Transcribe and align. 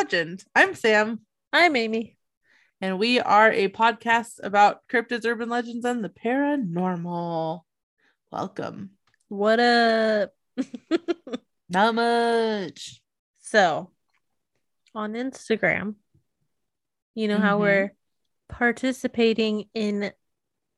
Legend. 0.00 0.44
I'm 0.54 0.74
Samm, 0.74 1.20
I'm 1.54 1.74
Amy. 1.74 2.18
and 2.82 2.98
we 2.98 3.18
are 3.18 3.50
a 3.50 3.68
podcast 3.68 4.32
about 4.42 4.80
cryptids, 4.92 5.24
urban 5.24 5.48
legends, 5.48 5.86
and 5.86 6.04
the 6.04 6.10
paranormal. 6.10 7.62
Welcome. 8.30 8.90
What 9.28 9.58
up? 9.58 10.34
Not 11.70 11.94
much. 11.94 13.00
so, 13.38 13.90
on 14.94 15.14
Instagram, 15.14 15.94
you 17.14 17.26
know 17.28 17.38
how 17.40 17.56
Mhm. 17.56 17.60
we're 17.62 17.94
participating 18.50 19.70
in 19.72 20.12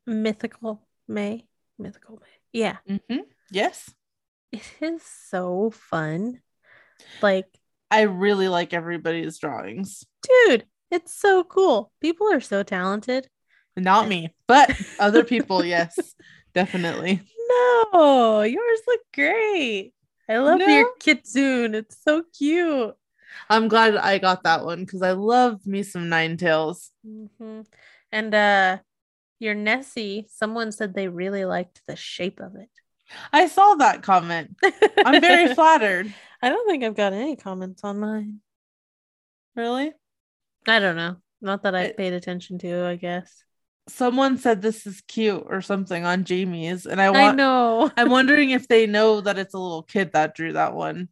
Mythical 0.07 0.87
May? 1.09 1.48
Mythical 1.77 2.21
May. 2.23 2.39
Yeah. 2.61 2.77
hmm 2.87 3.23
Yes. 3.51 3.93
It 4.53 4.62
is 4.81 5.03
so 5.03 5.71
fun. 5.71 6.41
Like, 7.21 7.58
I 7.91 8.02
really 8.02 8.48
like 8.48 8.73
everybody's 8.73 9.38
drawings. 9.38 10.05
dude, 10.23 10.66
it's 10.91 11.15
so 11.15 11.45
cool. 11.45 11.92
People 12.01 12.33
are 12.33 12.41
so 12.41 12.62
talented. 12.62 13.28
Not 13.77 14.09
me, 14.09 14.34
but 14.47 14.77
other 14.98 15.24
people, 15.24 15.64
yes, 15.64 16.14
definitely. 16.55 17.22
No, 17.48 18.42
yours 18.42 18.80
look 18.86 19.00
great. 19.14 19.92
I 20.28 20.39
love 20.39 20.67
your 20.67 20.84
No? 20.84 20.91
kitsune. 21.00 21.75
It's 21.75 22.03
so 22.03 22.25
cute. 22.36 22.95
I'm 23.50 23.69
glad 23.69 23.97
I 23.97 24.19
got 24.19 24.42
that 24.45 24.64
one 24.64 24.84
because 24.84 25.02
I 25.02 25.12
love 25.12 25.67
me 25.67 25.83
some 25.83 26.08
Nine 26.08 26.36
Tails. 26.36 26.91
hmm 27.05 27.62
And 28.12 28.34
uh 28.34 28.78
your 29.41 29.55
Nessie, 29.55 30.27
someone 30.30 30.73
said 30.73 30.95
they 30.95 31.08
really 31.08 31.45
liked 31.45 31.83
the 31.86 31.97
shape 31.97 32.41
of 32.41 32.56
it. 32.56 32.70
I 33.33 33.47
saw 33.48 33.75
that 33.77 34.03
comment. 34.03 34.56
I'm 35.05 35.20
very 35.20 35.55
flattered. 35.55 36.12
I 36.42 36.48
don't 36.51 36.69
think 36.69 36.84
I've 36.84 36.97
got 36.97 37.12
any 37.12 37.37
comments 37.37 37.83
on 37.84 37.98
mine. 37.98 38.41
Really? 39.56 39.92
I 40.67 40.78
don't 40.78 40.97
know. 40.97 41.17
Not 41.41 41.62
that 41.62 41.75
I 41.75 41.86
I- 41.86 41.92
paid 41.92 42.12
attention 42.12 42.59
to, 42.59 42.84
I 42.86 42.97
guess. 42.97 43.45
Someone 43.89 44.36
said 44.36 44.61
this 44.61 44.86
is 44.86 45.01
cute 45.09 45.45
or 45.47 45.62
something 45.62 46.05
on 46.05 46.25
Jamie's, 46.25 46.84
and 46.84 47.01
I 47.01 47.06
I 47.06 47.11
want 47.11 47.36
know. 47.39 47.91
I'm 47.97 48.11
wondering 48.19 48.51
if 48.51 48.69
they 48.69 48.86
know 48.86 49.23
that 49.23 49.39
it's 49.39 49.55
a 49.55 49.59
little 49.59 49.83
kid 49.83 50.12
that 50.12 50.34
drew 50.34 50.53
that 50.53 50.75
one. 50.75 51.09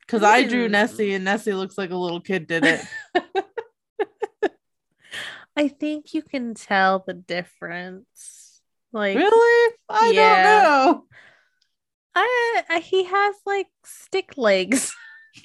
Because 0.00 0.24
I 0.24 0.42
drew. 0.42 0.68
Nessie 0.68 1.14
and 1.14 1.24
Nessie 1.24 1.54
looks 1.54 1.78
like 1.78 1.90
a 1.90 1.96
little 1.96 2.20
kid 2.20 2.48
did 2.48 2.64
it. 2.64 2.84
I 5.56 5.68
think 5.68 6.12
you 6.14 6.22
can 6.22 6.54
tell 6.54 7.04
the 7.06 7.14
difference. 7.14 8.43
Like 8.94 9.16
really? 9.16 9.74
I 9.88 10.10
Yeah. 10.14 10.42
don't 10.86 11.04
I, 12.14 12.62
I 12.70 12.78
he 12.78 13.02
has 13.04 13.34
like 13.44 13.66
stick 13.84 14.34
legs. 14.38 14.94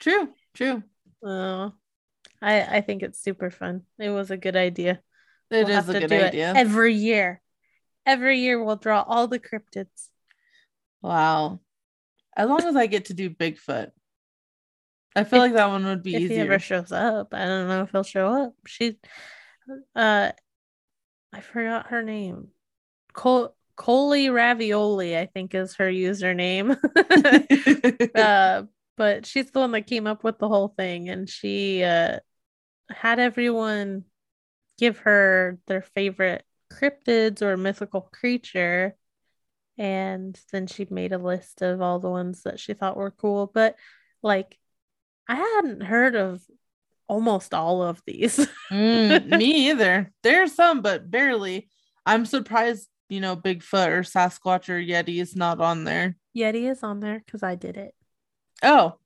true, 0.00 0.28
true. 0.54 0.82
Oh. 1.24 1.72
I 2.40 2.76
I 2.78 2.80
think 2.82 3.02
it's 3.02 3.20
super 3.20 3.50
fun. 3.50 3.82
It 3.98 4.10
was 4.10 4.30
a 4.30 4.36
good 4.36 4.56
idea. 4.56 5.00
It 5.50 5.66
We'll 5.66 5.78
is 5.78 5.88
a 5.88 6.00
good 6.00 6.12
idea. 6.12 6.52
every 6.56 6.94
year. 6.94 7.40
Every 8.06 8.38
year 8.40 8.62
we'll 8.62 8.76
draw 8.76 9.02
all 9.02 9.28
the 9.28 9.38
cryptids. 9.38 10.08
wow. 11.02 11.60
As 12.36 12.48
long 12.48 12.64
as 12.64 12.76
I 12.76 12.86
get 12.86 13.06
to 13.06 13.14
do 13.14 13.28
Bigfoot. 13.28 13.90
I 15.14 15.24
feel 15.24 15.42
If- 15.42 15.50
like 15.50 15.52
that 15.54 15.66
one 15.68 15.84
would 15.84 16.02
be 16.02 16.12
easy. 16.12 16.24
if 16.24 16.30
easier. 16.30 16.36
he 16.36 16.40
ever 16.50 16.58
shows 16.58 16.90
up. 16.92 17.34
I 17.34 17.44
don't 17.44 17.68
know 17.68 17.82
if 17.82 17.90
he'll 17.90 18.02
show 18.02 18.28
up. 18.28 18.54
She 18.66 18.98
uh 19.94 20.32
I 21.32 21.40
forgot 21.40 21.88
her 21.88 22.02
name. 22.02 22.48
Col 23.12 23.54
Coley 23.76 24.28
Ravioli, 24.28 25.16
I 25.16 25.26
think 25.26 25.54
is 25.54 25.76
her 25.76 25.90
username. 25.90 26.76
uh 28.14 28.64
but 28.96 29.26
she's 29.26 29.50
the 29.50 29.60
one 29.60 29.72
that 29.72 29.86
came 29.86 30.06
up 30.06 30.22
with 30.22 30.38
the 30.38 30.48
whole 30.48 30.68
thing 30.68 31.08
and 31.08 31.28
she 31.28 31.82
uh 31.82 32.18
had 32.90 33.18
everyone 33.18 34.04
give 34.78 34.98
her 34.98 35.58
their 35.66 35.82
favorite 35.82 36.44
cryptids 36.72 37.42
or 37.42 37.56
mythical 37.56 38.02
creature 38.02 38.96
and 39.78 40.38
then 40.52 40.66
she 40.66 40.86
made 40.90 41.12
a 41.12 41.18
list 41.18 41.62
of 41.62 41.80
all 41.80 41.98
the 41.98 42.10
ones 42.10 42.42
that 42.42 42.60
she 42.60 42.74
thought 42.74 42.96
were 42.96 43.10
cool 43.10 43.50
but 43.52 43.76
like 44.22 44.58
i 45.28 45.34
hadn't 45.34 45.82
heard 45.82 46.14
of 46.14 46.42
almost 47.12 47.52
all 47.52 47.82
of 47.82 48.00
these 48.06 48.36
Mm, 48.72 49.36
me 49.38 49.68
either. 49.70 50.10
There's 50.22 50.54
some, 50.54 50.80
but 50.80 51.10
barely. 51.10 51.68
I'm 52.06 52.24
surprised, 52.24 52.88
you 53.10 53.20
know, 53.20 53.36
Bigfoot 53.36 53.88
or 53.88 54.02
Sasquatch 54.02 54.68
or 54.70 54.80
Yeti 54.80 55.20
is 55.20 55.36
not 55.36 55.60
on 55.60 55.84
there. 55.84 56.16
yeti 56.34 56.70
is 56.70 56.82
on 56.82 57.00
there 57.00 57.20
because 57.24 57.42
i 57.42 57.54
did 57.54 57.76
it 57.76 57.94
Oh, 58.62 58.96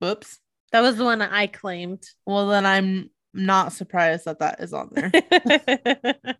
whoops. 0.00 0.38
that 0.70 0.82
was 0.82 0.96
the 0.96 1.04
one 1.04 1.20
i 1.20 1.46
claimed 1.48 2.04
Well, 2.24 2.46
then 2.48 2.64
I'm 2.64 3.10
not 3.34 3.72
surprised 3.72 4.24
that 4.26 4.38
that 4.38 4.60
is 4.60 4.72
on 4.72 4.88
there. 4.92 5.10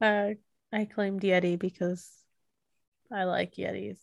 uh, 0.00 0.34
I 0.72 0.84
claimed 0.86 1.20
Yeti 1.22 1.56
because 1.58 2.08
I 3.12 3.24
like 3.24 3.54
Yetis, 3.54 3.98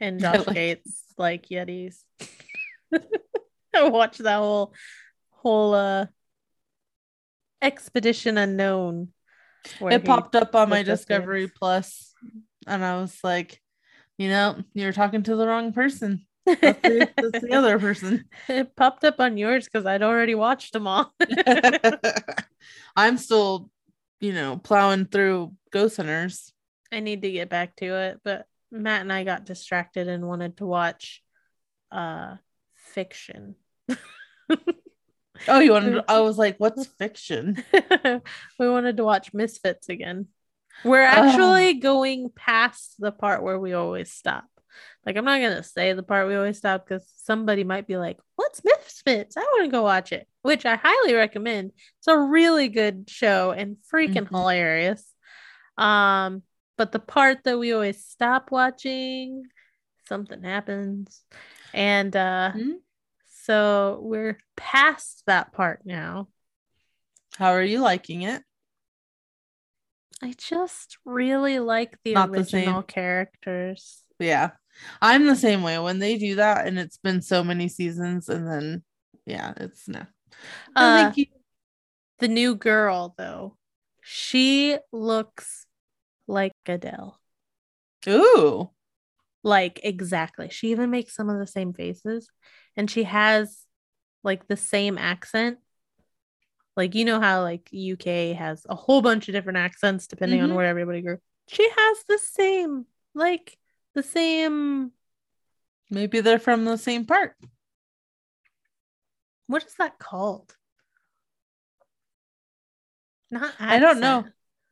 and 0.00 0.20
Josh 0.24 0.46
like- 0.46 0.54
Gates 0.54 1.02
like 1.18 1.48
Yetis. 1.48 1.96
I 3.74 3.88
watched 3.88 4.22
that 4.22 4.38
whole 4.38 4.72
whole 5.44 5.74
uh 5.74 6.06
expedition 7.62 8.38
unknown. 8.38 9.08
it 9.80 10.04
popped 10.04 10.34
up 10.34 10.54
on 10.54 10.68
my 10.68 10.82
Discovery. 10.82 11.48
Plus, 11.48 12.12
and 12.66 12.84
I 12.84 13.00
was 13.00 13.16
like, 13.22 13.60
you 14.18 14.28
know, 14.28 14.62
you're 14.74 14.92
talking 14.92 15.22
to 15.24 15.36
the 15.36 15.46
wrong 15.46 15.72
person. 15.72 16.26
That's 16.46 16.60
the, 16.60 17.10
that's 17.16 17.44
the 17.44 17.52
other 17.52 17.78
person. 17.78 18.24
it 18.48 18.74
popped 18.74 19.04
up 19.04 19.20
on 19.20 19.36
yours 19.36 19.66
because 19.66 19.86
I'd 19.86 20.02
already 20.02 20.34
watched 20.34 20.72
them 20.72 20.86
all. 20.86 21.14
I'm 22.96 23.18
still, 23.18 23.70
you 24.20 24.32
know, 24.32 24.58
plowing 24.58 25.06
through 25.06 25.54
Ghost 25.70 25.96
Hunters. 25.96 26.52
I 26.92 27.00
need 27.00 27.22
to 27.22 27.30
get 27.30 27.48
back 27.48 27.76
to 27.76 27.86
it, 27.86 28.20
but 28.24 28.46
Matt 28.70 29.02
and 29.02 29.12
I 29.12 29.24
got 29.24 29.46
distracted 29.46 30.08
and 30.08 30.26
wanted 30.26 30.58
to 30.58 30.66
watch 30.66 31.22
uh 31.90 32.36
fiction. 32.74 33.56
Oh, 35.48 35.60
you 35.60 35.72
wanted? 35.72 36.02
I 36.08 36.20
was 36.20 36.38
like, 36.38 36.56
what's 36.58 36.86
fiction? 36.86 37.62
we 38.58 38.68
wanted 38.68 38.96
to 38.98 39.04
watch 39.04 39.32
Misfits 39.34 39.88
again. 39.88 40.28
We're 40.84 41.02
Oh. 41.02 41.06
actually 41.06 41.74
going 41.74 42.30
past 42.34 42.94
the 42.98 43.12
part 43.12 43.42
where 43.42 43.58
we 43.58 43.72
always 43.72 44.12
stop. 44.12 44.44
Like, 45.06 45.16
I'm 45.16 45.24
not 45.24 45.40
going 45.40 45.56
to 45.56 45.62
say 45.62 45.92
the 45.92 46.02
part 46.02 46.26
we 46.26 46.34
always 46.34 46.58
stop 46.58 46.84
because 46.86 47.06
somebody 47.16 47.62
might 47.64 47.86
be 47.86 47.96
like, 47.96 48.18
What's 48.36 48.62
Misfits? 48.64 49.36
I 49.36 49.40
want 49.40 49.64
to 49.66 49.70
go 49.70 49.82
watch 49.82 50.12
it, 50.12 50.26
which 50.42 50.66
I 50.66 50.76
highly 50.76 51.14
recommend. 51.14 51.72
It's 51.98 52.08
a 52.08 52.18
really 52.18 52.68
good 52.68 53.08
show 53.08 53.52
and 53.52 53.76
freaking 53.92 54.26
Mhm. 54.26 54.30
hilarious. 54.30 55.04
Um, 55.78 56.42
but 56.76 56.92
the 56.92 56.98
part 56.98 57.44
that 57.44 57.58
we 57.58 57.72
always 57.72 58.04
stop 58.04 58.50
watching, 58.50 59.44
something 60.08 60.42
happens. 60.42 61.22
And 61.72 62.14
uh, 62.16 62.52
Hmm? 62.52 62.72
So 63.44 64.00
we're 64.02 64.38
past 64.56 65.22
that 65.26 65.52
part 65.52 65.80
now. 65.84 66.28
How 67.36 67.50
are 67.50 67.62
you 67.62 67.80
liking 67.80 68.22
it? 68.22 68.42
I 70.22 70.32
just 70.36 70.98
really 71.04 71.58
like 71.58 71.98
the 72.02 72.14
Not 72.14 72.30
original 72.30 72.82
same. 72.82 72.82
characters. 72.82 74.02
Yeah, 74.18 74.50
I'm 75.02 75.26
the 75.26 75.36
same 75.36 75.62
way. 75.62 75.78
When 75.78 75.98
they 75.98 76.16
do 76.18 76.36
that, 76.36 76.66
and 76.66 76.78
it's 76.78 76.98
been 76.98 77.20
so 77.22 77.42
many 77.44 77.68
seasons, 77.68 78.28
and 78.28 78.46
then 78.46 78.82
yeah, 79.26 79.52
it's 79.56 79.88
no. 79.88 80.06
Uh, 80.76 81.12
you. 81.16 81.26
The 82.20 82.28
new 82.28 82.54
girl, 82.54 83.14
though, 83.18 83.56
she 84.02 84.78
looks 84.92 85.66
like 86.26 86.52
Adele. 86.66 87.20
Ooh, 88.08 88.70
Like, 89.42 89.80
exactly. 89.82 90.48
She 90.50 90.70
even 90.70 90.90
makes 90.90 91.14
some 91.14 91.28
of 91.28 91.38
the 91.38 91.46
same 91.46 91.72
faces, 91.72 92.28
and 92.76 92.90
she 92.90 93.04
has 93.04 93.64
like 94.22 94.46
the 94.48 94.56
same 94.56 94.98
accent. 94.98 95.58
Like, 96.76 96.94
you 96.94 97.04
know 97.04 97.20
how 97.20 97.42
like 97.42 97.68
UK 97.72 98.34
has 98.36 98.66
a 98.68 98.74
whole 98.74 99.00
bunch 99.02 99.28
of 99.28 99.34
different 99.34 99.58
accents 99.58 100.06
depending 100.06 100.40
Mhm. 100.40 100.44
on 100.44 100.54
where 100.54 100.66
everybody 100.66 101.02
grew. 101.02 101.18
She 101.48 101.68
has 101.68 102.04
the 102.08 102.18
same, 102.18 102.86
like, 103.14 103.58
the 103.94 104.02
same. 104.02 104.92
maybe 105.90 106.20
they're 106.20 106.38
from 106.38 106.64
the 106.64 106.78
same 106.78 107.04
part. 107.04 107.36
What 109.46 109.64
is 109.64 109.74
that 109.76 109.98
called? 109.98 110.56
Not 113.30 113.52
I 113.60 113.78
don't 113.78 114.00
know. 114.00 114.24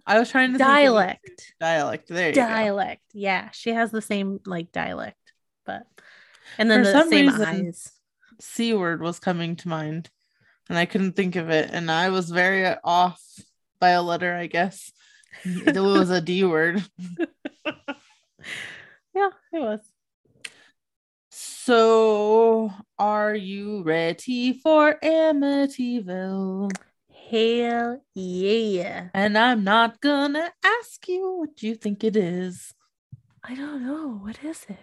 I 0.06 0.18
was 0.18 0.30
trying 0.30 0.52
to 0.52 0.58
think 0.58 0.66
dialect 0.68 1.54
dialect. 1.60 2.08
There 2.08 2.28
you 2.30 2.34
go. 2.34 2.40
dialect 2.40 3.02
yeah 3.12 3.50
she 3.52 3.70
has 3.70 3.90
the 3.92 4.02
same 4.02 4.40
like 4.46 4.72
dialect 4.72 5.32
but 5.64 5.86
and 6.58 6.70
then 6.70 6.80
For 6.80 6.84
the 6.86 6.92
some 6.92 7.08
same 7.10 7.26
reason- 7.28 7.46
eyes 7.46 7.92
C 8.40 8.74
word 8.74 9.00
was 9.02 9.18
coming 9.20 9.54
to 9.56 9.68
mind, 9.68 10.10
and 10.68 10.76
I 10.78 10.86
couldn't 10.86 11.12
think 11.14 11.36
of 11.36 11.48
it, 11.50 11.70
and 11.72 11.90
I 11.90 12.08
was 12.10 12.30
very 12.30 12.66
off 12.84 13.22
by 13.78 13.90
a 13.90 14.02
letter, 14.02 14.34
I 14.34 14.46
guess. 14.46 14.90
it 15.44 15.76
was 15.80 16.10
a 16.10 16.20
D 16.20 16.44
word. 16.52 16.82
yeah 19.14 19.28
it 19.52 19.60
was 19.60 19.80
So 21.30 22.70
Are 22.98 23.34
you 23.34 23.82
ready 23.82 24.52
for 24.54 24.98
Amityville? 25.02 26.70
Hell 27.30 28.02
yeah. 28.14 29.08
And 29.14 29.38
I'm 29.38 29.64
not 29.64 30.00
gonna 30.00 30.52
ask 30.64 31.06
you 31.08 31.36
what 31.38 31.62
you 31.62 31.74
think 31.74 32.04
it 32.04 32.16
is. 32.16 32.74
I 33.44 33.54
don't 33.54 33.86
know. 33.86 34.18
What 34.22 34.42
is 34.44 34.66
it? 34.68 34.78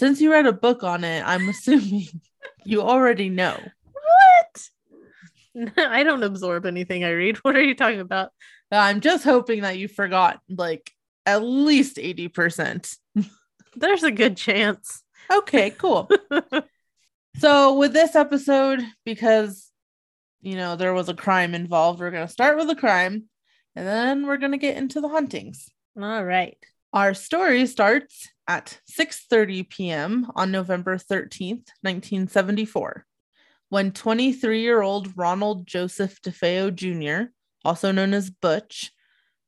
Since 0.00 0.22
you 0.22 0.32
read 0.32 0.46
a 0.46 0.52
book 0.54 0.82
on 0.82 1.04
it, 1.04 1.22
I'm 1.26 1.46
assuming 1.50 2.06
you 2.64 2.80
already 2.80 3.28
know. 3.28 3.60
What? 3.92 5.72
I 5.76 6.04
don't 6.04 6.22
absorb 6.22 6.64
anything 6.64 7.04
I 7.04 7.10
read. 7.10 7.36
What 7.42 7.54
are 7.54 7.62
you 7.62 7.74
talking 7.74 8.00
about? 8.00 8.30
I'm 8.72 9.02
just 9.02 9.24
hoping 9.24 9.60
that 9.60 9.76
you 9.76 9.88
forgot 9.88 10.40
like 10.48 10.90
at 11.26 11.42
least 11.42 11.98
80%. 11.98 12.96
There's 13.76 14.02
a 14.02 14.10
good 14.10 14.38
chance. 14.38 15.02
Okay, 15.30 15.68
cool. 15.68 16.08
so, 17.36 17.74
with 17.74 17.92
this 17.92 18.16
episode, 18.16 18.80
because 19.04 19.70
you 20.40 20.56
know 20.56 20.76
there 20.76 20.94
was 20.94 21.10
a 21.10 21.14
crime 21.14 21.54
involved, 21.54 22.00
we're 22.00 22.10
going 22.10 22.26
to 22.26 22.32
start 22.32 22.56
with 22.56 22.68
the 22.68 22.74
crime 22.74 23.24
and 23.76 23.86
then 23.86 24.26
we're 24.26 24.38
going 24.38 24.52
to 24.52 24.56
get 24.56 24.78
into 24.78 25.02
the 25.02 25.08
huntings. 25.08 25.68
All 26.00 26.24
right. 26.24 26.56
Our 26.92 27.14
story 27.14 27.66
starts 27.66 28.28
at 28.48 28.80
6:30 28.90 29.68
p.m. 29.70 30.26
on 30.34 30.50
November 30.50 30.96
13th, 30.96 31.70
1974, 31.82 33.06
when 33.68 33.92
23-year-old 33.92 35.16
Ronald 35.16 35.68
Joseph 35.68 36.20
DeFeo 36.20 36.74
Jr., 36.74 37.30
also 37.64 37.92
known 37.92 38.12
as 38.12 38.28
Butch, 38.28 38.90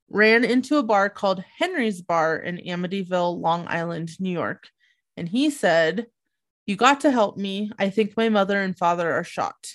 ran 0.09 0.45
into 0.45 0.77
a 0.77 0.85
bar 0.85 1.11
called 1.11 1.43
Henry's 1.59 2.01
Bar 2.01 2.37
in 2.37 2.59
Amityville, 2.59 3.41
Long 3.41 3.67
Island, 3.67 4.21
New 4.21 4.31
York. 4.31 4.69
And 5.17 5.29
he 5.29 5.51
said, 5.51 6.07
You 6.67 6.77
got 6.77 7.01
to 7.01 7.11
help 7.11 7.37
me. 7.37 7.73
I 7.77 7.91
think 7.91 8.17
my 8.17 8.29
mother 8.29 8.63
and 8.63 8.79
father 8.79 9.13
are 9.13 9.25
shot. 9.25 9.67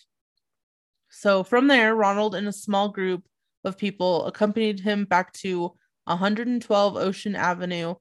So 1.10 1.44
from 1.44 1.68
there, 1.68 1.94
Ronald 1.94 2.34
and 2.34 2.48
a 2.48 2.54
small 2.54 2.88
group 2.88 3.28
of 3.66 3.78
people 3.78 4.26
accompanied 4.26 4.80
him 4.80 5.04
back 5.04 5.34
to 5.34 5.74
112 6.08 6.98
Ocean 6.98 7.36
Avenue 7.36 7.96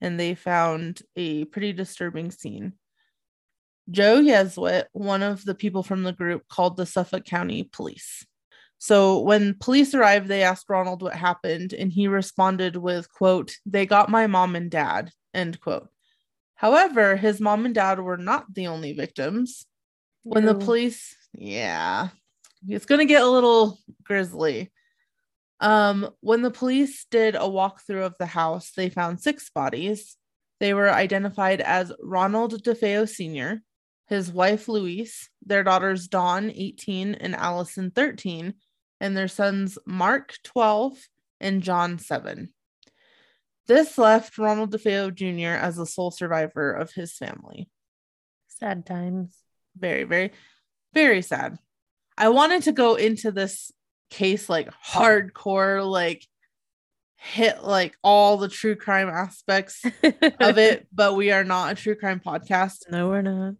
and 0.00 0.18
they 0.18 0.34
found 0.34 1.00
a 1.16 1.44
pretty 1.46 1.72
disturbing 1.72 2.30
scene. 2.30 2.72
Joe 3.90 4.20
Yeswit, 4.20 4.84
one 4.92 5.22
of 5.22 5.44
the 5.44 5.54
people 5.54 5.82
from 5.82 6.02
the 6.02 6.12
group, 6.12 6.46
called 6.48 6.76
the 6.76 6.86
Suffolk 6.86 7.24
County 7.24 7.64
Police. 7.64 8.26
So 8.78 9.20
when 9.20 9.54
police 9.54 9.94
arrived, 9.94 10.26
they 10.26 10.42
asked 10.42 10.68
Ronald 10.68 11.02
what 11.02 11.14
happened, 11.14 11.72
and 11.72 11.92
he 11.92 12.08
responded 12.08 12.76
with, 12.76 13.12
quote, 13.12 13.56
they 13.64 13.86
got 13.86 14.08
my 14.08 14.26
mom 14.26 14.56
and 14.56 14.70
dad, 14.70 15.12
end 15.32 15.60
quote. 15.60 15.88
However, 16.56 17.16
his 17.16 17.40
mom 17.40 17.64
and 17.64 17.74
dad 17.74 18.00
were 18.00 18.16
not 18.16 18.52
the 18.52 18.66
only 18.66 18.92
victims. 18.92 19.66
When 20.24 20.46
the 20.46 20.54
police, 20.54 21.16
yeah, 21.32 22.08
it's 22.68 22.86
gonna 22.86 23.04
get 23.04 23.22
a 23.22 23.28
little 23.28 23.78
grisly. 24.04 24.70
Um, 25.62 26.10
when 26.20 26.42
the 26.42 26.50
police 26.50 27.06
did 27.08 27.36
a 27.36 27.42
walkthrough 27.42 28.04
of 28.04 28.16
the 28.18 28.26
house, 28.26 28.72
they 28.76 28.88
found 28.88 29.20
six 29.20 29.48
bodies. 29.48 30.16
They 30.58 30.74
were 30.74 30.90
identified 30.90 31.60
as 31.60 31.92
Ronald 32.02 32.64
DeFeo 32.64 33.08
Sr., 33.08 33.62
his 34.08 34.32
wife 34.32 34.66
Louise, 34.66 35.30
their 35.46 35.62
daughters 35.62 36.08
Dawn, 36.08 36.50
18, 36.52 37.14
and 37.14 37.36
Allison, 37.36 37.92
13, 37.92 38.54
and 39.00 39.16
their 39.16 39.28
sons 39.28 39.78
Mark, 39.86 40.34
12, 40.42 40.98
and 41.40 41.62
John, 41.62 42.00
7. 42.00 42.52
This 43.68 43.96
left 43.96 44.38
Ronald 44.38 44.72
DeFeo 44.72 45.14
Jr. 45.14 45.56
as 45.64 45.76
the 45.76 45.86
sole 45.86 46.10
survivor 46.10 46.72
of 46.72 46.92
his 46.92 47.12
family. 47.12 47.70
Sad 48.48 48.84
times. 48.84 49.36
Very, 49.78 50.02
very, 50.02 50.32
very 50.92 51.22
sad. 51.22 51.56
I 52.18 52.30
wanted 52.30 52.64
to 52.64 52.72
go 52.72 52.96
into 52.96 53.30
this 53.30 53.70
case 54.12 54.48
like 54.48 54.68
hardcore, 54.86 55.88
like 55.88 56.26
hit 57.16 57.62
like 57.64 57.96
all 58.02 58.36
the 58.36 58.48
true 58.48 58.76
crime 58.76 59.08
aspects 59.08 59.84
of 59.84 60.58
it, 60.58 60.86
but 60.92 61.14
we 61.14 61.30
are 61.32 61.44
not 61.44 61.72
a 61.72 61.74
true 61.74 61.94
crime 61.94 62.20
podcast. 62.24 62.90
No, 62.90 63.08
we're 63.08 63.22
not. 63.22 63.54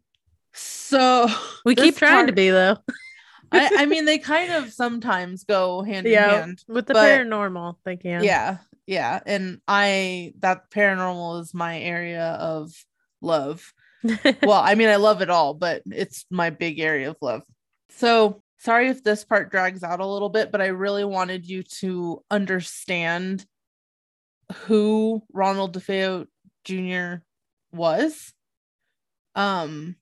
So 0.52 1.28
We 1.64 1.74
keep 1.74 1.96
trying 1.96 2.26
to 2.26 2.32
be 2.32 2.50
though. 2.50 2.76
I, 3.50 3.70
I 3.78 3.86
mean, 3.86 4.04
they 4.04 4.18
kind 4.18 4.52
of 4.52 4.72
sometimes 4.72 5.44
go 5.44 5.82
hand 5.82 6.06
in 6.06 6.14
hand. 6.18 6.62
with 6.68 6.86
the 6.86 6.94
but- 6.94 7.08
paranormal, 7.08 7.76
they 7.84 7.96
can. 7.96 8.24
Yeah, 8.24 8.58
yeah. 8.86 9.20
And 9.24 9.60
I, 9.66 10.34
that 10.40 10.70
paranormal 10.70 11.40
is 11.40 11.54
my 11.54 11.80
area 11.80 12.36
of 12.40 12.72
love. 13.20 13.72
well, 14.42 14.60
I 14.60 14.74
mean, 14.74 14.88
I 14.88 14.96
love 14.96 15.22
it 15.22 15.30
all, 15.30 15.54
but 15.54 15.82
it's 15.86 16.26
my 16.30 16.50
big 16.50 16.80
area 16.80 17.10
of 17.10 17.16
love. 17.20 17.42
So 17.90 18.41
sorry 18.62 18.88
if 18.88 19.02
this 19.02 19.24
part 19.24 19.50
drags 19.50 19.82
out 19.82 19.98
a 19.98 20.06
little 20.06 20.28
bit, 20.28 20.52
but 20.52 20.60
I 20.60 20.66
really 20.66 21.04
wanted 21.04 21.48
you 21.48 21.64
to 21.80 22.22
understand 22.30 23.44
who 24.66 25.22
Ronald 25.32 25.74
DeFeo 25.74 26.26
Jr. 26.64 27.24
was. 27.72 28.32
Um, 29.34 29.96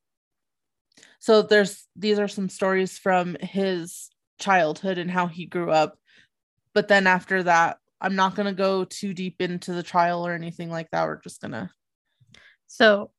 so 1.20 1.40
there's 1.40 1.86
these 1.96 2.18
are 2.18 2.28
some 2.28 2.50
stories 2.50 2.98
from 2.98 3.36
his 3.40 4.10
childhood 4.38 4.98
and 4.98 5.10
how 5.10 5.26
he 5.26 5.46
grew 5.46 5.70
up. 5.70 5.98
But 6.74 6.88
then 6.88 7.06
after 7.06 7.42
that, 7.44 7.78
I'm 7.98 8.14
not 8.14 8.34
gonna 8.34 8.52
go 8.52 8.84
too 8.84 9.14
deep 9.14 9.40
into 9.40 9.72
the 9.72 9.82
trial 9.82 10.26
or 10.26 10.34
anything 10.34 10.70
like 10.70 10.90
that. 10.90 11.06
We're 11.06 11.20
just 11.20 11.40
gonna 11.40 11.70
so 12.66 13.10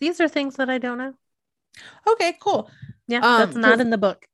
these 0.00 0.20
are 0.20 0.28
things 0.28 0.56
that 0.56 0.68
I 0.68 0.78
don't 0.78 0.98
know. 0.98 1.14
okay, 2.08 2.36
cool. 2.40 2.68
Yeah, 3.08 3.18
Um, 3.18 3.38
that's 3.38 3.56
not 3.56 3.80
in 3.80 3.90
the 3.90 3.98
book. 3.98 4.26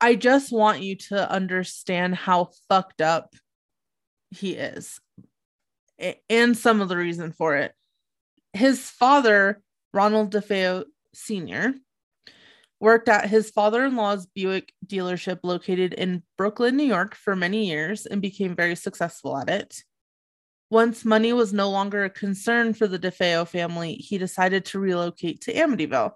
I 0.00 0.14
just 0.14 0.52
want 0.52 0.82
you 0.82 0.96
to 0.96 1.30
understand 1.30 2.14
how 2.14 2.50
fucked 2.68 3.00
up 3.00 3.34
he 4.30 4.52
is 4.52 5.00
and 6.28 6.56
some 6.56 6.80
of 6.80 6.88
the 6.88 6.96
reason 6.96 7.32
for 7.32 7.56
it. 7.56 7.72
His 8.52 8.90
father, 8.90 9.62
Ronald 9.92 10.32
DeFeo 10.32 10.84
Sr., 11.14 11.74
worked 12.78 13.08
at 13.08 13.28
his 13.28 13.50
father 13.50 13.86
in 13.86 13.96
law's 13.96 14.26
Buick 14.26 14.72
dealership 14.86 15.40
located 15.42 15.94
in 15.94 16.22
Brooklyn, 16.36 16.76
New 16.76 16.84
York 16.84 17.14
for 17.14 17.34
many 17.34 17.66
years 17.66 18.04
and 18.04 18.20
became 18.20 18.54
very 18.54 18.76
successful 18.76 19.38
at 19.38 19.48
it. 19.48 19.82
Once 20.68 21.04
money 21.04 21.32
was 21.32 21.52
no 21.52 21.70
longer 21.70 22.04
a 22.04 22.10
concern 22.10 22.74
for 22.74 22.86
the 22.86 22.98
DeFeo 22.98 23.48
family, 23.48 23.94
he 23.94 24.18
decided 24.18 24.64
to 24.66 24.78
relocate 24.78 25.40
to 25.42 25.54
Amityville, 25.54 26.12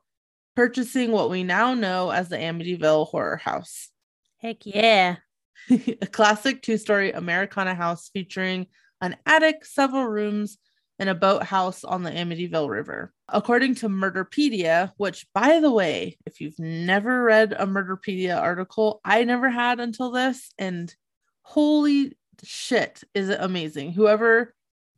purchasing 0.60 1.10
what 1.10 1.30
we 1.30 1.42
now 1.42 1.72
know 1.72 2.10
as 2.10 2.28
the 2.28 2.36
Amityville 2.36 3.08
Horror 3.08 3.38
House 3.38 3.88
Heck 4.36 4.66
yeah. 4.66 5.16
a 5.70 6.06
classic 6.06 6.60
two 6.60 6.76
story 6.76 7.12
Americana 7.12 7.74
house 7.74 8.10
featuring 8.12 8.66
an 9.00 9.16
attic, 9.24 9.64
several 9.64 10.04
rooms, 10.04 10.58
and 10.98 11.08
a 11.08 11.14
boathouse 11.14 11.82
on 11.82 12.02
the 12.02 12.10
Amityville 12.10 12.68
River. 12.68 13.10
According 13.30 13.76
to 13.76 13.88
Murderpedia, 13.88 14.92
which, 14.98 15.26
by 15.32 15.60
the 15.60 15.70
way, 15.70 16.18
if 16.26 16.42
you've 16.42 16.58
never 16.58 17.22
read 17.22 17.54
a 17.54 17.66
Murderpedia 17.66 18.38
article, 18.38 19.00
I 19.02 19.24
never 19.24 19.48
had 19.48 19.80
until 19.80 20.10
this, 20.10 20.52
and 20.58 20.94
holy 21.40 22.18
shit, 22.42 23.02
is 23.14 23.30
it 23.30 23.38
amazing! 23.40 23.92
Whoever 23.92 24.54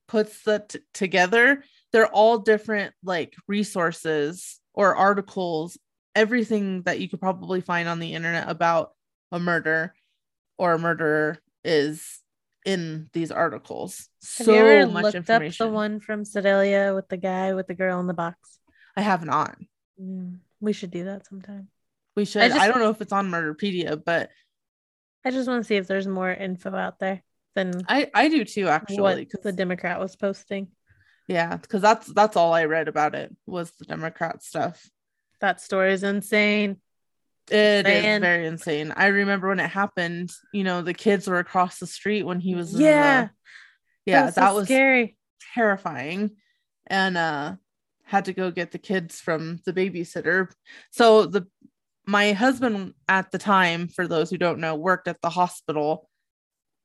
puts 0.09 0.43
that 0.43 0.71
t- 0.71 0.81
together, 0.93 1.63
they're 1.93 2.09
all 2.09 2.39
different 2.39 2.95
like 3.05 3.37
resources 3.47 4.59
or 4.75 4.95
articles, 4.95 5.79
everything 6.15 6.83
that 6.83 7.01
you 7.01 7.09
could 7.09 7.21
probably 7.21 7.61
find 7.61 7.89
on 7.89 7.99
the 7.99 8.15
internet 8.15 8.49
about 8.49 8.93
a 9.31 9.39
murder 9.39 9.95
or 10.59 10.73
a 10.75 10.79
murderer 10.79 11.39
is 11.65 12.21
in 12.65 13.09
these 13.13 13.31
articles. 13.31 14.09
Have 14.39 14.47
so 14.47 14.53
you 14.53 14.59
ever 14.61 14.91
much 14.91 15.03
looked 15.05 15.17
information. 15.17 15.65
up 15.67 15.71
the 15.71 15.75
one 15.75 16.01
from 16.01 16.25
Sedalia 16.25 16.95
with 16.95 17.09
the 17.09 17.17
guy 17.17 17.55
with 17.55 17.67
the 17.67 17.75
girl 17.75 18.01
in 18.01 18.07
the 18.07 18.15
box? 18.15 18.59
I 18.97 19.01
have 19.03 19.25
not. 19.25 19.57
Mm, 20.01 20.39
we 20.61 20.73
should 20.73 20.91
do 20.91 21.05
that 21.05 21.27
sometime. 21.27 21.69
We 22.15 22.25
should. 22.25 22.43
I, 22.43 22.49
just- 22.49 22.67
don't 22.67 22.79
know 22.79 22.91
if 22.91 23.01
it's 23.01 23.13
on 23.13 23.31
Murderpedia, 23.31 24.03
but 24.05 24.31
I 25.25 25.31
just 25.31 25.49
want 25.49 25.63
to 25.63 25.67
see 25.67 25.77
if 25.77 25.87
there's 25.87 26.07
more 26.07 26.31
info 26.31 26.75
out 26.75 26.99
there 26.99 27.23
than 27.55 27.83
I 27.89 28.11
I 28.15 28.29
do 28.29 28.45
too 28.45 28.69
actually. 28.69 29.01
what 29.01 29.43
the 29.43 29.53
Democrat 29.53 30.01
was 30.01 30.17
posting. 30.17 30.69
Yeah, 31.29 31.57
because 31.57 31.81
that's 31.83 32.07
that's 32.13 32.37
all 32.37 32.53
I 32.53 32.65
read 32.65 32.89
about 32.89 33.15
it 33.15 33.35
was 33.47 33.71
the 33.73 33.85
Democrat 33.85 34.43
stuff. 34.43 34.89
That 35.41 35.61
story 35.61 35.93
is 35.93 36.03
insane. 36.03 36.77
It 37.51 37.87
is 37.87 38.21
very 38.21 38.47
insane. 38.47 38.93
I 38.95 39.07
remember 39.07 39.49
when 39.49 39.59
it 39.61 39.69
happened. 39.69 40.31
You 40.53 40.63
know, 40.65 40.83
the 40.83 40.95
kids 40.95 41.27
were 41.27 41.39
across 41.39 41.79
the 41.79 41.87
street 41.87 42.23
when 42.25 42.41
he 42.41 42.55
was. 42.55 42.73
in 42.73 42.79
the- 42.79 42.85
Yeah, 42.85 43.29
yeah, 44.07 44.23
that's 44.23 44.35
so 44.37 44.41
that 44.43 44.55
was 44.55 44.67
scary. 44.67 45.17
terrifying 45.55 46.31
and 46.87 47.17
uh 47.17 47.55
had 48.05 48.27
to 48.27 48.33
go 48.33 48.51
get 48.51 48.71
the 48.73 48.79
kids 48.79 49.21
from 49.21 49.59
the 49.65 49.73
babysitter 49.73 50.51
so 50.91 51.25
the 51.27 51.47
my 52.07 52.33
husband 52.33 52.93
at 53.09 53.31
the 53.31 53.39
time 53.39 53.89
for 53.89 54.07
those 54.09 54.29
who 54.29 54.37
don't 54.37 54.59
know 54.59 54.75
worked 54.75 55.09
at 55.09 55.21
the 55.23 55.31
hospital 55.31 56.09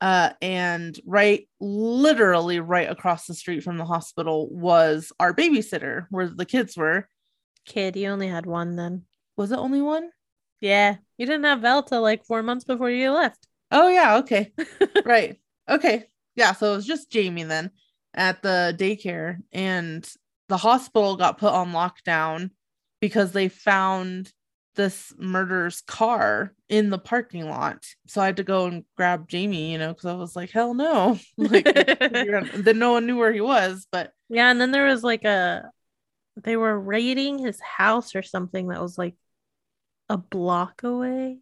uh 0.02 0.30
and 0.42 1.00
right 1.06 1.48
literally 1.60 2.60
right 2.60 2.90
across 2.90 3.26
the 3.26 3.34
street 3.34 3.64
from 3.64 3.78
the 3.78 3.86
hospital 3.86 4.48
was 4.52 5.12
our 5.20 5.34
babysitter 5.34 6.06
where 6.12 6.28
the 6.28 6.46
kids 6.46 6.78
were 6.78 7.08
kid. 7.68 7.96
You 7.96 8.10
only 8.10 8.28
had 8.28 8.48
one 8.48 8.76
then. 8.76 9.04
Was 9.36 9.52
it 9.52 9.60
only 9.60 9.82
one? 9.82 10.10
Yeah. 10.60 10.96
You 11.18 11.28
didn't 11.28 11.44
have 11.44 11.62
Val 11.62 11.84
till 11.84 12.02
like 12.02 12.26
four 12.26 12.42
months 12.42 12.66
before 12.66 12.90
you 12.90 13.12
left. 13.12 13.48
Oh 13.70 13.90
yeah, 13.90 14.18
okay. 14.18 14.54
right. 15.06 15.40
Okay. 15.70 16.06
Yeah, 16.36 16.54
so 16.54 16.74
it 16.74 16.76
was 16.78 16.86
just 16.86 17.12
Jamie 17.12 17.44
then 17.44 17.72
at 18.14 18.42
the 18.42 18.76
daycare 18.78 19.38
and 19.52 20.10
the 20.50 20.58
hospital 20.58 21.18
got 21.18 21.38
put 21.38 21.54
on 21.54 21.74
lockdown 21.74 22.52
because 23.02 23.32
they 23.32 23.50
found 23.50 24.32
this 24.78 25.14
murderer's 25.18 25.82
car 25.82 26.54
in 26.70 26.90
the 26.90 26.98
parking 26.98 27.50
lot. 27.50 27.86
So 28.06 28.22
I 28.22 28.28
had 28.28 28.38
to 28.38 28.44
go 28.44 28.68
and 28.68 28.86
grab 28.96 29.28
Jamie, 29.28 29.74
you 29.74 29.78
know, 29.78 29.90
because 29.90 30.06
I 30.06 30.14
was 30.14 30.36
like, 30.36 30.52
hell 30.52 30.74
no. 30.74 31.20
like 31.38 31.66
then 32.56 32.80
no 32.80 32.94
one 32.94 33.06
knew 33.06 33.18
where 33.18 33.34
he 33.34 33.42
was. 33.42 33.86
But 33.92 34.14
yeah, 34.30 34.50
and 34.50 34.62
then 34.62 34.72
there 34.72 34.86
was 34.86 35.04
like 35.04 35.26
a 35.26 35.70
they 36.42 36.56
were 36.56 36.80
raiding 36.80 37.40
his 37.40 37.60
house 37.60 38.16
or 38.16 38.22
something 38.22 38.68
that 38.68 38.82
was 38.82 38.98
like 38.98 39.16
a 40.08 40.18
block 40.18 40.84
away. 40.84 41.40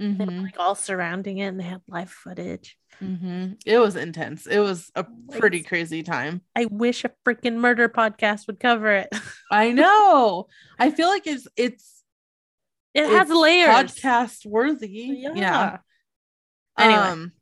Mm-hmm. 0.00 0.18
They 0.18 0.24
were, 0.24 0.42
like 0.42 0.58
all 0.58 0.74
surrounding 0.74 1.38
it 1.38 1.46
and 1.46 1.60
they 1.60 1.64
had 1.64 1.82
live 1.88 2.10
footage. 2.10 2.78
Mm-hmm. 3.02 3.54
It 3.64 3.78
was 3.78 3.96
intense. 3.96 4.46
It 4.46 4.58
was 4.58 4.90
a 4.94 5.04
pretty 5.32 5.62
crazy 5.62 6.02
time. 6.02 6.42
I 6.54 6.66
wish 6.66 7.04
a 7.04 7.10
freaking 7.26 7.56
murder 7.56 7.88
podcast 7.88 8.46
would 8.46 8.60
cover 8.60 8.90
it. 8.92 9.08
I 9.50 9.72
know. 9.72 10.46
I 10.78 10.90
feel 10.90 11.08
like 11.08 11.26
it's 11.26 11.48
it's 11.56 11.95
it 12.96 13.10
has 13.10 13.28
layers. 13.30 13.68
Podcast 13.68 14.46
worthy. 14.46 14.88
Yeah. 14.88 15.32
yeah. 15.34 15.76
Anyway. 16.78 17.00
Um, 17.00 17.32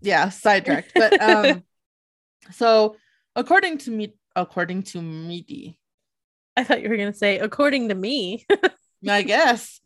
yeah, 0.00 0.28
sidetracked. 0.28 0.92
But 0.94 1.20
um 1.20 1.62
so 2.52 2.96
according 3.36 3.78
to 3.78 3.90
me 3.90 4.14
according 4.36 4.82
to 4.84 5.02
Meaty. 5.02 5.78
I 6.56 6.64
thought 6.64 6.82
you 6.82 6.88
were 6.88 6.96
gonna 6.96 7.14
say 7.14 7.38
according 7.38 7.88
to 7.88 7.94
me. 7.94 8.46
I 9.08 9.22
guess. 9.22 9.80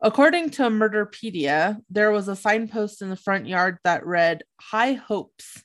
According 0.00 0.50
to 0.50 0.62
Murderpedia, 0.62 1.78
there 1.88 2.10
was 2.10 2.26
a 2.26 2.34
signpost 2.34 3.02
in 3.02 3.10
the 3.10 3.16
front 3.16 3.46
yard 3.46 3.78
that 3.84 4.04
read 4.04 4.42
High 4.60 4.94
Hopes, 4.94 5.62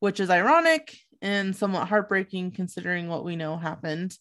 which 0.00 0.20
is 0.20 0.28
ironic 0.28 0.94
and 1.22 1.56
somewhat 1.56 1.88
heartbreaking 1.88 2.52
considering 2.52 3.08
what 3.08 3.24
we 3.24 3.34
know 3.34 3.56
happened. 3.56 4.14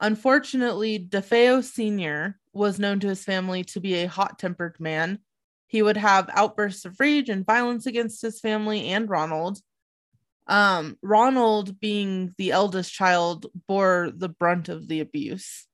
Unfortunately, 0.00 0.98
DeFeo 0.98 1.62
Sr. 1.62 2.39
was 2.52 2.78
known 2.78 3.00
to 3.00 3.08
his 3.08 3.24
family 3.24 3.64
to 3.64 3.80
be 3.80 3.94
a 3.94 4.08
hot 4.08 4.38
tempered 4.38 4.76
man. 4.78 5.20
He 5.66 5.82
would 5.82 5.96
have 5.96 6.30
outbursts 6.32 6.84
of 6.84 6.98
rage 6.98 7.28
and 7.28 7.46
violence 7.46 7.86
against 7.86 8.22
his 8.22 8.40
family 8.40 8.88
and 8.88 9.08
Ronald. 9.08 9.58
Um, 10.46 10.98
Ronald, 11.00 11.78
being 11.78 12.34
the 12.36 12.50
eldest 12.50 12.92
child, 12.92 13.46
bore 13.68 14.10
the 14.14 14.28
brunt 14.28 14.68
of 14.68 14.88
the 14.88 15.00
abuse. 15.00 15.66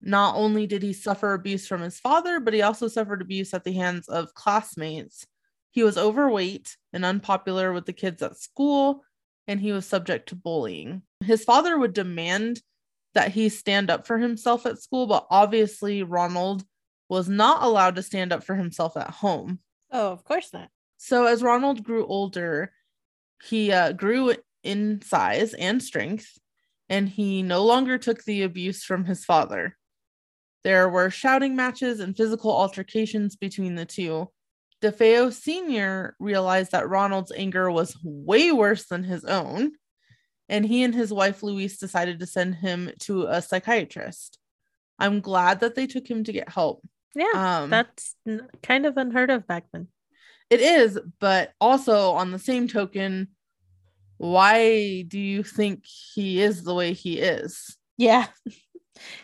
Not 0.00 0.36
only 0.36 0.66
did 0.66 0.82
he 0.82 0.92
suffer 0.92 1.34
abuse 1.34 1.66
from 1.66 1.82
his 1.82 1.98
father, 1.98 2.40
but 2.40 2.54
he 2.54 2.62
also 2.62 2.88
suffered 2.88 3.20
abuse 3.20 3.52
at 3.52 3.64
the 3.64 3.72
hands 3.72 4.08
of 4.08 4.32
classmates. 4.34 5.26
He 5.70 5.82
was 5.82 5.98
overweight 5.98 6.76
and 6.94 7.04
unpopular 7.04 7.72
with 7.72 7.84
the 7.84 7.92
kids 7.92 8.22
at 8.22 8.38
school, 8.38 9.04
and 9.46 9.60
he 9.60 9.72
was 9.72 9.84
subject 9.84 10.30
to 10.30 10.34
bullying. 10.34 11.02
His 11.22 11.44
father 11.44 11.78
would 11.78 11.92
demand 11.92 12.62
that 13.16 13.32
he 13.32 13.48
stand 13.48 13.90
up 13.90 14.06
for 14.06 14.18
himself 14.18 14.66
at 14.66 14.78
school, 14.78 15.06
but 15.06 15.26
obviously, 15.30 16.02
Ronald 16.02 16.64
was 17.08 17.30
not 17.30 17.62
allowed 17.62 17.96
to 17.96 18.02
stand 18.02 18.30
up 18.30 18.44
for 18.44 18.54
himself 18.54 18.94
at 18.94 19.08
home. 19.08 19.58
Oh, 19.90 20.12
of 20.12 20.22
course 20.22 20.50
not. 20.52 20.68
So, 20.98 21.24
as 21.24 21.42
Ronald 21.42 21.82
grew 21.82 22.06
older, 22.06 22.72
he 23.42 23.72
uh, 23.72 23.92
grew 23.92 24.34
in 24.62 25.00
size 25.00 25.54
and 25.54 25.82
strength, 25.82 26.38
and 26.90 27.08
he 27.08 27.42
no 27.42 27.64
longer 27.64 27.96
took 27.96 28.22
the 28.24 28.42
abuse 28.42 28.84
from 28.84 29.06
his 29.06 29.24
father. 29.24 29.78
There 30.62 30.88
were 30.90 31.08
shouting 31.08 31.56
matches 31.56 32.00
and 32.00 32.14
physical 32.14 32.50
altercations 32.50 33.34
between 33.34 33.76
the 33.76 33.86
two. 33.86 34.28
DeFeo 34.82 35.32
Sr. 35.32 36.16
realized 36.20 36.72
that 36.72 36.88
Ronald's 36.88 37.32
anger 37.34 37.70
was 37.70 37.96
way 38.04 38.52
worse 38.52 38.84
than 38.84 39.04
his 39.04 39.24
own, 39.24 39.72
and 40.48 40.64
he 40.64 40.82
and 40.82 40.94
his 40.94 41.12
wife 41.12 41.42
Louise 41.42 41.78
decided 41.78 42.20
to 42.20 42.26
send 42.26 42.56
him 42.56 42.90
to 43.00 43.24
a 43.24 43.42
psychiatrist. 43.42 44.38
I'm 44.98 45.20
glad 45.20 45.60
that 45.60 45.74
they 45.74 45.86
took 45.86 46.08
him 46.08 46.24
to 46.24 46.32
get 46.32 46.48
help. 46.48 46.82
Yeah, 47.14 47.62
um, 47.62 47.70
that's 47.70 48.14
kind 48.62 48.86
of 48.86 48.96
unheard 48.96 49.30
of 49.30 49.46
back 49.46 49.64
then. 49.72 49.88
It 50.50 50.60
is, 50.60 50.98
but 51.18 51.52
also 51.60 52.12
on 52.12 52.30
the 52.30 52.38
same 52.38 52.68
token, 52.68 53.28
why 54.18 55.02
do 55.02 55.18
you 55.18 55.42
think 55.42 55.84
he 55.84 56.40
is 56.40 56.62
the 56.62 56.74
way 56.74 56.92
he 56.92 57.18
is? 57.18 57.76
Yeah. 57.96 58.26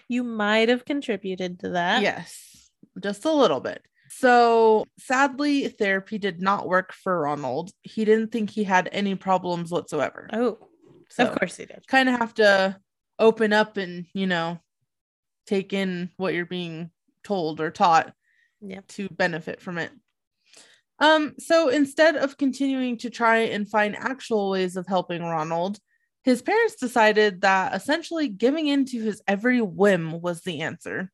You 0.06 0.22
might 0.22 0.68
have 0.68 0.84
contributed 0.84 1.60
to 1.60 1.70
that. 1.70 2.02
Yes, 2.02 2.70
just 3.02 3.24
a 3.24 3.32
little 3.32 3.60
bit. 3.60 3.82
So 4.10 4.84
sadly, 4.98 5.68
therapy 5.68 6.18
did 6.18 6.42
not 6.42 6.68
work 6.68 6.92
for 6.92 7.22
Ronald. 7.22 7.70
He 7.80 8.04
didn't 8.04 8.32
think 8.32 8.50
he 8.50 8.64
had 8.64 8.90
any 8.92 9.14
problems 9.14 9.70
whatsoever. 9.70 10.28
Oh, 10.30 10.58
so 11.12 11.26
of 11.26 11.38
course 11.38 11.56
he 11.56 11.66
did. 11.66 11.86
Kind 11.86 12.08
of 12.08 12.18
have 12.18 12.34
to 12.34 12.76
open 13.18 13.52
up 13.52 13.76
and, 13.76 14.06
you 14.14 14.26
know, 14.26 14.58
take 15.46 15.72
in 15.72 16.10
what 16.16 16.34
you're 16.34 16.46
being 16.46 16.90
told 17.24 17.60
or 17.60 17.70
taught 17.70 18.12
to 18.88 19.08
benefit 19.10 19.60
from 19.60 19.78
it. 19.78 19.90
Um, 20.98 21.34
so 21.38 21.68
instead 21.68 22.16
of 22.16 22.38
continuing 22.38 22.98
to 22.98 23.10
try 23.10 23.38
and 23.38 23.68
find 23.68 23.96
actual 23.96 24.50
ways 24.50 24.76
of 24.76 24.86
helping 24.86 25.22
Ronald, 25.22 25.78
his 26.22 26.42
parents 26.42 26.76
decided 26.76 27.40
that 27.40 27.74
essentially 27.74 28.28
giving 28.28 28.68
in 28.68 28.84
to 28.86 29.02
his 29.02 29.20
every 29.26 29.60
whim 29.60 30.20
was 30.20 30.42
the 30.42 30.60
answer. 30.60 31.10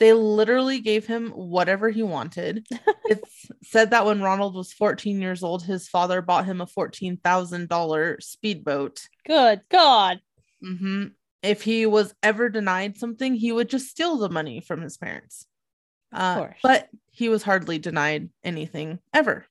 They 0.00 0.12
literally 0.12 0.80
gave 0.80 1.06
him 1.06 1.30
whatever 1.30 1.90
he 1.90 2.02
wanted. 2.02 2.66
it's 3.04 3.46
said 3.62 3.90
that 3.90 4.06
when 4.06 4.22
Ronald 4.22 4.56
was 4.56 4.72
14 4.72 5.20
years 5.20 5.42
old, 5.42 5.62
his 5.62 5.88
father 5.88 6.22
bought 6.22 6.46
him 6.46 6.60
a 6.60 6.66
$14,000 6.66 8.22
speedboat. 8.22 9.06
Good 9.26 9.60
God. 9.70 10.20
Mm-hmm. 10.64 11.08
If 11.42 11.62
he 11.62 11.86
was 11.86 12.14
ever 12.22 12.48
denied 12.48 12.96
something, 12.96 13.34
he 13.34 13.52
would 13.52 13.68
just 13.68 13.88
steal 13.88 14.16
the 14.18 14.28
money 14.28 14.60
from 14.60 14.80
his 14.80 14.96
parents. 14.96 15.46
Uh, 16.12 16.48
but 16.62 16.88
he 17.12 17.28
was 17.28 17.42
hardly 17.44 17.78
denied 17.78 18.30
anything 18.42 18.98
ever. 19.14 19.46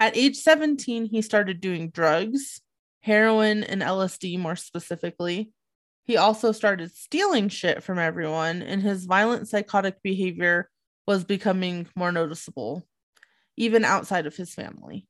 At 0.00 0.16
age 0.16 0.36
17, 0.36 1.04
he 1.04 1.20
started 1.22 1.60
doing 1.60 1.90
drugs 1.90 2.62
heroin 3.02 3.64
and 3.64 3.82
LSD 3.82 4.38
more 4.38 4.56
specifically. 4.56 5.52
He 6.04 6.16
also 6.16 6.52
started 6.52 6.94
stealing 6.94 7.48
shit 7.48 7.82
from 7.82 7.98
everyone, 7.98 8.62
and 8.62 8.82
his 8.82 9.04
violent 9.04 9.48
psychotic 9.48 10.02
behavior 10.02 10.68
was 11.06 11.24
becoming 11.24 11.86
more 11.94 12.12
noticeable, 12.12 12.86
even 13.56 13.84
outside 13.84 14.26
of 14.26 14.36
his 14.36 14.54
family. 14.54 15.06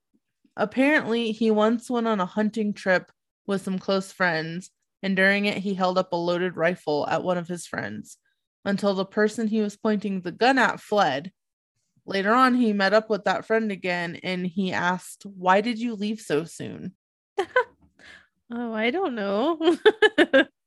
Apparently, 0.56 1.32
he 1.32 1.50
once 1.50 1.88
went 1.88 2.06
on 2.06 2.20
a 2.20 2.26
hunting 2.26 2.74
trip 2.74 3.10
with 3.46 3.62
some 3.62 3.78
close 3.78 4.12
friends, 4.12 4.70
and 5.02 5.16
during 5.16 5.46
it, 5.46 5.58
he 5.58 5.74
held 5.74 5.96
up 5.96 6.12
a 6.12 6.16
loaded 6.16 6.56
rifle 6.56 7.06
at 7.08 7.24
one 7.24 7.38
of 7.38 7.48
his 7.48 7.66
friends 7.66 8.18
until 8.64 8.94
the 8.94 9.04
person 9.04 9.48
he 9.48 9.60
was 9.60 9.76
pointing 9.76 10.20
the 10.20 10.32
gun 10.32 10.58
at 10.58 10.80
fled. 10.80 11.32
Later 12.04 12.32
on, 12.32 12.54
he 12.54 12.72
met 12.72 12.92
up 12.92 13.08
with 13.08 13.24
that 13.24 13.46
friend 13.46 13.72
again 13.72 14.20
and 14.22 14.46
he 14.46 14.72
asked, 14.72 15.24
Why 15.24 15.60
did 15.60 15.78
you 15.78 15.94
leave 15.94 16.20
so 16.20 16.44
soon? 16.44 16.94
Oh, 18.54 18.74
I 18.74 18.90
don't 18.90 19.14
know. 19.14 19.58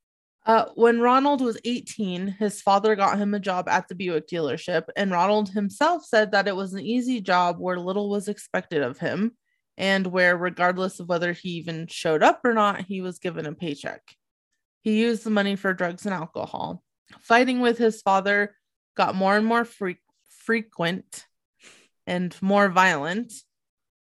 uh, 0.46 0.66
when 0.76 1.00
Ronald 1.00 1.42
was 1.42 1.58
18, 1.66 2.28
his 2.28 2.62
father 2.62 2.96
got 2.96 3.18
him 3.18 3.34
a 3.34 3.40
job 3.40 3.68
at 3.68 3.88
the 3.88 3.96
Buick 3.96 4.28
dealership, 4.28 4.84
and 4.96 5.12
Ronald 5.12 5.50
himself 5.50 6.06
said 6.06 6.32
that 6.32 6.48
it 6.48 6.56
was 6.56 6.74
an 6.74 6.82
easy 6.82 7.20
job 7.20 7.58
where 7.58 7.80
little 7.80 8.10
was 8.10 8.28
expected 8.28 8.84
of 8.84 9.00
him, 9.00 9.32
and 9.78 10.06
where, 10.08 10.38
regardless 10.38 11.00
of 11.00 11.10
whether 11.10 11.34
he 11.34 11.50
even 11.50 11.88
showed 11.88 12.22
up 12.22 12.42
or 12.44 12.54
not, 12.54 12.86
he 12.86 13.02
was 13.02 13.18
given 13.18 13.48
a 13.48 13.54
paycheck. 13.54 14.02
He 14.82 15.00
used 15.00 15.24
the 15.24 15.32
money 15.32 15.56
for 15.56 15.74
drugs 15.74 16.06
and 16.06 16.14
alcohol. 16.14 16.84
Fighting 17.22 17.60
with 17.60 17.80
his 17.80 18.02
father 18.04 18.56
got 18.96 19.16
more 19.16 19.36
and 19.36 19.46
more 19.46 19.66
fre- 19.66 19.92
frequent 20.30 21.26
and 22.06 22.36
more 22.40 22.70
violent 22.70 23.34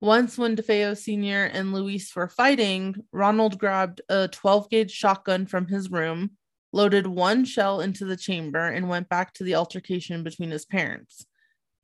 once, 0.05 0.39
when 0.39 0.57
DeFeo 0.57 0.97
Sr. 0.97 1.45
and 1.47 1.73
Louise 1.73 2.13
were 2.15 2.29
fighting, 2.29 2.95
Ronald 3.13 3.59
grabbed 3.59 4.03
a 4.09 4.29
12 4.29 4.71
gauge 4.71 4.91
shotgun 4.91 5.47
from 5.47 5.67
his 5.67 5.91
room, 5.91 6.33
loaded 6.73 7.07
one 7.07 7.45
shell 7.45 7.81
into 7.81 8.05
the 8.05 8.17
chamber, 8.17 8.67
and 8.67 8.89
went 8.89 9.09
back 9.09 9.33
to 9.35 9.45
the 9.45 9.55
altercation 9.55 10.23
between 10.23 10.51
his 10.51 10.65
parents. 10.65 11.27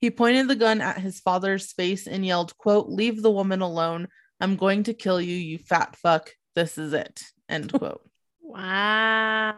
He 0.00 0.10
pointed 0.10 0.48
the 0.48 0.56
gun 0.56 0.80
at 0.80 0.98
his 0.98 1.20
father's 1.20 1.72
face 1.72 2.06
and 2.06 2.24
yelled, 2.24 2.56
quote, 2.56 2.88
Leave 2.88 3.22
the 3.22 3.30
woman 3.30 3.60
alone. 3.60 4.08
I'm 4.40 4.56
going 4.56 4.84
to 4.84 4.94
kill 4.94 5.20
you, 5.20 5.36
you 5.36 5.58
fat 5.58 5.96
fuck. 5.96 6.30
This 6.54 6.78
is 6.78 6.92
it. 6.92 7.22
End 7.48 7.72
quote. 7.78 8.02
wow. 8.40 9.56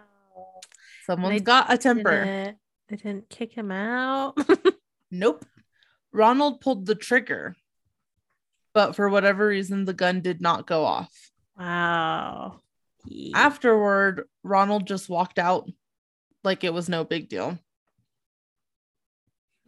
Someone's 1.07 1.35
they 1.35 1.40
got 1.40 1.73
a 1.73 1.78
temper. 1.78 2.25
Didn't, 2.25 2.57
they 2.88 2.97
didn't 2.97 3.28
kick 3.28 3.52
him 3.52 3.71
out. 3.71 4.37
nope. 5.11 5.45
Ronald 6.12 6.61
pulled 6.61 6.87
the 6.87 6.95
trigger, 6.95 7.57
but 8.75 8.95
for 8.97 9.09
whatever 9.09 9.47
reason, 9.47 9.85
the 9.85 9.93
gun 9.95 10.21
did 10.21 10.41
not 10.41 10.67
go 10.67 10.85
off. 10.85 11.11
Wow. 11.59 12.61
Afterward, 13.35 14.29
Ronald 14.43 14.87
just 14.87 15.09
walked 15.09 15.38
out. 15.38 15.69
like 16.45 16.64
it 16.64 16.75
was 16.75 16.88
no 16.88 17.05
big 17.05 17.29
deal. 17.29 17.57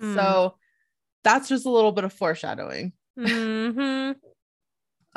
Hmm. 0.01 0.15
So 0.15 0.55
that's 1.23 1.49
just 1.49 1.67
a 1.67 1.71
little 1.71 1.93
bit 1.93 2.03
of 2.05 2.13
foreshadowing. 2.13 2.93
Mhm. 3.19 4.17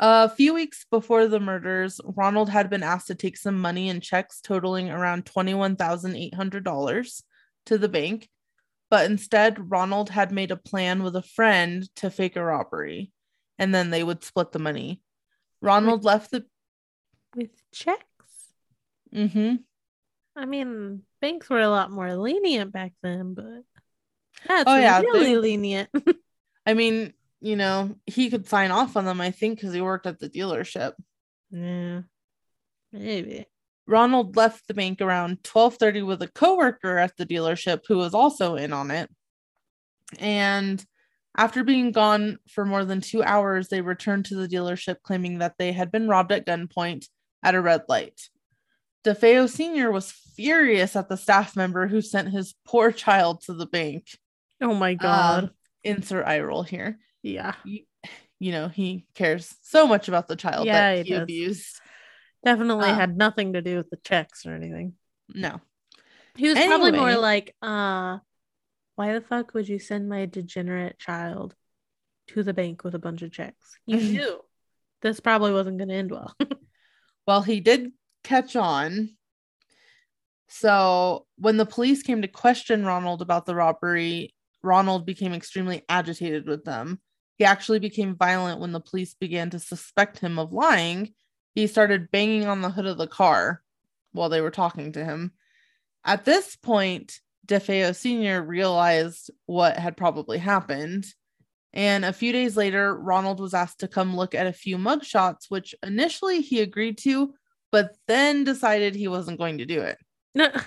A 0.00 0.28
few 0.28 0.54
weeks 0.54 0.86
before 0.88 1.26
the 1.26 1.40
murders, 1.40 2.00
Ronald 2.04 2.48
had 2.48 2.70
been 2.70 2.84
asked 2.84 3.08
to 3.08 3.16
take 3.16 3.36
some 3.36 3.58
money 3.60 3.88
and 3.88 4.00
checks 4.00 4.40
totaling 4.40 4.88
around 4.90 5.24
$21,800 5.24 7.22
to 7.66 7.78
the 7.78 7.88
bank. 7.88 8.28
But 8.90 9.10
instead, 9.10 9.72
Ronald 9.72 10.10
had 10.10 10.30
made 10.30 10.52
a 10.52 10.56
plan 10.56 11.02
with 11.02 11.16
a 11.16 11.22
friend 11.22 11.88
to 11.96 12.10
fake 12.10 12.36
a 12.36 12.44
robbery 12.44 13.10
and 13.58 13.74
then 13.74 13.90
they 13.90 14.02
would 14.02 14.22
split 14.24 14.52
the 14.52 14.58
money. 14.58 15.00
Ronald 15.60 16.04
left 16.04 16.30
the. 16.30 16.44
with 17.34 17.50
checks. 17.72 18.04
hmm 19.12 19.56
I 20.36 20.44
mean, 20.44 21.02
banks 21.20 21.50
were 21.50 21.60
a 21.60 21.68
lot 21.68 21.90
more 21.90 22.14
lenient 22.14 22.72
back 22.72 22.92
then, 23.02 23.34
but 23.34 23.64
that's 24.46 24.64
Oh, 24.68 24.76
yeah, 24.76 25.00
really 25.00 25.34
they- 25.34 25.36
lenient. 25.38 25.88
I 26.66 26.74
mean, 26.74 27.12
you 27.40 27.56
know, 27.56 27.96
he 28.06 28.30
could 28.30 28.46
sign 28.46 28.70
off 28.70 28.96
on 28.96 29.04
them, 29.04 29.20
I 29.20 29.32
think, 29.32 29.58
because 29.58 29.74
he 29.74 29.80
worked 29.80 30.06
at 30.06 30.20
the 30.20 30.28
dealership. 30.30 30.92
yeah, 31.50 32.02
maybe. 32.92 33.46
Ronald 33.86 34.36
left 34.36 34.68
the 34.68 34.74
bank 34.74 35.00
around 35.00 35.42
12:30 35.42 36.06
with 36.06 36.20
a 36.22 36.28
coworker 36.28 36.98
at 36.98 37.16
the 37.16 37.24
dealership 37.26 37.80
who 37.88 37.96
was 37.96 38.12
also 38.14 38.54
in 38.56 38.72
on 38.72 38.90
it. 38.90 39.10
And 40.18 40.84
after 41.36 41.62
being 41.64 41.92
gone 41.92 42.38
for 42.48 42.64
more 42.64 42.84
than 42.84 43.00
2 43.00 43.22
hours, 43.22 43.68
they 43.68 43.80
returned 43.80 44.24
to 44.26 44.34
the 44.34 44.48
dealership 44.48 44.96
claiming 45.02 45.38
that 45.38 45.54
they 45.58 45.72
had 45.72 45.92
been 45.92 46.08
robbed 46.08 46.32
at 46.32 46.46
gunpoint 46.46 47.06
at 47.42 47.54
a 47.54 47.60
red 47.60 47.82
light. 47.88 48.20
DeFeo 49.04 49.48
Sr. 49.48 49.90
was 49.92 50.10
furious 50.10 50.96
at 50.96 51.08
the 51.08 51.16
staff 51.16 51.54
member 51.56 51.86
who 51.86 52.00
sent 52.02 52.30
his 52.30 52.54
poor 52.66 52.90
child 52.92 53.42
to 53.42 53.54
the 53.54 53.66
bank. 53.66 54.06
Oh 54.60 54.74
my 54.74 54.94
god. 54.94 55.44
Um, 55.44 55.50
insert 55.84 56.26
eye 56.26 56.40
roll 56.40 56.64
here. 56.64 56.98
yeah, 57.22 57.54
You, 57.64 57.80
you 58.40 58.52
know, 58.52 58.68
he 58.68 59.06
cares 59.14 59.54
so 59.62 59.86
much 59.86 60.08
about 60.08 60.26
the 60.26 60.36
child 60.36 60.66
Yeah, 60.66 60.94
that 60.96 61.06
he 61.06 61.12
he 61.12 61.18
abused. 61.18 61.78
definitely 62.44 62.88
uh, 62.90 62.94
had 62.94 63.16
nothing 63.16 63.52
to 63.52 63.62
do 63.62 63.76
with 63.76 63.88
the 63.90 63.98
checks 63.98 64.44
or 64.46 64.54
anything. 64.54 64.94
No. 65.32 65.60
He 66.34 66.48
was 66.48 66.58
probably 66.58 66.92
more 66.92 67.16
like, 67.16 67.54
uh, 67.62 68.18
why 68.98 69.12
the 69.12 69.20
fuck 69.20 69.54
would 69.54 69.68
you 69.68 69.78
send 69.78 70.08
my 70.08 70.26
degenerate 70.26 70.98
child 70.98 71.54
to 72.26 72.42
the 72.42 72.52
bank 72.52 72.82
with 72.82 72.96
a 72.96 72.98
bunch 72.98 73.22
of 73.22 73.30
checks? 73.30 73.78
You 73.86 73.96
knew 74.00 74.40
this 75.02 75.20
probably 75.20 75.52
wasn't 75.52 75.78
going 75.78 75.88
to 75.88 75.94
end 75.94 76.10
well. 76.10 76.34
Well, 77.26 77.42
he 77.42 77.60
did 77.60 77.92
catch 78.24 78.56
on. 78.56 79.10
So 80.48 81.26
when 81.36 81.58
the 81.58 81.66
police 81.66 82.02
came 82.02 82.22
to 82.22 82.28
question 82.28 82.86
Ronald 82.86 83.20
about 83.20 83.44
the 83.44 83.54
robbery, 83.54 84.34
Ronald 84.62 85.04
became 85.04 85.34
extremely 85.34 85.84
agitated 85.90 86.46
with 86.46 86.64
them. 86.64 87.02
He 87.36 87.44
actually 87.44 87.80
became 87.80 88.16
violent 88.16 88.60
when 88.60 88.72
the 88.72 88.80
police 88.80 89.12
began 89.12 89.50
to 89.50 89.58
suspect 89.58 90.20
him 90.20 90.38
of 90.38 90.54
lying. 90.54 91.12
He 91.54 91.66
started 91.66 92.10
banging 92.10 92.46
on 92.46 92.62
the 92.62 92.70
hood 92.70 92.86
of 92.86 92.96
the 92.96 93.06
car 93.06 93.62
while 94.12 94.30
they 94.30 94.40
were 94.40 94.50
talking 94.50 94.92
to 94.92 95.04
him. 95.04 95.32
At 96.06 96.24
this 96.24 96.56
point, 96.56 97.20
DeFeo 97.48 97.94
Sr. 97.94 98.42
realized 98.42 99.30
what 99.46 99.76
had 99.78 99.96
probably 99.96 100.38
happened. 100.38 101.06
And 101.72 102.04
a 102.04 102.12
few 102.12 102.32
days 102.32 102.56
later, 102.56 102.94
Ronald 102.94 103.40
was 103.40 103.54
asked 103.54 103.80
to 103.80 103.88
come 103.88 104.16
look 104.16 104.34
at 104.34 104.46
a 104.46 104.52
few 104.52 104.78
mugshots, 104.78 105.46
which 105.48 105.74
initially 105.82 106.40
he 106.40 106.60
agreed 106.60 106.98
to, 106.98 107.34
but 107.70 107.96
then 108.06 108.44
decided 108.44 108.94
he 108.94 109.08
wasn't 109.08 109.38
going 109.38 109.58
to 109.58 109.66
do 109.66 109.82
it. 109.82 109.98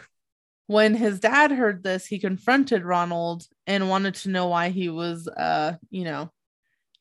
When 0.71 0.95
his 0.95 1.19
dad 1.19 1.51
heard 1.51 1.83
this, 1.83 2.05
he 2.05 2.17
confronted 2.17 2.85
Ronald 2.85 3.43
and 3.67 3.89
wanted 3.89 4.15
to 4.15 4.29
know 4.29 4.47
why 4.47 4.69
he 4.69 4.87
was, 4.87 5.27
uh, 5.27 5.73
you 5.89 6.05
know, 6.05 6.31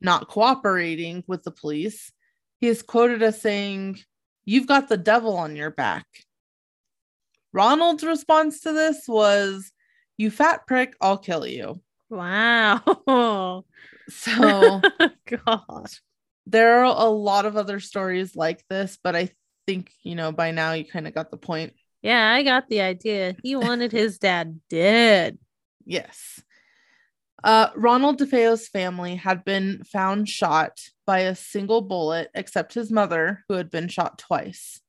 not 0.00 0.26
cooperating 0.26 1.22
with 1.28 1.44
the 1.44 1.52
police. 1.52 2.10
He 2.58 2.66
is 2.66 2.82
quoted 2.82 3.22
as 3.22 3.40
saying, 3.40 4.00
You've 4.44 4.66
got 4.66 4.88
the 4.88 4.96
devil 4.96 5.36
on 5.36 5.54
your 5.54 5.70
back. 5.70 6.04
Ronald's 7.52 8.04
response 8.04 8.60
to 8.60 8.72
this 8.72 9.04
was, 9.08 9.72
You 10.16 10.30
fat 10.30 10.66
prick, 10.66 10.94
I'll 11.00 11.18
kill 11.18 11.46
you. 11.46 11.80
wow. 12.08 13.64
So 14.08 14.80
God. 15.46 15.86
there 16.46 16.80
are 16.80 16.84
a 16.84 17.08
lot 17.08 17.46
of 17.46 17.56
other 17.56 17.80
stories 17.80 18.34
like 18.34 18.64
this, 18.68 18.98
but 19.02 19.14
I 19.14 19.30
think, 19.66 19.92
you 20.02 20.14
know, 20.16 20.32
by 20.32 20.50
now 20.50 20.72
you 20.72 20.84
kind 20.84 21.06
of 21.06 21.14
got 21.14 21.30
the 21.30 21.36
point. 21.36 21.74
Yeah, 22.02 22.32
I 22.32 22.42
got 22.42 22.68
the 22.68 22.80
idea. 22.80 23.36
He 23.42 23.54
wanted 23.56 23.92
his 23.92 24.18
dad 24.18 24.60
dead. 24.68 25.38
Yes. 25.84 26.42
Uh, 27.44 27.68
Ronald 27.76 28.18
DeFeo's 28.18 28.68
family 28.68 29.16
had 29.16 29.44
been 29.44 29.82
found 29.84 30.28
shot 30.28 30.80
by 31.06 31.20
a 31.20 31.34
single 31.34 31.80
bullet, 31.82 32.30
except 32.34 32.74
his 32.74 32.90
mother, 32.90 33.44
who 33.48 33.54
had 33.54 33.70
been 33.70 33.88
shot 33.88 34.18
twice. 34.18 34.80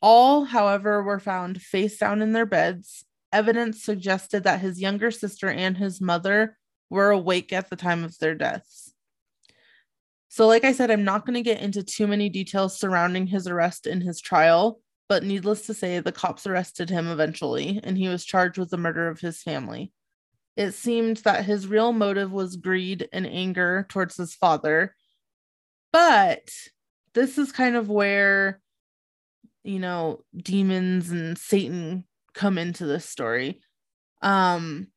All, 0.00 0.44
however, 0.44 1.02
were 1.02 1.18
found 1.18 1.60
face 1.60 1.98
down 1.98 2.22
in 2.22 2.32
their 2.32 2.46
beds. 2.46 3.04
Evidence 3.32 3.82
suggested 3.82 4.44
that 4.44 4.60
his 4.60 4.80
younger 4.80 5.10
sister 5.10 5.50
and 5.50 5.76
his 5.76 6.00
mother 6.00 6.56
were 6.88 7.10
awake 7.10 7.52
at 7.52 7.68
the 7.68 7.76
time 7.76 8.04
of 8.04 8.18
their 8.18 8.34
deaths. 8.34 8.94
So, 10.28 10.46
like 10.46 10.64
I 10.64 10.72
said, 10.72 10.90
I'm 10.90 11.04
not 11.04 11.26
going 11.26 11.34
to 11.34 11.42
get 11.42 11.60
into 11.60 11.82
too 11.82 12.06
many 12.06 12.28
details 12.28 12.78
surrounding 12.78 13.26
his 13.26 13.46
arrest 13.46 13.86
and 13.86 14.02
his 14.02 14.20
trial, 14.20 14.80
but 15.08 15.24
needless 15.24 15.66
to 15.66 15.74
say, 15.74 16.00
the 16.00 16.12
cops 16.12 16.46
arrested 16.46 16.90
him 16.90 17.08
eventually, 17.08 17.80
and 17.82 17.98
he 17.98 18.08
was 18.08 18.24
charged 18.24 18.58
with 18.58 18.70
the 18.70 18.76
murder 18.76 19.08
of 19.08 19.20
his 19.20 19.42
family. 19.42 19.90
It 20.56 20.72
seemed 20.72 21.18
that 21.18 21.44
his 21.44 21.66
real 21.66 21.92
motive 21.92 22.32
was 22.32 22.56
greed 22.56 23.08
and 23.12 23.26
anger 23.26 23.86
towards 23.88 24.16
his 24.16 24.34
father. 24.34 24.94
But 25.92 26.50
this 27.14 27.38
is 27.38 27.52
kind 27.52 27.76
of 27.76 27.88
where, 27.88 28.60
you 29.64 29.78
know, 29.78 30.20
demons 30.36 31.10
and 31.10 31.36
Satan 31.36 32.04
come 32.34 32.58
into 32.58 32.86
this 32.86 33.04
story. 33.04 33.60
Um, 34.22 34.88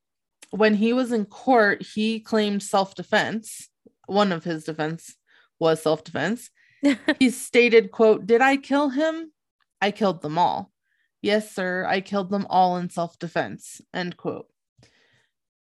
when 0.52 0.76
he 0.76 0.93
was 0.93 1.12
in 1.12 1.26
court, 1.26 1.84
he 1.84 2.19
claimed 2.19 2.63
self 2.63 2.95
defense. 2.95 3.69
One 4.06 4.32
of 4.32 4.43
his 4.43 4.63
defense 4.63 5.15
was 5.60 5.82
self 5.82 6.04
defense. 6.04 6.50
he 7.19 7.30
stated, 7.30 7.91
quote, 7.91 8.26
Did 8.26 8.41
I 8.41 8.58
kill 8.58 8.89
him? 8.89 9.32
I 9.82 9.91
killed 9.91 10.21
them 10.21 10.38
all. 10.38 10.71
Yes, 11.21 11.54
sir, 11.54 11.86
I 11.88 12.02
killed 12.02 12.30
them 12.30 12.47
all 12.50 12.78
in 12.78 12.89
self 12.89 13.17
defense. 13.19 13.82
End 13.93 14.17
quote. 14.17 14.47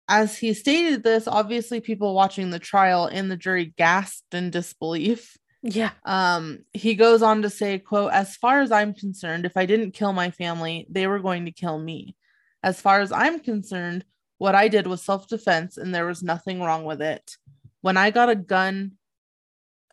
As 0.09 0.39
he 0.39 0.55
stated 0.55 1.03
this, 1.03 1.27
obviously 1.27 1.81
people 1.81 2.15
watching 2.15 2.51
the 2.51 2.61
trial 2.61 3.07
and 3.07 3.31
the 3.31 3.37
jury 3.37 3.75
gasped 3.77 4.35
in 4.35 4.51
disbelief. 4.51 5.37
Yeah. 5.74 5.90
Um, 6.05 6.61
he 6.72 6.94
goes 6.94 7.22
on 7.22 7.42
to 7.42 7.50
say, 7.50 7.79
quote, 7.79 8.12
as 8.12 8.37
far 8.37 8.61
as 8.61 8.72
I'm 8.72 8.94
concerned, 8.94 9.44
if 9.44 9.57
I 9.57 9.66
didn't 9.66 9.92
kill 9.92 10.12
my 10.12 10.31
family, 10.31 10.87
they 10.90 11.07
were 11.07 11.18
going 11.18 11.44
to 11.46 11.50
kill 11.52 11.79
me. 11.79 12.16
As 12.62 12.81
far 12.81 13.00
as 13.00 13.12
I'm 13.12 13.40
concerned, 13.40 14.05
what 14.38 14.55
I 14.55 14.68
did 14.68 14.87
was 14.87 15.02
self-defense 15.02 15.76
and 15.76 15.94
there 15.94 16.07
was 16.07 16.22
nothing 16.22 16.61
wrong 16.61 16.85
with 16.85 17.02
it. 17.02 17.37
When 17.81 17.96
I 17.96 18.11
got 18.11 18.29
a 18.29 18.35
gun 18.35 18.92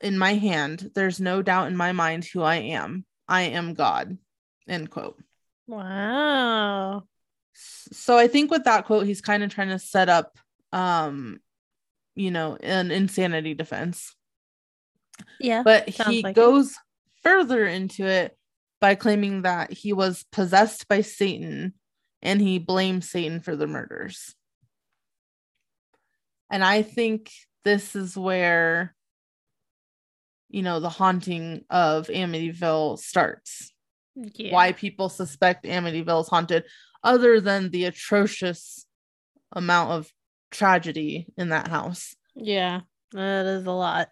in 0.01 0.17
my 0.17 0.33
hand, 0.33 0.91
there's 0.95 1.19
no 1.19 1.41
doubt 1.41 1.67
in 1.67 1.77
my 1.77 1.91
mind 1.91 2.25
who 2.25 2.41
I 2.41 2.55
am. 2.55 3.05
I 3.27 3.43
am 3.43 3.73
God. 3.73 4.17
End 4.67 4.89
quote. 4.89 5.21
Wow. 5.67 7.03
So 7.53 8.17
I 8.17 8.27
think 8.27 8.51
with 8.51 8.65
that 8.65 8.85
quote, 8.85 9.05
he's 9.05 9.21
kind 9.21 9.43
of 9.43 9.53
trying 9.53 9.69
to 9.69 9.79
set 9.79 10.09
up 10.09 10.37
um, 10.73 11.39
you 12.15 12.31
know, 12.31 12.57
an 12.61 12.91
insanity 12.91 13.53
defense. 13.53 14.15
Yeah. 15.39 15.63
but 15.63 15.89
he 15.89 16.21
like 16.21 16.31
it. 16.31 16.35
goes 16.35 16.75
further 17.21 17.65
into 17.65 18.05
it 18.05 18.37
by 18.81 18.95
claiming 18.95 19.43
that 19.43 19.71
he 19.71 19.93
was 19.93 20.25
possessed 20.31 20.87
by 20.87 21.01
Satan 21.01 21.73
and 22.21 22.41
he 22.41 22.59
blames 22.59 23.09
Satan 23.09 23.39
for 23.39 23.55
the 23.55 23.67
murders. 23.67 24.35
And 26.49 26.63
I 26.63 26.81
think 26.81 27.31
this 27.63 27.95
is 27.95 28.17
where, 28.17 28.93
you 30.49 30.61
know, 30.61 30.79
the 30.79 30.89
haunting 30.89 31.63
of 31.69 32.07
Amityville 32.07 32.99
starts. 32.99 33.73
yeah. 34.15 34.53
Why 34.53 34.73
people 34.73 35.09
suspect 35.09 35.65
Amityville 35.65 36.21
is 36.21 36.27
haunted, 36.27 36.65
other 37.03 37.41
than 37.41 37.69
the 37.69 37.85
atrocious 37.85 38.85
amount 39.51 39.91
of 39.91 40.11
tragedy 40.51 41.27
in 41.37 41.49
that 41.49 41.67
house. 41.67 42.15
Yeah. 42.35 42.81
That 43.11 43.45
is 43.45 43.65
a 43.65 43.71
lot. 43.71 44.09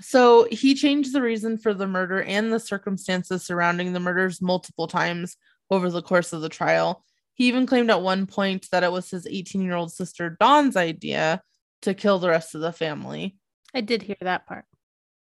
So 0.00 0.46
he 0.50 0.74
changed 0.74 1.12
the 1.12 1.22
reason 1.22 1.58
for 1.58 1.74
the 1.74 1.86
murder 1.86 2.22
and 2.22 2.52
the 2.52 2.60
circumstances 2.60 3.44
surrounding 3.44 3.92
the 3.92 4.00
murders 4.00 4.42
multiple 4.42 4.86
times 4.86 5.36
over 5.70 5.90
the 5.90 6.02
course 6.02 6.32
of 6.32 6.42
the 6.42 6.48
trial. 6.48 7.04
He 7.34 7.48
even 7.48 7.66
claimed 7.66 7.90
at 7.90 8.02
one 8.02 8.26
point 8.26 8.68
that 8.70 8.84
it 8.84 8.92
was 8.92 9.10
his 9.10 9.26
18 9.26 9.62
year 9.62 9.74
old 9.74 9.92
sister 9.92 10.36
Dawn's 10.40 10.76
idea 10.76 11.42
to 11.82 11.94
kill 11.94 12.18
the 12.18 12.28
rest 12.28 12.54
of 12.54 12.60
the 12.60 12.72
family. 12.72 13.36
I 13.74 13.82
did 13.82 14.02
hear 14.02 14.16
that 14.20 14.46
part. 14.46 14.64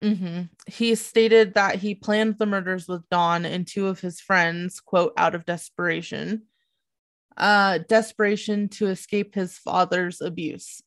Mm-hmm. 0.04 0.44
He 0.68 0.96
stated 0.96 1.54
that 1.54 1.78
he 1.78 1.96
planned 1.96 2.38
the 2.38 2.46
murders 2.46 2.88
with 2.88 3.08
Dawn 3.10 3.46
and 3.46 3.66
two 3.66 3.88
of 3.88 4.02
his 4.02 4.20
friends, 4.20 4.80
quote, 4.80 5.14
out 5.18 5.34
of 5.34 5.46
desperation. 5.46 6.44
Uh, 7.38 7.80
desperation 7.90 8.70
to 8.70 8.88
escape 8.88 9.34
his 9.34 9.58
father's 9.58 10.22
abuse. 10.22 10.84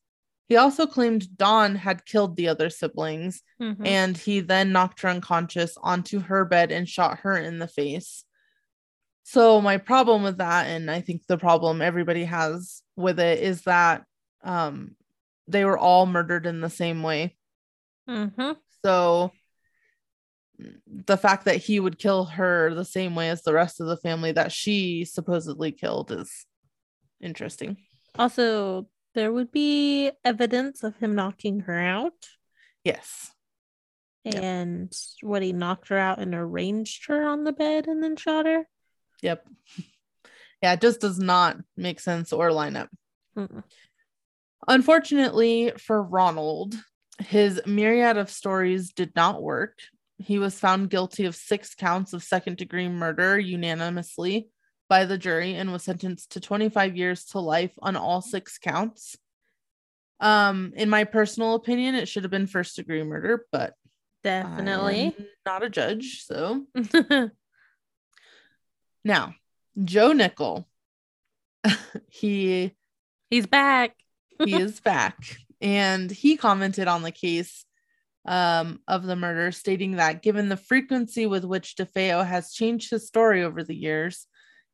He 0.47 0.55
also 0.55 0.87
claimed 0.87 1.35
Dawn 1.37 1.75
had 1.75 2.05
killed 2.05 2.35
the 2.35 2.47
other 2.47 2.69
siblings, 2.69 3.43
Mhm. 3.59 3.85
and 3.85 4.17
he 4.17 4.39
then 4.39 4.71
knocked 4.71 5.01
her 5.01 5.09
unconscious 5.09 5.77
onto 5.81 6.19
her 6.19 6.45
bed 6.45 6.71
and 6.71 6.87
shot 6.87 7.19
her 7.19 7.37
in 7.37 7.59
the 7.59 7.67
face. 7.67 8.23
So, 9.23 9.59
my 9.59 9.77
problem 9.77 10.23
with 10.23 10.37
that, 10.37 10.67
and 10.67 10.89
I 10.89 11.01
think 11.01 11.27
the 11.27 11.37
problem 11.37 11.81
everybody 11.81 12.23
has 12.23 12.81
with 12.95 13.19
it, 13.19 13.39
is 13.39 13.63
that 13.63 14.05
um, 14.43 14.95
they 15.47 15.65
were 15.65 15.77
all 15.77 16.05
murdered 16.05 16.45
in 16.45 16.61
the 16.61 16.69
same 16.69 17.03
way. 17.03 17.35
Mhm. 18.07 18.57
So 18.83 19.31
the 20.87 21.17
fact 21.17 21.45
that 21.45 21.57
he 21.57 21.79
would 21.79 21.99
kill 21.99 22.25
her 22.25 22.73
the 22.73 22.85
same 22.85 23.15
way 23.15 23.29
as 23.29 23.43
the 23.43 23.53
rest 23.53 23.81
of 23.81 23.87
the 23.87 23.97
family 23.97 24.31
that 24.31 24.51
she 24.51 25.03
supposedly 25.05 25.71
killed 25.71 26.11
is 26.11 26.45
interesting. 27.19 27.77
Also, 28.17 28.89
there 29.17 29.33
would 29.33 29.51
be 29.51 30.11
evidence 30.23 30.83
of 30.83 30.95
him 30.97 31.15
knocking 31.15 31.61
her 31.61 31.79
out. 31.79 32.27
Yes. 32.83 33.31
Yep. 34.25 34.35
And 34.35 34.93
what 35.21 35.41
he 35.41 35.53
knocked 35.53 35.87
her 35.87 35.97
out 35.97 36.19
and 36.19 36.35
arranged 36.35 37.07
her 37.07 37.27
on 37.27 37.43
the 37.43 37.51
bed 37.51 37.87
and 37.87 38.03
then 38.03 38.15
shot 38.15 38.45
her. 38.45 38.67
Yep. 39.21 39.45
Yeah, 40.63 40.73
it 40.73 40.81
just 40.81 41.01
does 41.01 41.19
not 41.19 41.57
make 41.75 41.99
sense 41.99 42.33
or 42.33 42.51
line 42.51 42.75
up. 42.75 42.89
Mm-mm. 43.37 43.63
Unfortunately 44.67 45.71
for 45.77 46.01
Ronald, 46.01 46.73
his 47.19 47.61
myriad 47.67 48.17
of 48.17 48.31
stories 48.31 48.91
did 48.91 49.15
not 49.15 49.43
work. 49.43 49.77
He 50.17 50.39
was 50.39 50.59
found 50.59 50.89
guilty 50.89 51.25
of 51.25 51.35
six 51.35 51.75
counts 51.75 52.13
of 52.13 52.23
second 52.23 52.57
degree 52.57 52.89
murder 52.89 53.37
unanimously 53.37 54.49
by 54.89 55.05
the 55.05 55.17
jury 55.17 55.53
and 55.55 55.71
was 55.71 55.83
sentenced 55.83 56.31
to 56.31 56.39
25 56.39 56.95
years 56.95 57.25
to 57.25 57.39
life 57.39 57.73
on 57.81 57.95
all 57.95 58.21
six 58.21 58.57
counts. 58.57 59.17
Um, 60.19 60.73
in 60.75 60.89
my 60.89 61.03
personal 61.03 61.55
opinion, 61.55 61.95
it 61.95 62.07
should 62.07 62.23
have 62.23 62.31
been 62.31 62.47
first 62.47 62.75
degree 62.75 63.03
murder, 63.03 63.45
but 63.51 63.73
Definitely. 64.23 65.15
I'm 65.17 65.25
not 65.45 65.63
a 65.63 65.69
judge. 65.69 66.23
So 66.25 66.65
now, 69.03 69.35
Joe 69.83 70.11
Nickell, 70.11 70.67
he 72.09 72.73
He's 73.29 73.45
back. 73.45 73.95
he 74.43 74.55
is 74.55 74.79
back 74.81 75.17
and 75.61 76.09
he 76.09 76.37
commented 76.37 76.87
on 76.87 77.03
the 77.03 77.11
case 77.11 77.65
um, 78.25 78.79
of 78.87 79.03
the 79.03 79.15
murder 79.15 79.51
stating 79.51 79.93
that 79.97 80.21
given 80.21 80.49
the 80.49 80.57
frequency 80.57 81.25
with 81.25 81.45
which 81.45 81.75
defeo 81.75 82.25
has 82.25 82.51
changed 82.53 82.91
his 82.91 83.07
story 83.07 83.43
over 83.43 83.63
the 83.63 83.75
years 83.75 84.27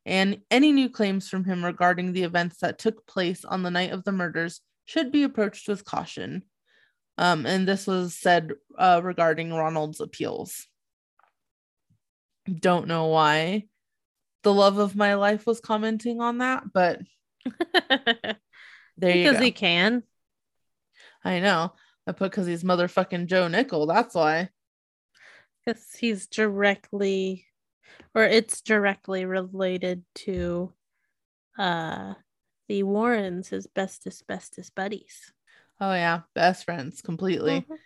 and 0.06 0.40
any 0.52 0.72
new 0.72 0.90
claims 0.90 1.30
from 1.30 1.46
him 1.46 1.64
regarding 1.64 2.12
the 2.12 2.24
events 2.24 2.58
that 2.58 2.80
took 2.80 3.06
place 3.08 3.46
on 3.46 3.64
the 3.64 3.72
night 3.72 3.92
of 3.92 4.04
the 4.04 4.12
murders 4.12 4.62
should 4.86 5.12
be 5.12 5.24
approached 5.24 5.68
with 5.68 5.86
caution 5.86 6.44
um, 7.18 7.46
and 7.46 7.68
this 7.68 7.88
was 7.88 8.16
said 8.16 8.52
uh, 8.78 9.00
regarding 9.04 9.54
ronald's 9.54 10.02
appeals 10.02 10.68
don't 12.60 12.88
know 12.88 13.08
why 13.08 13.64
the 14.44 14.54
love 14.54 14.78
of 14.78 14.96
my 14.96 15.14
life 15.14 15.46
was 15.46 15.62
commenting 15.62 16.20
on 16.20 16.40
that 16.40 16.64
but 16.74 17.00
there 18.98 19.16
you 19.16 19.24
because 19.24 19.42
he 19.42 19.52
can. 19.52 20.04
I 21.24 21.40
know. 21.40 21.74
I 22.06 22.12
put 22.12 22.32
because 22.32 22.48
he's 22.48 22.64
motherfucking 22.64 23.28
Joe 23.28 23.48
Nickell. 23.48 23.88
That's 23.88 24.16
why. 24.16 24.50
Because 25.66 25.86
he's 25.98 26.28
directly 26.28 27.46
or 28.16 28.24
it's 28.24 28.62
directly 28.62 29.26
related 29.26 30.04
to 30.16 30.72
uh 31.58 32.14
the 32.70 32.84
Warrens, 32.84 33.50
his 33.50 33.68
bestest, 33.68 34.26
bestest 34.26 34.74
buddies. 34.74 35.34
Oh 35.82 35.94
yeah, 35.94 36.22
best 36.34 36.64
friends 36.66 37.02
completely. 37.02 37.62
Mhm. 37.62 37.78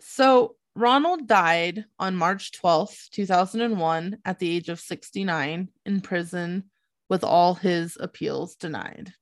So 0.00 0.56
Ronald 0.74 1.26
died 1.26 1.84
on 1.98 2.16
March 2.16 2.52
12th, 2.52 3.10
2001, 3.10 4.18
at 4.24 4.38
the 4.38 4.50
age 4.50 4.68
of 4.68 4.80
69 4.80 5.68
in 5.84 6.00
prison 6.00 6.70
with 7.08 7.24
all 7.24 7.54
his 7.54 7.96
appeals 8.00 8.56
denied. 8.56 9.12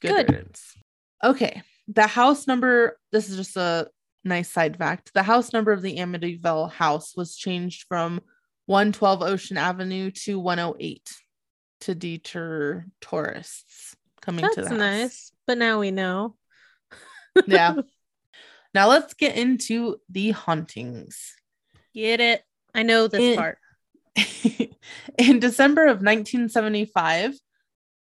Good. 0.00 0.28
riddance. 0.28 0.74
Okay. 1.22 1.62
The 1.88 2.06
house 2.06 2.46
number, 2.46 2.98
this 3.10 3.28
is 3.28 3.36
just 3.36 3.56
a 3.56 3.88
nice 4.24 4.50
side 4.50 4.76
fact. 4.76 5.12
The 5.14 5.24
house 5.24 5.52
number 5.52 5.72
of 5.72 5.82
the 5.82 5.96
Amityville 5.96 6.70
house 6.70 7.16
was 7.16 7.36
changed 7.36 7.86
from 7.88 8.20
112 8.68 9.22
Ocean 9.22 9.56
Avenue 9.56 10.10
to 10.10 10.38
108 10.38 11.10
to 11.80 11.94
deter 11.94 12.84
tourists 13.00 13.96
coming 14.20 14.44
to 14.44 14.50
the 14.56 14.56
That's 14.56 14.68
house. 14.68 14.78
nice. 14.78 15.32
But 15.46 15.56
now 15.58 15.80
we 15.80 15.90
know. 15.90 16.36
Yeah. 17.46 17.76
now 18.74 18.88
let's 18.88 19.14
get 19.14 19.36
into 19.36 19.96
the 20.10 20.32
hauntings. 20.32 21.34
Get 21.94 22.20
it. 22.20 22.42
I 22.74 22.82
know 22.82 23.06
this 23.06 23.20
In- 23.20 23.36
part. 23.36 23.58
in 25.18 25.38
December 25.38 25.84
of 25.84 26.02
1975, 26.02 27.38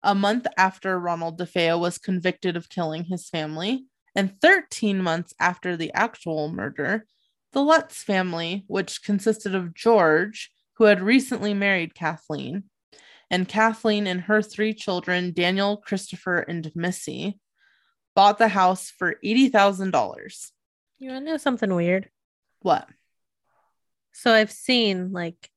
a 0.01 0.15
month 0.15 0.47
after 0.57 0.97
Ronald 0.97 1.37
DeFeo 1.37 1.79
was 1.79 1.99
convicted 1.99 2.57
of 2.57 2.69
killing 2.69 3.03
his 3.03 3.29
family, 3.29 3.85
and 4.15 4.39
13 4.41 4.99
months 5.03 5.35
after 5.39 5.77
the 5.77 5.91
actual 5.93 6.49
murder, 6.51 7.05
the 7.51 7.61
Lutz 7.61 8.01
family, 8.01 8.63
which 8.67 9.03
consisted 9.03 9.53
of 9.53 9.75
George, 9.75 10.49
who 10.77 10.85
had 10.85 11.01
recently 11.01 11.53
married 11.53 11.95
Kathleen, 11.95 12.63
and 13.31 13.47
Kathleen 13.47 14.07
and 14.07 14.21
her 14.21 14.41
three 14.41 14.73
children, 14.73 15.33
Daniel, 15.33 15.77
Christopher, 15.77 16.39
and 16.39 16.71
Missy, 16.75 17.39
bought 18.15 18.37
the 18.37 18.47
house 18.47 18.91
for 18.91 19.15
$80,000. 19.23 20.51
You 20.99 21.09
wanna 21.09 21.25
know 21.25 21.37
something 21.37 21.73
weird? 21.73 22.09
What? 22.61 22.87
So 24.13 24.33
I've 24.33 24.51
seen 24.51 25.11
like 25.11 25.49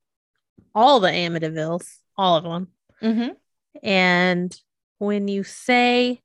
all 0.74 1.00
the 1.00 1.08
Amityvilles, 1.08 1.86
all 2.16 2.36
of 2.36 2.44
them. 2.44 2.68
Mm-hmm. 3.02 3.32
And 3.82 4.60
when 4.98 5.28
you 5.28 5.44
say 5.44 6.22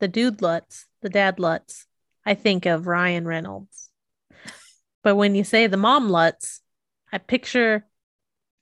the 0.00 0.08
dude 0.08 0.42
Lutz, 0.42 0.86
the 1.00 1.08
dad 1.08 1.38
Lutz, 1.38 1.86
I 2.26 2.34
think 2.34 2.66
of 2.66 2.86
Ryan 2.86 3.26
Reynolds. 3.26 3.90
But 5.02 5.16
when 5.16 5.34
you 5.34 5.44
say 5.44 5.66
the 5.66 5.76
mom 5.76 6.10
Lutz, 6.10 6.61
I 7.12 7.18
picture 7.18 7.86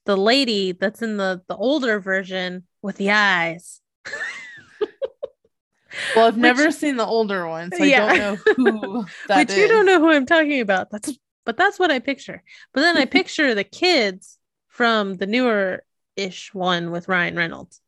the 0.06 0.16
lady 0.16 0.72
that's 0.72 1.02
in 1.02 1.16
the 1.16 1.42
the 1.46 1.56
older 1.56 2.00
version 2.00 2.64
with 2.82 2.96
the 2.96 3.10
eyes. 3.12 3.80
Well, 6.14 6.28
I've 6.28 6.34
Which- 6.34 6.42
never 6.42 6.70
seen 6.70 6.96
the 6.96 7.04
older 7.04 7.48
one, 7.48 7.72
so 7.72 7.82
Yeah. 7.82 8.06
I 8.06 8.16
don't 8.18 8.58
know 8.58 8.78
who 8.80 9.06
that 9.28 9.48
Which 9.48 9.56
you 9.56 9.66
don't 9.66 9.86
know 9.86 9.98
who 9.98 10.12
I'm 10.12 10.24
talking 10.26 10.60
about. 10.60 10.88
That's 10.90 11.18
but 11.44 11.56
that's 11.56 11.80
what 11.80 11.90
I 11.90 11.98
picture. 11.98 12.42
But 12.72 12.82
then 12.82 12.96
I 12.96 13.04
picture 13.06 13.54
the 13.56 13.64
kids 13.64 14.38
from 14.68 15.14
the 15.14 15.26
newer 15.26 15.82
ish 16.16 16.54
one 16.54 16.92
with 16.92 17.08
Ryan 17.08 17.34
Reynolds. 17.36 17.80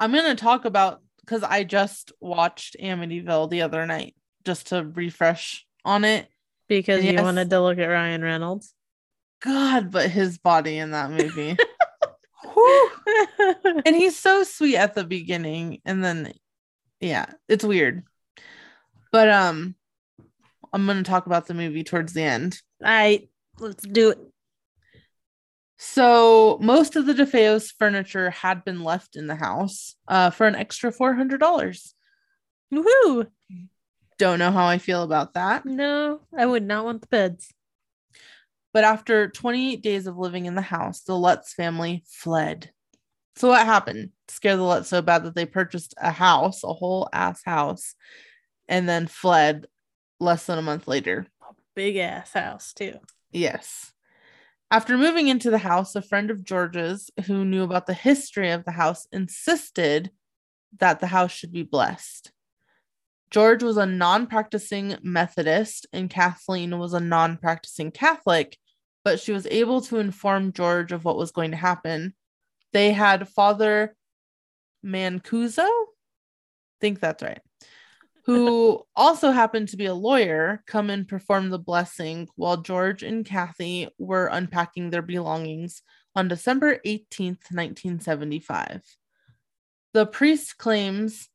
I'm 0.00 0.12
gonna 0.12 0.34
talk 0.34 0.64
about 0.64 1.02
because 1.20 1.42
I 1.42 1.64
just 1.64 2.10
watched 2.20 2.76
Amityville 2.80 3.50
the 3.50 3.62
other 3.62 3.84
night 3.86 4.14
just 4.44 4.68
to 4.68 4.82
refresh 4.94 5.66
on 5.84 6.04
it. 6.04 6.26
Because 6.68 7.04
you 7.04 7.12
Yes. 7.12 7.22
wanted 7.22 7.50
to 7.50 7.60
look 7.60 7.78
at 7.78 7.84
Ryan 7.86 8.22
Reynolds. 8.22 8.72
God, 9.44 9.90
but 9.90 10.10
his 10.10 10.38
body 10.38 10.78
in 10.78 10.92
that 10.92 11.10
movie. 11.10 11.56
And 13.84 13.96
he's 13.96 14.18
so 14.18 14.44
sweet 14.44 14.76
at 14.76 14.94
the 14.94 15.04
beginning, 15.04 15.80
and 15.84 16.02
then 16.02 16.32
yeah, 17.00 17.26
it's 17.48 17.64
weird. 17.64 18.04
But 19.12 19.28
um 19.28 19.74
I'm 20.72 20.86
gonna 20.86 21.02
talk 21.02 21.26
about 21.26 21.46
the 21.46 21.54
movie 21.54 21.84
towards 21.84 22.12
the 22.12 22.22
end. 22.22 22.60
All 22.82 22.90
right, 22.90 23.28
let's 23.58 23.86
do 23.86 24.10
it. 24.10 24.18
So 25.78 26.58
most 26.60 26.96
of 26.96 27.06
the 27.06 27.14
DeFeo's 27.14 27.70
furniture 27.70 28.30
had 28.30 28.64
been 28.64 28.82
left 28.82 29.16
in 29.16 29.26
the 29.26 29.36
house 29.36 29.96
uh, 30.08 30.30
for 30.30 30.46
an 30.46 30.54
extra 30.54 30.90
four 30.90 31.14
hundred 31.14 31.40
dollars. 31.40 31.94
Woohoo! 32.72 33.28
Don't 34.18 34.38
know 34.38 34.50
how 34.50 34.66
I 34.66 34.78
feel 34.78 35.02
about 35.02 35.34
that. 35.34 35.66
No, 35.66 36.20
I 36.36 36.46
would 36.46 36.64
not 36.64 36.84
want 36.84 37.02
the 37.02 37.08
beds. 37.08 37.53
But 38.74 38.82
after 38.82 39.28
28 39.28 39.82
days 39.82 40.08
of 40.08 40.18
living 40.18 40.46
in 40.46 40.56
the 40.56 40.60
house, 40.60 41.00
the 41.02 41.16
Lutz 41.16 41.54
family 41.54 42.02
fled. 42.08 42.70
So 43.36 43.48
what 43.48 43.64
happened? 43.64 44.10
Scared 44.26 44.58
the 44.58 44.64
Lutz 44.64 44.88
so 44.88 45.00
bad 45.00 45.22
that 45.24 45.36
they 45.36 45.46
purchased 45.46 45.94
a 45.96 46.10
house, 46.10 46.64
a 46.64 46.72
whole 46.72 47.08
ass 47.12 47.42
house, 47.44 47.94
and 48.68 48.88
then 48.88 49.06
fled 49.06 49.66
less 50.18 50.46
than 50.46 50.58
a 50.58 50.62
month 50.62 50.88
later. 50.88 51.26
Big 51.76 51.96
ass 51.96 52.32
house 52.32 52.72
too. 52.72 52.98
Yes. 53.30 53.92
After 54.72 54.98
moving 54.98 55.28
into 55.28 55.50
the 55.50 55.58
house, 55.58 55.94
a 55.94 56.02
friend 56.02 56.32
of 56.32 56.44
George's 56.44 57.12
who 57.26 57.44
knew 57.44 57.62
about 57.62 57.86
the 57.86 57.94
history 57.94 58.50
of 58.50 58.64
the 58.64 58.72
house 58.72 59.06
insisted 59.12 60.10
that 60.80 60.98
the 60.98 61.06
house 61.06 61.30
should 61.30 61.52
be 61.52 61.62
blessed. 61.62 62.32
George 63.30 63.62
was 63.62 63.76
a 63.76 63.86
non 63.86 64.26
practicing 64.26 64.96
Methodist 65.02 65.86
and 65.92 66.10
Kathleen 66.10 66.78
was 66.78 66.92
a 66.92 67.00
non 67.00 67.36
practicing 67.36 67.92
Catholic, 67.92 68.58
but 69.04 69.20
she 69.20 69.32
was 69.32 69.46
able 69.46 69.82
to 69.82 69.98
inform 69.98 70.52
George 70.52 70.90
of 70.90 71.04
what 71.04 71.18
was 71.18 71.30
going 71.30 71.50
to 71.50 71.56
happen. 71.56 72.14
They 72.72 72.92
had 72.92 73.28
Father 73.28 73.94
Mancuso, 74.84 75.68
think 76.80 77.00
that's 77.00 77.22
right, 77.22 77.40
who 78.24 78.82
also 78.96 79.30
happened 79.30 79.68
to 79.68 79.76
be 79.76 79.86
a 79.86 79.94
lawyer, 79.94 80.62
come 80.66 80.90
and 80.90 81.06
perform 81.06 81.50
the 81.50 81.58
blessing 81.58 82.28
while 82.36 82.56
George 82.56 83.02
and 83.02 83.24
Kathy 83.24 83.88
were 83.98 84.26
unpacking 84.26 84.90
their 84.90 85.02
belongings 85.02 85.82
on 86.16 86.28
December 86.28 86.78
18th, 86.86 87.50
1975. 87.50 88.82
The 89.92 90.06
priest 90.06 90.58
claims 90.58 91.28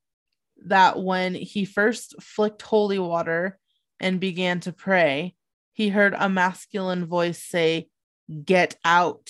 that 0.66 1.00
when 1.00 1.36
he 1.36 1.64
first 1.64 2.22
flicked 2.22 2.62
holy 2.62 3.00
water 3.00 3.58
and 4.00 4.20
began 4.20 4.60
to 4.62 4.74
pray, 4.74 5.36
he 5.80 5.88
heard 5.88 6.14
a 6.14 6.28
masculine 6.28 7.06
voice 7.06 7.42
say, 7.42 7.88
Get 8.44 8.76
out. 8.84 9.30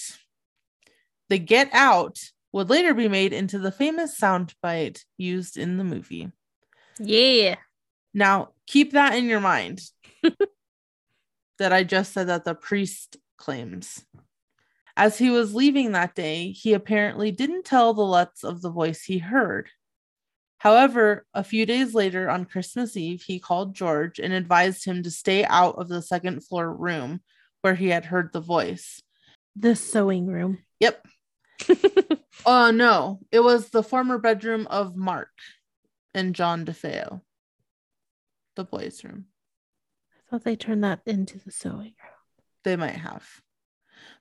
The 1.29 1.37
get 1.37 1.69
out 1.73 2.17
would 2.51 2.71
later 2.71 2.95
be 2.95 3.07
made 3.07 3.33
into 3.33 3.59
the 3.59 3.71
famous 3.71 4.19
soundbite 4.19 5.03
used 5.15 5.57
in 5.57 5.77
the 5.77 5.83
movie. 5.83 6.31
Yeah. 6.97 7.57
Now, 8.15 8.49
keep 8.65 8.93
that 8.93 9.13
in 9.13 9.25
your 9.25 9.39
mind 9.39 9.79
that 11.59 11.71
I 11.71 11.83
just 11.83 12.13
said 12.13 12.29
that 12.29 12.45
the 12.45 12.55
priest 12.55 13.17
claims. 13.37 14.03
As 14.97 15.19
he 15.19 15.29
was 15.29 15.53
leaving 15.53 15.91
that 15.91 16.15
day, 16.15 16.49
he 16.49 16.73
apparently 16.73 17.29
didn't 17.29 17.65
tell 17.65 17.93
the 17.93 18.01
Lutz 18.01 18.43
of 18.43 18.63
the 18.63 18.71
voice 18.71 19.03
he 19.03 19.19
heard. 19.19 19.69
However, 20.59 21.25
a 21.33 21.43
few 21.43 21.65
days 21.65 21.93
later 21.93 22.29
on 22.29 22.45
Christmas 22.45 22.97
Eve, 22.97 23.23
he 23.23 23.39
called 23.39 23.73
George 23.73 24.19
and 24.19 24.33
advised 24.33 24.83
him 24.85 25.03
to 25.03 25.11
stay 25.11 25.45
out 25.45 25.75
of 25.77 25.87
the 25.87 26.01
second 26.01 26.45
floor 26.45 26.71
room 26.71 27.21
where 27.61 27.75
he 27.75 27.87
had 27.87 28.05
heard 28.05 28.31
the 28.33 28.41
voice. 28.41 29.01
The 29.55 29.75
sewing 29.75 30.27
room. 30.27 30.59
Yep. 30.79 31.05
Oh, 32.45 32.67
uh, 32.67 32.71
no. 32.71 33.19
It 33.33 33.41
was 33.41 33.69
the 33.69 33.83
former 33.83 34.17
bedroom 34.17 34.65
of 34.67 34.95
Mark 34.95 35.29
and 36.13 36.33
John 36.33 36.65
DeFeo, 36.65 37.19
the 38.55 38.63
boys' 38.63 39.03
room. 39.03 39.25
I 40.15 40.31
thought 40.31 40.45
they 40.45 40.55
turned 40.55 40.85
that 40.85 41.01
into 41.05 41.37
the 41.37 41.51
sewing 41.51 41.95
room. 42.01 42.45
They 42.63 42.77
might 42.77 42.95
have. 42.95 43.27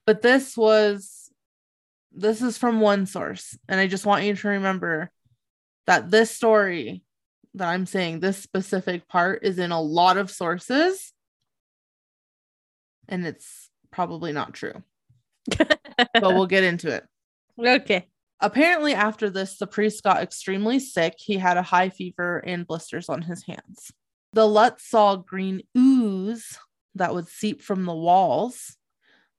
But 0.04 0.20
this 0.20 0.56
was, 0.56 1.30
this 2.10 2.42
is 2.42 2.58
from 2.58 2.80
one 2.80 3.06
source. 3.06 3.56
And 3.68 3.78
I 3.78 3.86
just 3.86 4.04
want 4.04 4.24
you 4.24 4.34
to 4.34 4.48
remember 4.48 5.12
that 5.88 6.10
this 6.10 6.30
story 6.30 7.02
that 7.54 7.66
I'm 7.66 7.86
saying, 7.86 8.20
this 8.20 8.36
specific 8.36 9.08
part 9.08 9.42
is 9.42 9.58
in 9.58 9.72
a 9.72 9.80
lot 9.80 10.18
of 10.18 10.30
sources. 10.30 11.14
And 13.08 13.26
it's 13.26 13.70
probably 13.90 14.32
not 14.32 14.52
true. 14.52 14.82
but 15.56 15.80
we'll 16.22 16.46
get 16.46 16.62
into 16.62 16.94
it. 16.94 17.04
Okay. 17.58 18.06
Apparently, 18.38 18.92
after 18.92 19.30
this, 19.30 19.56
the 19.56 19.66
priest 19.66 20.04
got 20.04 20.22
extremely 20.22 20.78
sick. 20.78 21.14
He 21.16 21.38
had 21.38 21.56
a 21.56 21.62
high 21.62 21.88
fever 21.88 22.44
and 22.46 22.66
blisters 22.66 23.08
on 23.08 23.22
his 23.22 23.42
hands. 23.46 23.90
The 24.34 24.46
Lutz 24.46 24.84
saw 24.84 25.16
green 25.16 25.62
ooze 25.76 26.58
that 26.96 27.14
would 27.14 27.28
seep 27.28 27.62
from 27.62 27.86
the 27.86 27.96
walls. 27.96 28.76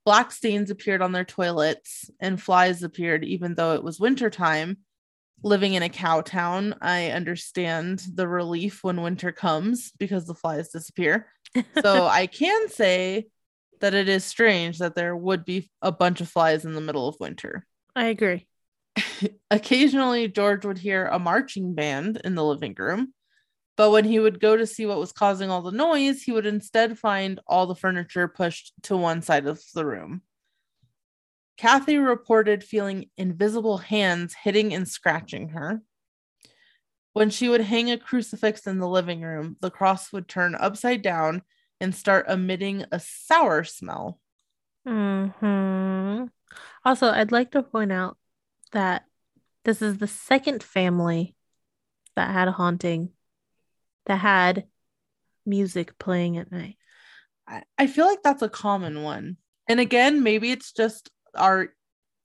Black 0.04 0.32
stains 0.32 0.72
appeared 0.72 1.04
on 1.04 1.12
their 1.12 1.26
toilets, 1.26 2.10
and 2.20 2.42
flies 2.42 2.82
appeared 2.82 3.24
even 3.24 3.54
though 3.54 3.76
it 3.76 3.84
was 3.84 4.00
wintertime. 4.00 4.78
Living 5.44 5.74
in 5.74 5.84
a 5.84 5.90
cow 5.90 6.22
town, 6.22 6.76
I 6.82 7.08
understand 7.12 8.04
the 8.14 8.28
relief 8.28 8.84
when 8.84 9.02
winter 9.02 9.32
comes 9.32 9.92
because 9.98 10.26
the 10.26 10.36
flies 10.36 10.70
disappear. 10.70 11.28
So 11.82 12.06
I 12.08 12.28
can 12.28 12.70
say 12.70 13.28
that 13.80 13.94
it 13.94 14.10
is 14.10 14.24
strange 14.24 14.80
that 14.80 14.96
there 14.96 15.16
would 15.16 15.46
be 15.46 15.70
a 15.82 15.92
bunch 15.92 16.22
of 16.22 16.30
flies 16.30 16.66
in 16.66 16.74
the 16.74 16.82
middle 16.82 17.08
of 17.08 17.16
winter. 17.20 17.66
I 17.96 18.06
agree. 18.06 18.48
Occasionally, 19.52 20.28
George 20.28 20.66
would 20.66 20.78
hear 20.78 21.06
a 21.06 21.20
marching 21.20 21.74
band 21.74 22.22
in 22.24 22.36
the 22.36 22.44
living 22.44 22.76
room, 22.78 23.14
but 23.78 23.92
when 23.92 24.06
he 24.06 24.20
would 24.20 24.40
go 24.40 24.58
to 24.58 24.68
see 24.68 24.86
what 24.86 25.00
was 25.00 25.12
causing 25.12 25.50
all 25.50 25.62
the 25.62 25.72
noise, 25.72 26.22
he 26.22 26.32
would 26.32 26.46
instead 26.46 27.00
find 27.00 27.40
all 27.48 27.66
the 27.66 27.76
furniture 27.76 28.28
pushed 28.28 28.74
to 28.84 28.98
one 28.98 29.22
side 29.22 29.48
of 29.48 29.62
the 29.74 29.86
room. 29.86 30.22
Kathy 31.60 31.98
reported 31.98 32.64
feeling 32.64 33.10
invisible 33.18 33.80
hands 33.80 34.34
hitting 34.34 34.74
and 34.74 34.88
scratching 34.88 35.50
her. 35.50 35.82
When 37.12 37.30
she 37.30 37.50
would 37.50 37.60
hang 37.60 37.92
a 37.92 37.98
crucifix 37.98 38.66
in 38.66 38.78
the 38.78 38.88
living 38.88 39.20
room, 39.20 39.58
the 39.60 39.70
cross 39.70 40.14
would 40.14 40.30
turn 40.30 40.56
upside 40.56 41.02
down 41.02 41.42
and 41.82 41.94
start 41.94 42.30
emitting 42.30 42.86
a 42.94 43.02
sour 43.02 43.66
smell. 43.66 44.22
hmm 44.86 46.28
Also, 46.86 47.08
I'd 47.08 47.34
like 47.34 47.52
to 47.52 47.62
point 47.62 47.92
out 47.92 48.18
that 48.72 49.04
this 49.66 49.82
is 49.82 49.98
the 49.98 50.08
second 50.08 50.64
family 50.64 51.36
that 52.16 52.32
had 52.32 52.48
a 52.48 52.54
haunting 52.54 53.10
that 54.06 54.20
had 54.20 54.66
music 55.46 56.00
playing 56.00 56.38
at 56.38 56.54
night. 56.54 56.78
I, 57.46 57.64
I 57.78 57.88
feel 57.88 58.06
like 58.06 58.24
that's 58.24 58.44
a 58.44 58.48
common 58.48 59.04
one. 59.04 59.36
And 59.68 59.82
again, 59.82 60.24
maybe 60.24 60.52
it's 60.52 60.72
just 60.72 61.12
our 61.36 61.70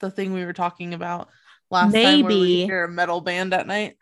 the 0.01 0.11
thing 0.11 0.33
we 0.33 0.45
were 0.45 0.53
talking 0.53 0.95
about 0.95 1.29
last 1.71 1.93
maybe. 1.93 2.23
time 2.23 2.25
where 2.25 2.41
we 2.41 2.65
hear 2.65 2.85
a 2.85 2.89
metal 2.89 3.21
band 3.21 3.55
at 3.55 3.67
night. 3.67 3.97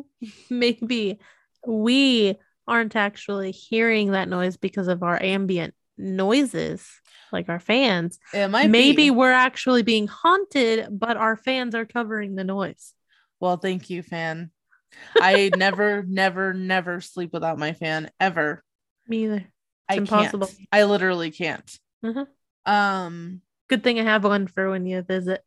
maybe 0.50 1.18
we 1.66 2.36
aren't 2.68 2.96
actually 2.96 3.52
hearing 3.52 4.12
that 4.12 4.28
noise 4.28 4.56
because 4.56 4.88
of 4.88 5.02
our 5.02 5.20
ambient 5.22 5.74
noises 5.98 6.86
like 7.32 7.48
our 7.48 7.60
fans. 7.60 8.18
It 8.32 8.48
might 8.48 8.70
maybe 8.70 9.04
be. 9.04 9.10
we're 9.10 9.32
actually 9.32 9.82
being 9.82 10.06
haunted, 10.06 10.88
but 10.90 11.16
our 11.16 11.36
fans 11.36 11.74
are 11.74 11.86
covering 11.86 12.34
the 12.34 12.44
noise. 12.44 12.92
Well, 13.40 13.56
thank 13.56 13.90
you, 13.90 14.02
fan. 14.02 14.50
I 15.20 15.50
never, 15.56 16.02
never, 16.02 16.52
never 16.54 17.00
sleep 17.00 17.32
without 17.32 17.58
my 17.58 17.72
fan 17.72 18.10
ever. 18.20 18.62
Me 19.08 19.24
either. 19.24 19.36
It's 19.36 19.46
I 19.88 19.94
impossible. 19.94 20.46
Can't. 20.48 20.68
I 20.72 20.84
literally 20.84 21.30
can't. 21.30 21.78
Mm-hmm. 22.04 22.72
Um, 22.72 23.42
good 23.68 23.82
thing 23.82 23.98
I 23.98 24.04
have 24.04 24.24
one 24.24 24.46
for 24.46 24.70
when 24.70 24.86
you 24.86 25.02
visit. 25.02 25.44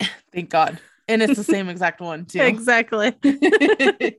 Thank 0.32 0.50
God. 0.50 0.80
And 1.08 1.22
it's 1.22 1.36
the 1.36 1.44
same 1.44 1.68
exact 1.68 2.00
one 2.00 2.24
too. 2.26 2.40
Exactly. 2.40 3.14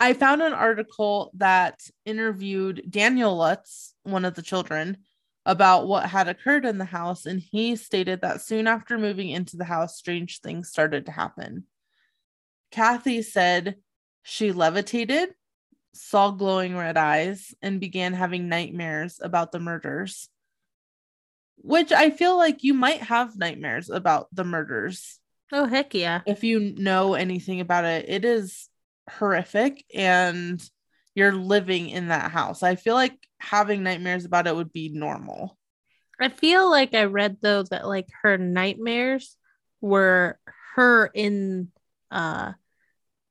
I 0.00 0.14
found 0.14 0.42
an 0.42 0.52
article 0.52 1.30
that 1.34 1.80
interviewed 2.04 2.84
Daniel 2.88 3.36
Lutz, 3.36 3.94
one 4.02 4.24
of 4.24 4.34
the 4.34 4.42
children, 4.42 4.98
about 5.44 5.88
what 5.88 6.08
had 6.08 6.28
occurred 6.28 6.64
in 6.64 6.78
the 6.78 6.84
house, 6.84 7.26
and 7.26 7.40
he 7.40 7.74
stated 7.76 8.20
that 8.20 8.40
soon 8.40 8.66
after 8.66 8.98
moving 8.98 9.28
into 9.30 9.56
the 9.56 9.64
house, 9.64 9.96
strange 9.96 10.40
things 10.40 10.68
started 10.68 11.06
to 11.06 11.12
happen. 11.12 11.64
Kathy 12.70 13.22
said 13.22 13.76
she 14.22 14.52
levitated, 14.52 15.30
saw 15.94 16.30
glowing 16.30 16.76
red 16.76 16.96
eyes, 16.96 17.54
and 17.60 17.80
began 17.80 18.12
having 18.12 18.48
nightmares 18.48 19.20
about 19.22 19.52
the 19.52 19.60
murders. 19.60 20.28
Which 21.56 21.92
I 21.92 22.10
feel 22.10 22.36
like 22.36 22.64
you 22.64 22.74
might 22.74 23.02
have 23.02 23.38
nightmares 23.38 23.88
about 23.90 24.28
the 24.32 24.44
murders. 24.44 25.20
Oh, 25.52 25.66
heck 25.66 25.94
yeah. 25.94 26.22
If 26.26 26.44
you 26.44 26.74
know 26.76 27.14
anything 27.14 27.60
about 27.60 27.84
it, 27.84 28.06
it 28.08 28.24
is 28.24 28.68
horrific 29.10 29.84
and 29.94 30.62
you're 31.14 31.32
living 31.32 31.90
in 31.90 32.08
that 32.08 32.30
house. 32.30 32.62
I 32.62 32.76
feel 32.76 32.94
like 32.94 33.16
having 33.38 33.82
nightmares 33.82 34.24
about 34.24 34.46
it 34.46 34.56
would 34.56 34.72
be 34.72 34.88
normal. 34.88 35.58
I 36.18 36.28
feel 36.28 36.70
like 36.70 36.94
I 36.94 37.04
read 37.04 37.38
though 37.42 37.64
that 37.64 37.86
like 37.86 38.08
her 38.22 38.38
nightmares 38.38 39.36
were 39.80 40.38
her 40.74 41.06
in 41.12 41.68
uh 42.10 42.52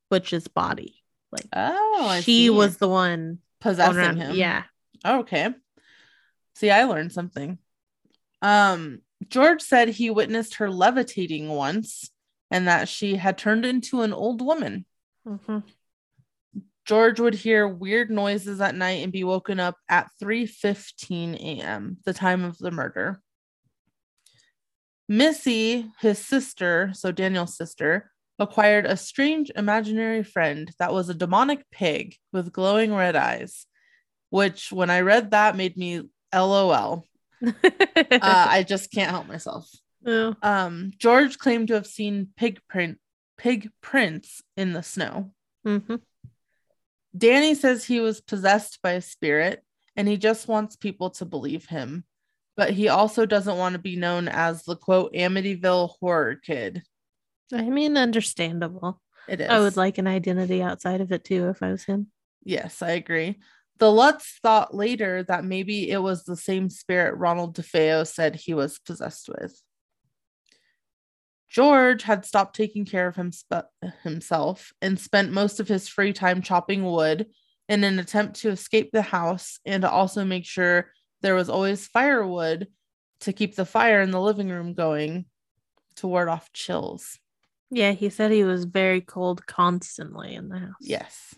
Butch's 0.10 0.48
body. 0.48 1.02
Like 1.32 1.48
oh, 1.54 2.08
I 2.08 2.22
she 2.22 2.46
see. 2.46 2.50
was 2.50 2.78
the 2.78 2.90
one 2.90 3.40
possessing 3.62 4.18
him. 4.18 4.36
Yeah. 4.36 4.64
Okay. 5.06 5.50
See, 6.56 6.70
I 6.70 6.84
learned 6.84 7.14
something. 7.14 7.58
Um, 8.42 9.00
George 9.28 9.62
said 9.62 9.90
he 9.90 10.10
witnessed 10.10 10.56
her 10.56 10.70
levitating 10.70 11.50
once 11.50 12.10
and 12.50 12.68
that 12.68 12.90
she 12.90 13.16
had 13.16 13.38
turned 13.38 13.66
into 13.66 14.02
an 14.02 14.14
old 14.14 14.42
woman. 14.42 14.86
Mm-hmm. 15.28 15.60
George 16.86 17.20
would 17.20 17.36
hear 17.36 17.68
weird 17.68 18.10
noises 18.10 18.60
at 18.60 18.76
night 18.76 19.04
and 19.04 19.12
be 19.12 19.24
woken 19.24 19.60
up 19.60 19.78
at 19.88 20.10
3:15 20.22 21.36
a.m., 21.36 21.98
the 22.06 22.14
time 22.14 22.44
of 22.44 22.58
the 22.58 22.72
murder. 22.72 23.22
Missy, 25.08 25.92
his 26.00 26.20
sister, 26.20 26.92
so 26.94 27.12
Daniel's 27.12 27.56
sister, 27.56 28.12
acquired 28.40 28.86
a 28.86 28.98
strange 28.98 29.52
imaginary 29.56 30.24
friend 30.24 30.72
that 30.80 30.94
was 30.94 31.10
a 31.10 31.14
demonic 31.14 31.70
pig 31.70 32.16
with 32.34 32.52
glowing 32.52 32.94
red 32.94 33.16
eyes, 33.16 33.68
which 34.30 34.72
when 34.72 34.90
I 34.90 35.02
read 35.02 35.32
that 35.32 35.56
made 35.56 35.78
me 35.78 36.10
LOL. 36.34 37.06
Uh, 37.44 37.52
I 38.22 38.64
just 38.68 38.92
can't 38.92 39.12
help 39.12 39.28
myself. 39.28 39.70
Oh. 40.06 40.36
Um, 40.42 40.92
George 40.98 41.38
claimed 41.38 41.68
to 41.70 41.76
have 41.76 41.88
seen 41.88 42.30
pig 42.36 42.60
print 42.68 42.98
pig 43.38 43.70
prints 43.82 44.42
in 44.56 44.74
the 44.74 44.84
snow. 44.84 45.32
Mm-hmm. 45.66 45.96
Danny 47.18 47.56
says 47.56 47.84
he 47.84 48.00
was 48.00 48.22
possessed 48.22 48.80
by 48.82 48.92
a 48.92 49.02
spirit 49.02 49.64
and 49.96 50.08
he 50.08 50.18
just 50.18 50.48
wants 50.48 50.76
people 50.76 51.10
to 51.12 51.26
believe 51.26 51.66
him. 51.66 52.06
But 52.56 52.72
he 52.72 52.90
also 52.90 53.26
doesn't 53.26 53.58
want 53.58 53.74
to 53.74 53.80
be 53.80 53.96
known 53.96 54.28
as 54.28 54.64
the 54.64 54.76
quote 54.76 55.14
Amityville 55.14 55.96
horror 56.00 56.36
kid. 56.36 56.84
I 57.54 57.64
mean, 57.64 57.98
understandable. 57.98 59.02
It 59.28 59.42
is. 59.42 59.50
I 59.50 59.60
would 59.60 59.78
like 59.78 59.98
an 59.98 60.08
identity 60.08 60.62
outside 60.62 61.02
of 61.02 61.12
it 61.12 61.24
too 61.24 61.50
if 61.50 61.64
I 61.64 61.72
was 61.72 61.84
him. 61.84 62.08
Yes, 62.44 62.82
I 62.82 62.92
agree. 62.92 63.40
The 63.80 63.92
Lutz 63.92 64.40
thought 64.44 64.76
later 64.76 65.24
that 65.24 65.44
maybe 65.44 65.90
it 65.90 66.02
was 66.02 66.24
the 66.24 66.36
same 66.36 66.70
spirit 66.70 67.18
Ronald 67.18 67.56
DeFeo 67.56 68.06
said 68.06 68.36
he 68.36 68.54
was 68.54 68.80
possessed 68.80 69.28
with. 69.28 69.60
George 71.50 72.04
had 72.04 72.26
stopped 72.26 72.56
taking 72.56 72.86
care 72.86 73.08
of 73.08 73.16
him 73.16 73.32
himself 74.04 74.72
and 74.82 74.98
spent 74.98 75.34
most 75.34 75.60
of 75.60 75.68
his 75.68 75.88
free 75.88 76.14
time 76.14 76.42
chopping 76.42 76.86
wood 76.86 77.28
in 77.68 77.84
an 77.84 78.00
attempt 78.00 78.42
to 78.42 78.50
escape 78.50 78.92
the 78.92 79.02
house 79.02 79.60
and 79.66 79.82
to 79.82 79.90
also 79.90 80.24
make 80.24 80.46
sure 80.46 80.92
there 81.22 81.36
was 81.36 81.50
always 81.50 81.88
firewood 81.88 82.68
to 83.22 83.34
keep 83.34 83.56
the 83.56 83.66
fire 83.66 84.02
in 84.02 84.12
the 84.12 84.22
living 84.22 84.50
room 84.50 84.74
going 84.74 85.26
to 85.96 86.08
ward 86.08 86.30
off 86.30 86.54
chills. 86.54 87.20
Yeah, 87.70 87.92
he 87.92 88.10
said 88.10 88.32
he 88.32 88.44
was 88.44 88.66
very 88.66 89.02
cold 89.02 89.46
constantly 89.46 90.36
in 90.36 90.50
the 90.50 90.60
house. 90.60 90.76
Yes. 90.82 91.36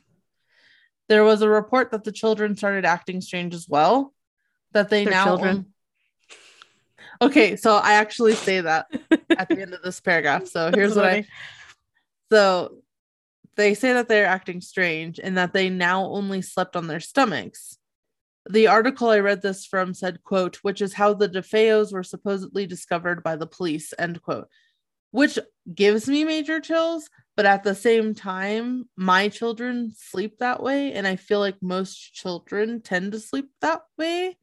There 1.13 1.23
was 1.23 1.43
a 1.43 1.47
report 1.47 1.91
that 1.91 2.04
the 2.04 2.12
children 2.12 2.58
started 2.58 2.86
acting 2.86 3.21
strange 3.21 3.54
as 3.54 3.69
well. 3.69 4.15
That 4.71 4.89
they 4.89 5.04
Their 5.04 5.13
now 5.13 5.26
children. 5.26 5.67
Okay, 7.21 7.56
so 7.56 7.76
I 7.76 7.93
actually 7.93 8.34
say 8.34 8.62
that 8.62 8.88
at 9.30 9.47
the 9.47 9.62
end 9.62 9.76
of 9.76 9.84
this 9.84 9.99
paragraph. 9.99 10.47
So 10.47 10.71
here's 10.73 10.95
what 10.95 11.06
I 11.06 11.28
so 12.32 12.80
they 13.56 13.76
say 13.76 13.93
that 13.93 14.08
they're 14.08 14.26
acting 14.26 14.60
strange 14.60 15.19
and 15.19 15.38
that 15.38 15.54
they 15.54 15.69
now 15.69 16.06
only 16.06 16.41
slept 16.41 16.76
on 16.76 16.88
their 16.88 16.99
stomachs. 16.99 17.78
The 18.49 18.65
article 18.65 19.10
I 19.10 19.19
read 19.19 19.43
this 19.43 19.67
from 19.67 19.93
said, 19.93 20.23
quote, 20.23 20.56
which 20.63 20.82
is 20.82 20.93
how 20.93 21.13
the 21.13 21.30
DeFeos 21.30 21.93
were 21.93 22.02
supposedly 22.02 22.65
discovered 22.65 23.21
by 23.21 23.36
the 23.36 23.45
police, 23.45 23.93
end 23.99 24.19
quote, 24.23 24.47
which 25.12 25.38
gives 25.76 26.08
me 26.08 26.23
major 26.23 26.60
chills. 26.60 27.08
But 27.36 27.46
at 27.48 27.63
the 27.63 27.74
same 27.74 28.13
time, 28.13 28.88
my 28.96 29.30
children 29.30 29.91
sleep 29.98 30.38
that 30.39 30.62
way. 30.62 30.93
And 30.93 31.08
I 31.08 31.15
feel 31.15 31.39
like 31.39 31.56
most 31.62 32.13
children 32.13 32.82
tend 32.82 33.13
to 33.13 33.19
sleep 33.19 33.50
that 33.62 33.82
way. 33.98 34.38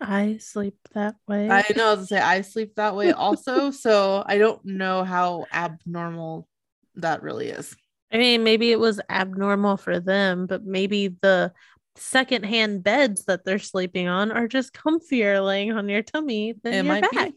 I 0.00 0.38
sleep 0.38 0.76
that 0.92 1.16
way. 1.26 1.48
I 1.50 1.64
know 1.76 1.90
I 1.92 1.94
was 1.94 2.08
say 2.08 2.20
I 2.20 2.42
sleep 2.42 2.76
that 2.76 2.94
way 2.94 3.10
also. 3.12 3.70
so 3.70 4.22
I 4.26 4.38
don't 4.38 4.64
know 4.64 5.02
how 5.02 5.46
abnormal 5.52 6.48
that 6.96 7.22
really 7.22 7.48
is. 7.48 7.74
I 8.12 8.18
mean, 8.18 8.44
maybe 8.44 8.70
it 8.70 8.78
was 8.78 9.00
abnormal 9.10 9.76
for 9.76 9.98
them, 9.98 10.46
but 10.46 10.64
maybe 10.64 11.08
the 11.20 11.52
secondhand 11.96 12.84
beds 12.84 13.24
that 13.24 13.44
they're 13.44 13.58
sleeping 13.58 14.06
on 14.08 14.30
are 14.30 14.46
just 14.46 14.72
comfier 14.72 15.44
laying 15.44 15.72
on 15.72 15.88
your 15.88 16.02
tummy 16.02 16.54
than 16.62 16.72
It 16.74 16.84
your 16.84 16.92
might 16.92 17.10
be. 17.10 17.16
back. 17.16 17.32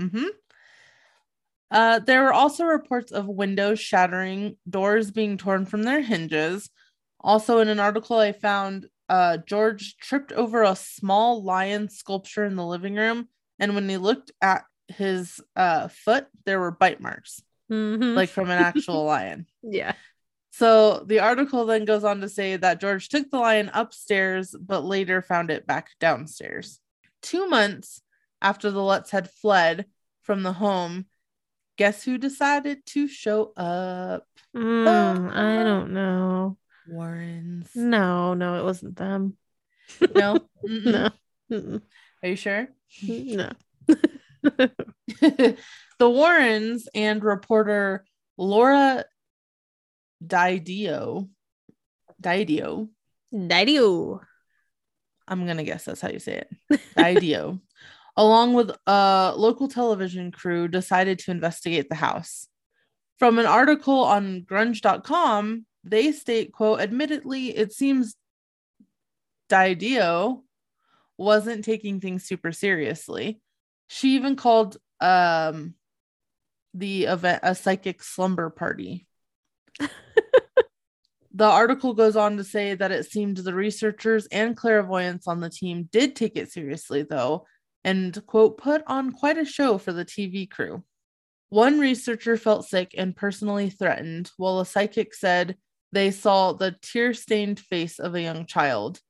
Mm-hmm. 0.00 0.26
Uh, 1.72 1.98
there 2.00 2.22
were 2.22 2.32
also 2.32 2.64
reports 2.64 3.10
of 3.12 3.26
windows 3.26 3.80
shattering, 3.80 4.56
doors 4.68 5.10
being 5.10 5.38
torn 5.38 5.64
from 5.64 5.82
their 5.82 6.00
hinges. 6.02 6.68
Also, 7.20 7.58
in 7.60 7.68
an 7.68 7.80
article 7.80 8.18
I 8.18 8.32
found, 8.32 8.86
uh, 9.08 9.38
George 9.38 9.96
tripped 9.96 10.32
over 10.32 10.62
a 10.62 10.76
small 10.76 11.42
lion 11.42 11.88
sculpture 11.88 12.44
in 12.44 12.56
the 12.56 12.66
living 12.66 12.94
room, 12.94 13.28
and 13.58 13.74
when 13.74 13.88
he 13.88 13.96
looked 13.96 14.32
at 14.42 14.64
his 14.88 15.40
uh, 15.56 15.88
foot, 15.88 16.26
there 16.44 16.60
were 16.60 16.70
bite 16.70 17.00
marks, 17.00 17.42
Mhm. 17.70 18.14
like 18.16 18.28
from 18.28 18.50
an 18.50 18.58
actual 18.58 19.04
lion. 19.14 19.46
yeah. 19.62 19.94
So 20.50 21.04
the 21.06 21.20
article 21.20 21.64
then 21.64 21.86
goes 21.86 22.04
on 22.04 22.20
to 22.20 22.28
say 22.28 22.56
that 22.56 22.78
George 22.80 23.08
took 23.08 23.30
the 23.30 23.38
lion 23.38 23.70
upstairs, 23.72 24.54
but 24.60 24.84
later 24.84 25.22
found 25.22 25.50
it 25.50 25.66
back 25.66 25.88
downstairs. 25.98 26.78
Two 27.22 27.48
months 27.48 28.02
after 28.42 28.70
the 28.70 28.82
Lutz 28.82 29.10
had 29.10 29.30
fled 29.30 29.86
from 30.22 30.42
the 30.42 30.52
home, 30.52 31.06
guess 31.82 32.04
who 32.04 32.16
decided 32.16 32.86
to 32.86 33.08
show 33.08 33.52
up? 33.56 34.24
Mm, 34.54 35.34
I 35.34 35.64
don't 35.64 35.92
know. 35.92 36.56
Warrens. 36.86 37.70
No, 37.74 38.34
no, 38.34 38.60
it 38.60 38.64
wasn't 38.64 38.94
them. 38.94 39.36
No? 40.14 40.38
No. 40.62 41.10
Mm-mm. 41.50 41.82
Are 42.22 42.28
you 42.28 42.36
sure? 42.36 42.68
No. 43.02 43.50
the 44.44 45.56
Warrens 45.98 46.88
and 46.94 47.24
reporter 47.24 48.04
Laura 48.38 49.04
Didio, 50.24 51.28
Didio, 52.22 52.90
Daddy-o. 53.32 54.20
I'm 55.26 55.46
gonna 55.48 55.64
guess 55.64 55.86
that's 55.86 56.00
how 56.00 56.10
you 56.10 56.20
say 56.20 56.44
it. 56.44 56.80
Didio, 56.96 57.60
along 58.16 58.54
with 58.54 58.70
a 58.86 59.32
local 59.36 59.68
television 59.68 60.30
crew, 60.30 60.68
decided 60.68 61.18
to 61.20 61.30
investigate 61.30 61.88
the 61.88 61.94
house. 61.94 62.46
From 63.18 63.38
an 63.38 63.46
article 63.46 64.04
on 64.04 64.42
grunge.com, 64.42 65.66
they 65.84 66.12
state, 66.12 66.52
quote, 66.52 66.80
admittedly, 66.80 67.56
it 67.56 67.72
seems 67.72 68.16
Didio 69.48 70.42
wasn't 71.18 71.64
taking 71.64 72.00
things 72.00 72.24
super 72.24 72.52
seriously. 72.52 73.40
She 73.88 74.14
even 74.14 74.36
called 74.36 74.76
um 75.00 75.74
the 76.74 77.04
event 77.04 77.40
a 77.42 77.54
psychic 77.54 78.02
slumber 78.02 78.48
party. 78.50 79.06
the 79.78 81.44
article 81.44 81.94
goes 81.94 82.16
on 82.16 82.36
to 82.38 82.44
say 82.44 82.74
that 82.74 82.92
it 82.92 83.10
seemed 83.10 83.36
the 83.36 83.54
researchers 83.54 84.26
and 84.26 84.56
clairvoyants 84.56 85.26
on 85.26 85.40
the 85.40 85.50
team 85.50 85.88
did 85.92 86.16
take 86.16 86.36
it 86.36 86.50
seriously, 86.50 87.02
though, 87.02 87.46
and 87.84 88.24
quote, 88.26 88.58
put 88.58 88.82
on 88.86 89.12
quite 89.12 89.38
a 89.38 89.44
show 89.44 89.78
for 89.78 89.92
the 89.92 90.04
TV 90.04 90.48
crew. 90.48 90.84
One 91.48 91.78
researcher 91.78 92.36
felt 92.36 92.66
sick 92.66 92.94
and 92.96 93.14
personally 93.14 93.68
threatened, 93.68 94.30
while 94.36 94.60
a 94.60 94.66
psychic 94.66 95.14
said 95.14 95.56
they 95.92 96.10
saw 96.10 96.52
the 96.52 96.76
tear 96.80 97.12
stained 97.12 97.60
face 97.60 97.98
of 97.98 98.14
a 98.14 98.22
young 98.22 98.46
child. 98.46 99.00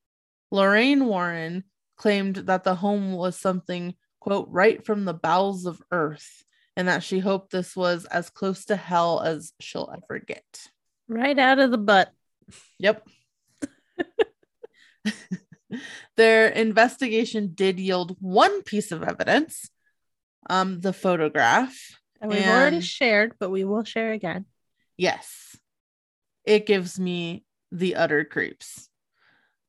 Lorraine 0.51 1.05
Warren 1.05 1.63
claimed 1.95 2.35
that 2.35 2.63
the 2.63 2.75
home 2.75 3.13
was 3.13 3.39
something, 3.39 3.95
quote, 4.19 4.47
right 4.49 4.85
from 4.85 5.05
the 5.05 5.13
bowels 5.13 5.65
of 5.65 5.81
earth, 5.91 6.43
and 6.75 6.87
that 6.87 7.03
she 7.03 7.19
hoped 7.19 7.51
this 7.51 7.75
was 7.75 8.05
as 8.05 8.29
close 8.29 8.65
to 8.65 8.75
hell 8.75 9.21
as 9.21 9.53
she'll 9.59 9.93
ever 9.95 10.19
get. 10.19 10.67
Right 11.07 11.37
out 11.39 11.59
of 11.59 11.71
the 11.71 11.77
butt. 11.77 12.11
Yep. 12.79 13.07
Their 16.15 16.47
investigation 16.47 17.51
did 17.53 17.79
yield 17.79 18.15
one 18.19 18.61
piece 18.63 18.91
of 18.91 19.03
evidence 19.03 19.69
um, 20.49 20.79
the 20.79 20.93
photograph. 20.93 21.75
And 22.21 22.31
we've 22.31 22.47
already 22.47 22.81
shared, 22.81 23.33
but 23.39 23.49
we 23.49 23.63
will 23.63 23.83
share 23.83 24.11
again. 24.11 24.45
Yes. 24.97 25.57
It 26.45 26.65
gives 26.65 26.99
me 26.99 27.43
the 27.71 27.95
utter 27.95 28.23
creeps. 28.23 28.89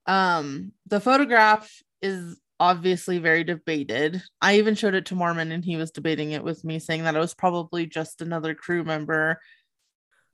Um, 0.07 0.73
the 0.87 1.01
photograph 1.01 1.83
is 2.03 2.39
obviously 2.61 3.19
very 3.19 3.43
debated. 3.43 4.23
I 4.41 4.59
even 4.59 4.75
showed 4.75 4.95
it 4.95 5.07
to 5.07 5.15
Mormon 5.15 5.51
and 5.53 5.65
he 5.65 5.77
was 5.77 5.91
debating 5.91 6.33
it 6.33 6.45
with 6.45 6.65
me, 6.65 6.79
saying 6.79 7.05
that 7.05 7.17
it 7.17 7.21
was 7.21 7.35
probably 7.35 7.87
just 7.87 8.21
another 8.21 8.55
crew 8.55 8.85
member 8.85 9.41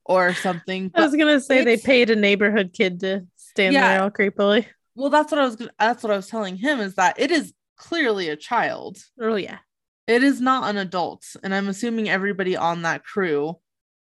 or 0.04 0.34
something. 0.34 0.90
I 0.94 1.02
was 1.04 1.14
gonna 1.14 1.40
say 1.40 1.64
they 1.64 1.76
paid 1.76 2.10
a 2.10 2.16
neighborhood 2.16 2.72
kid 2.72 3.00
to 3.00 3.26
stand 3.36 3.74
Yeah. 3.74 3.88
there 3.88 4.02
all 4.02 4.10
creepily. 4.10 4.66
Well, 4.94 5.10
that's 5.10 5.30
what 5.32 5.40
I 5.40 5.44
was 5.44 5.56
that's 5.78 6.02
what 6.02 6.12
I 6.12 6.16
was 6.16 6.28
telling 6.28 6.56
him 6.56 6.80
is 6.80 6.94
that 6.96 7.18
it 7.18 7.30
is 7.30 7.52
clearly 7.76 8.28
a 8.28 8.36
child. 8.36 8.98
Oh 9.20 9.36
yeah. 9.36 9.58
It 10.06 10.22
is 10.24 10.40
not 10.40 10.68
an 10.68 10.76
adult, 10.76 11.24
and 11.42 11.54
I'm 11.54 11.68
assuming 11.68 12.08
everybody 12.08 12.56
on 12.56 12.82
that 12.82 13.04
crew 13.04 13.58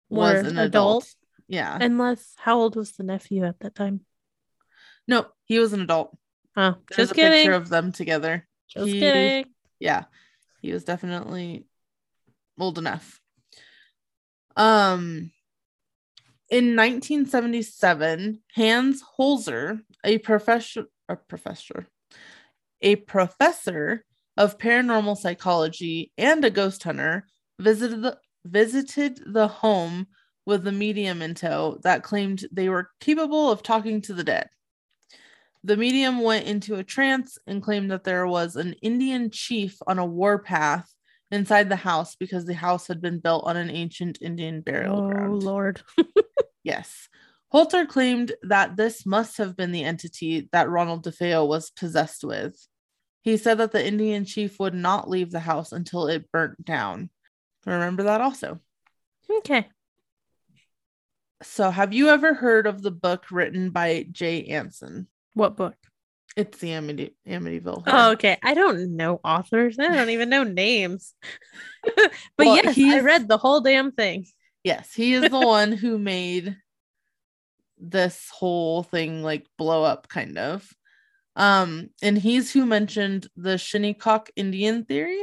was 0.09 0.35
Were 0.35 0.39
an 0.49 0.59
adult? 0.59 1.03
adult. 1.05 1.15
Yeah. 1.49 1.77
Unless 1.81 2.35
how 2.37 2.59
old 2.59 2.77
was 2.77 2.93
the 2.93 3.03
nephew 3.03 3.45
at 3.45 3.59
that 3.61 3.75
time? 3.75 4.01
no, 5.09 5.27
he 5.45 5.59
was 5.59 5.73
an 5.73 5.81
adult. 5.83 6.17
Oh, 6.57 6.77
There's 6.89 7.09
just 7.09 7.13
a 7.13 7.15
kidding. 7.15 7.33
picture 7.33 7.53
of 7.53 7.69
them 7.69 7.93
together. 7.93 8.47
just 8.69 8.87
he- 8.87 8.99
kidding. 9.01 9.47
Yeah, 9.79 10.05
he 10.63 10.73
was 10.73 10.85
definitely 10.85 11.67
old 12.59 12.79
enough. 12.79 13.21
Um, 14.57 15.33
in 16.49 16.77
1977, 16.77 18.41
Hans 18.55 19.03
Holzer, 19.19 19.81
a 20.07 20.19
professor, 20.19 20.87
a 21.09 21.17
professor, 21.17 21.89
a 22.81 22.97
professor 22.97 24.05
of 24.37 24.59
paranormal 24.59 25.17
psychology 25.17 26.13
and 26.17 26.45
a 26.45 26.51
ghost 26.51 26.83
hunter, 26.85 27.27
visited 27.59 28.03
the 28.03 28.19
visited 28.45 29.21
the 29.27 29.49
home 29.49 30.07
with 30.47 30.67
a 30.67 30.73
medium 30.73 31.21
in 31.21 31.35
tow 31.35 31.79
that 31.83 32.05
claimed 32.05 32.47
they 32.53 32.69
were 32.69 32.91
capable 33.01 33.51
of 33.51 33.63
talking 33.63 34.01
to 34.01 34.15
the 34.15 34.23
dead. 34.23 34.49
The 35.65 35.77
medium 35.77 36.21
went 36.21 36.47
into 36.47 36.77
a 36.77 36.85
trance 36.85 37.39
and 37.49 37.61
claimed 37.61 37.91
that 37.91 38.05
there 38.05 38.27
was 38.29 38.55
an 38.55 38.75
Indian 38.83 39.31
chief 39.33 39.77
on 39.89 39.99
a 39.99 40.07
warpath 40.07 40.89
inside 41.33 41.69
the 41.69 41.75
house 41.77 42.15
because 42.15 42.45
the 42.45 42.55
house 42.55 42.87
had 42.87 43.01
been 43.01 43.19
built 43.19 43.45
on 43.47 43.57
an 43.57 43.71
ancient 43.71 44.19
Indian 44.23 44.61
burial 44.61 44.99
Oh 44.99 45.09
ground. 45.09 45.43
Oh, 45.43 45.47
Lord. 45.47 45.83
Yes. 46.63 47.09
Poulter 47.57 47.87
claimed 47.87 48.33
that 48.43 48.77
this 48.77 49.07
must 49.07 49.39
have 49.39 49.57
been 49.57 49.73
the 49.73 49.83
entity 49.83 50.47
that 50.53 50.69
Ronald 50.69 51.07
DeFeo 51.07 51.49
was 51.49 51.71
possessed 51.71 52.23
with. 52.23 52.55
He 53.23 53.39
said 53.39 53.57
that 53.57 53.73
the 53.73 53.83
Indian 53.83 54.27
chief 54.27 54.61
would 54.61 54.75
not 54.75 55.09
leave 55.09 55.31
the 55.31 55.41
house 55.41 55.73
until 55.73 56.07
it 56.07 56.31
burnt 56.31 56.63
down. 56.67 57.09
Remember 57.65 58.03
that 58.03 58.21
also. 58.21 58.61
Okay. 59.39 59.67
So, 61.43 61.71
have 61.71 61.95
you 61.95 62.11
ever 62.11 62.35
heard 62.35 62.67
of 62.67 62.83
the 62.83 62.91
book 62.91 63.25
written 63.31 63.71
by 63.71 64.07
Jay 64.13 64.45
Anson? 64.49 65.07
What 65.33 65.57
book? 65.57 65.77
It's 66.37 66.59
the 66.59 66.75
Amity- 66.75 67.17
Amityville. 67.27 67.85
Oh, 67.87 68.13
okay. 68.13 68.37
I 68.43 68.53
don't 68.53 68.97
know 68.97 69.19
authors. 69.25 69.79
I 69.79 69.89
don't 69.89 70.11
even 70.11 70.29
know 70.29 70.45
names. 70.45 71.15
but 71.97 72.13
Well, 72.37 72.57
yes, 72.57 72.79
I 72.79 73.01
read 73.01 73.29
the 73.29 73.39
whole 73.39 73.63
damn 73.63 73.93
thing. 73.93 74.27
Yes, 74.63 74.93
he 74.93 75.15
is 75.15 75.31
the 75.31 75.41
one 75.47 75.73
who 75.73 75.99
made 75.99 76.55
this 77.79 78.31
whole 78.33 78.83
thing 78.83 79.23
like 79.23 79.47
blow 79.59 79.85
up, 79.85 80.09
kind 80.09 80.39
of. 80.39 80.69
Um, 81.35 81.91
and 82.03 82.17
he's 82.17 82.53
who 82.53 82.65
mentioned 82.65 83.29
the 83.37 83.59
Shinnecock 83.59 84.31
Indian 84.37 84.85
theory. 84.85 85.23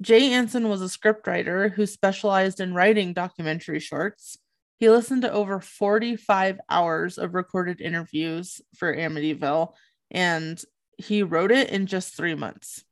Jay 0.00 0.32
Anson 0.32 0.68
was 0.68 0.82
a 0.82 0.84
scriptwriter 0.84 1.72
who 1.72 1.86
specialized 1.86 2.60
in 2.60 2.74
writing 2.74 3.14
documentary 3.14 3.80
shorts. 3.80 4.36
He 4.78 4.88
listened 4.88 5.22
to 5.22 5.32
over 5.32 5.60
45 5.60 6.60
hours 6.68 7.18
of 7.18 7.34
recorded 7.34 7.80
interviews 7.80 8.60
for 8.76 8.94
Amityville, 8.94 9.72
and 10.10 10.62
he 10.98 11.22
wrote 11.22 11.50
it 11.50 11.70
in 11.70 11.86
just 11.86 12.16
three 12.16 12.36
months. 12.36 12.84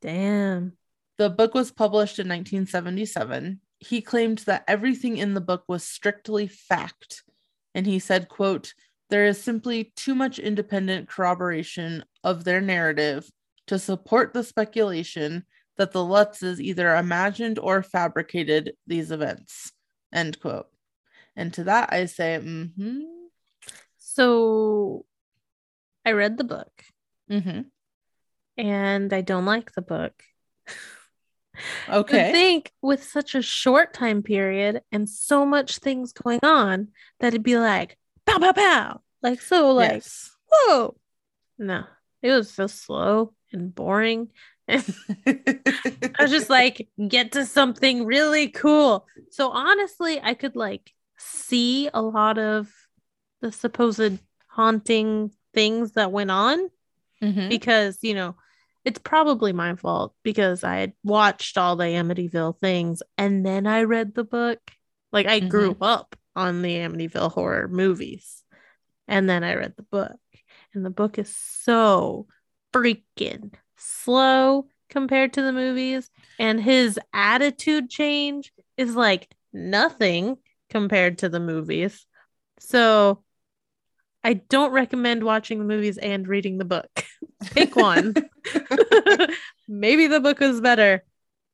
Damn. 0.00 0.74
The 1.16 1.30
book 1.30 1.54
was 1.54 1.72
published 1.72 2.18
in 2.18 2.28
1977. 2.28 3.60
He 3.78 4.00
claimed 4.00 4.38
that 4.38 4.64
everything 4.66 5.16
in 5.16 5.34
the 5.34 5.40
book 5.40 5.64
was 5.68 5.84
strictly 5.84 6.46
fact, 6.46 7.22
and 7.74 7.86
he 7.86 7.98
said, 7.98 8.28
quote, 8.28 8.72
there 9.10 9.26
is 9.26 9.42
simply 9.42 9.92
too 9.96 10.14
much 10.14 10.38
independent 10.38 11.08
corroboration 11.08 12.04
of 12.22 12.44
their 12.44 12.60
narrative 12.60 13.30
to 13.66 13.78
support 13.78 14.32
the 14.32 14.42
speculation 14.42 15.44
that 15.76 15.92
the 15.92 16.00
Lutzes 16.00 16.60
either 16.60 16.94
imagined 16.94 17.58
or 17.58 17.82
fabricated 17.82 18.72
these 18.86 19.10
events. 19.10 19.72
End 20.12 20.40
quote. 20.40 20.68
And 21.36 21.52
to 21.54 21.64
that 21.64 21.92
I 21.92 22.06
say, 22.06 22.38
mm-hmm, 22.40 23.00
So 23.98 25.04
I 26.04 26.12
read 26.12 26.36
the 26.36 26.44
book 26.44 26.84
mm-hmm. 27.30 27.62
and 28.56 29.12
I 29.12 29.20
don't 29.20 29.46
like 29.46 29.72
the 29.72 29.82
book. 29.82 30.22
I 31.88 31.96
Okay. 31.98 32.32
think 32.32 32.72
with 32.82 33.02
such 33.04 33.34
a 33.34 33.42
short 33.42 33.94
time 33.94 34.22
period 34.22 34.82
and 34.92 35.08
so 35.08 35.44
much 35.46 35.78
things 35.78 36.12
going 36.12 36.40
on 36.42 36.88
that 37.20 37.28
it'd 37.28 37.42
be 37.42 37.58
like 37.58 37.96
pow 38.26 38.38
pow 38.38 38.52
pow. 38.52 39.00
Like 39.22 39.40
so 39.40 39.72
like 39.72 39.92
yes. 39.92 40.30
whoa. 40.50 40.96
No. 41.58 41.84
It 42.22 42.30
was 42.32 42.50
so 42.50 42.66
slow 42.66 43.34
and 43.52 43.74
boring. 43.74 44.30
I 44.68 44.82
was 46.18 46.30
just 46.30 46.48
like, 46.50 46.88
get 47.08 47.32
to 47.32 47.44
something 47.44 48.06
really 48.06 48.48
cool. 48.48 49.06
So 49.30 49.50
honestly, 49.50 50.20
I 50.22 50.34
could 50.34 50.56
like 50.56 50.92
see 51.18 51.90
a 51.92 52.00
lot 52.00 52.38
of 52.38 52.72
the 53.40 53.52
supposed 53.52 54.18
haunting 54.48 55.30
things 55.52 55.92
that 55.92 56.12
went 56.12 56.30
on 56.30 56.70
Mhm. 57.22 57.48
because, 57.48 57.98
you 58.02 58.14
know, 58.14 58.36
it's 58.84 58.98
probably 58.98 59.52
my 59.52 59.76
fault 59.76 60.14
because 60.22 60.62
I 60.62 60.76
had 60.76 60.92
watched 61.02 61.56
all 61.56 61.76
the 61.76 61.84
Amityville 61.84 62.58
things 62.60 63.02
and 63.16 63.44
then 63.44 63.66
I 63.66 63.82
read 63.82 64.14
the 64.14 64.24
book. 64.24 64.60
Like 65.12 65.26
I 65.26 65.40
grew 65.40 65.72
mm-hmm. 65.72 65.82
up 65.82 66.16
on 66.36 66.62
the 66.62 66.76
Amityville 66.76 67.32
horror 67.32 67.68
movies 67.68 68.42
and 69.08 69.28
then 69.28 69.42
I 69.42 69.54
read 69.54 69.74
the 69.76 69.84
book. 69.84 70.12
And 70.74 70.84
the 70.84 70.90
book 70.90 71.18
is 71.18 71.34
so 71.34 72.26
freaking 72.72 73.54
slow 73.76 74.66
compared 74.90 75.34
to 75.34 75.42
the 75.42 75.52
movies. 75.52 76.10
And 76.38 76.60
his 76.60 76.98
attitude 77.12 77.88
change 77.90 78.52
is 78.76 78.94
like 78.94 79.28
nothing 79.52 80.36
compared 80.68 81.18
to 81.18 81.28
the 81.28 81.40
movies. 81.40 82.06
So 82.58 83.23
I 84.24 84.34
don't 84.34 84.72
recommend 84.72 85.22
watching 85.22 85.58
the 85.58 85.64
movies 85.66 85.98
and 85.98 86.26
reading 86.26 86.56
the 86.58 86.64
book. 86.64 87.04
Pick 87.52 87.76
one. 87.76 88.14
Maybe 89.68 90.06
the 90.06 90.20
book 90.20 90.40
was 90.40 90.60
better 90.60 91.04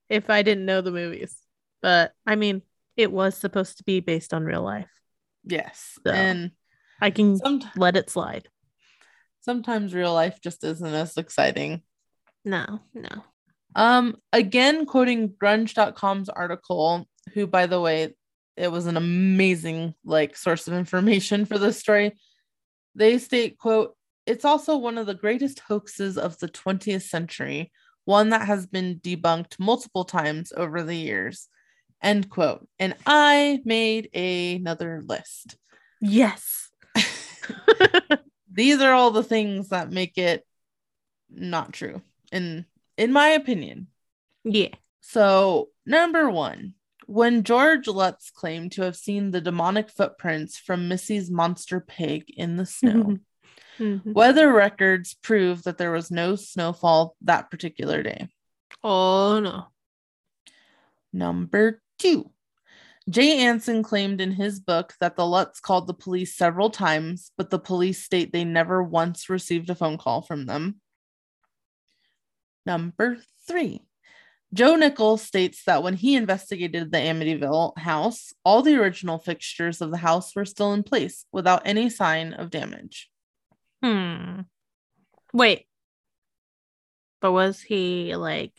if 0.08 0.30
I 0.30 0.42
didn't 0.42 0.66
know 0.66 0.80
the 0.80 0.90
movies. 0.92 1.36
But 1.82 2.12
I 2.26 2.36
mean, 2.36 2.62
it 2.96 3.10
was 3.10 3.36
supposed 3.36 3.78
to 3.78 3.84
be 3.84 4.00
based 4.00 4.32
on 4.34 4.44
real 4.44 4.62
life. 4.62 4.90
yes. 5.44 5.98
So- 6.06 6.12
And 6.12 6.52
I 7.00 7.10
can 7.10 7.38
some, 7.38 7.62
let 7.76 7.96
it 7.96 8.10
slide. 8.10 8.48
sometimes 9.40 9.94
real 9.94 10.12
life 10.12 10.38
just 10.42 10.62
isn't 10.64 10.86
as 10.94 11.16
exciting. 11.16 11.82
No, 12.44 12.80
no. 12.94 13.24
Um, 13.74 14.16
again, 14.32 14.84
quoting 14.86 15.30
grunge.com's 15.30 16.28
article, 16.28 17.08
who, 17.34 17.46
by 17.46 17.66
the 17.66 17.80
way, 17.80 18.14
it 18.56 18.70
was 18.70 18.86
an 18.86 18.96
amazing 18.98 19.94
like 20.04 20.36
source 20.36 20.68
of 20.68 20.74
information 20.74 21.46
for 21.46 21.56
this 21.58 21.78
story. 21.78 22.18
They 22.94 23.18
state, 23.18 23.58
quote, 23.58 23.96
it's 24.26 24.44
also 24.44 24.76
one 24.76 24.98
of 24.98 25.06
the 25.06 25.14
greatest 25.14 25.60
hoaxes 25.60 26.18
of 26.18 26.38
the 26.38 26.48
20th 26.48 27.02
century, 27.02 27.72
one 28.04 28.30
that 28.30 28.46
has 28.46 28.66
been 28.66 29.00
debunked 29.00 29.58
multiple 29.58 30.04
times 30.04 30.52
over 30.56 30.82
the 30.82 30.94
years. 30.94 31.48
End 32.02 32.28
quote. 32.30 32.66
And 32.78 32.94
I 33.06 33.60
made 33.64 34.14
another 34.14 35.02
list. 35.04 35.56
Yes. 36.00 36.70
These 38.52 38.80
are 38.80 38.92
all 38.92 39.10
the 39.10 39.22
things 39.22 39.68
that 39.68 39.90
make 39.92 40.18
it 40.18 40.44
not 41.28 41.72
true, 41.72 42.02
in 42.32 42.66
in 42.96 43.12
my 43.12 43.28
opinion. 43.28 43.86
yeah. 44.44 44.74
So, 45.00 45.68
number 45.86 46.30
one, 46.30 46.74
when 47.10 47.42
George 47.42 47.88
Lutz 47.88 48.30
claimed 48.30 48.70
to 48.72 48.82
have 48.82 48.94
seen 48.94 49.32
the 49.32 49.40
demonic 49.40 49.90
footprints 49.90 50.56
from 50.56 50.86
Missy's 50.86 51.28
monster 51.28 51.80
pig 51.80 52.24
in 52.28 52.56
the 52.56 52.64
snow, 52.66 53.18
Mhm. 53.80 54.12
weather 54.14 54.52
records 54.52 55.14
prove 55.14 55.64
that 55.64 55.76
there 55.76 55.90
was 55.90 56.10
no 56.10 56.36
snowfall 56.36 57.16
that 57.22 57.50
particular 57.50 58.02
day. 58.02 58.28
Oh 58.84 59.40
no. 59.40 59.66
Number 61.12 61.82
two, 61.98 62.30
Jay 63.08 63.38
Anson 63.40 63.82
claimed 63.82 64.20
in 64.20 64.30
his 64.30 64.60
book 64.60 64.94
that 65.00 65.16
the 65.16 65.26
Lutz 65.26 65.58
called 65.58 65.88
the 65.88 65.94
police 65.94 66.36
several 66.36 66.70
times, 66.70 67.32
but 67.36 67.50
the 67.50 67.58
police 67.58 68.04
state 68.04 68.32
they 68.32 68.44
never 68.44 68.82
once 68.82 69.28
received 69.28 69.68
a 69.70 69.74
phone 69.74 69.98
call 69.98 70.22
from 70.22 70.46
them. 70.46 70.80
Number 72.66 73.18
three, 73.48 73.80
Joe 74.52 74.74
Nickell 74.74 75.16
states 75.16 75.62
that 75.64 75.82
when 75.82 75.94
he 75.94 76.16
investigated 76.16 76.90
the 76.90 76.98
Amityville 76.98 77.78
house, 77.78 78.32
all 78.44 78.62
the 78.62 78.76
original 78.76 79.18
fixtures 79.18 79.80
of 79.80 79.90
the 79.90 79.96
house 79.96 80.34
were 80.34 80.44
still 80.44 80.72
in 80.72 80.82
place 80.82 81.24
without 81.30 81.62
any 81.64 81.88
sign 81.88 82.32
of 82.32 82.50
damage. 82.50 83.08
Hmm. 83.82 84.40
Wait. 85.32 85.66
But 87.20 87.32
was 87.32 87.60
he 87.60 88.16
like 88.16 88.52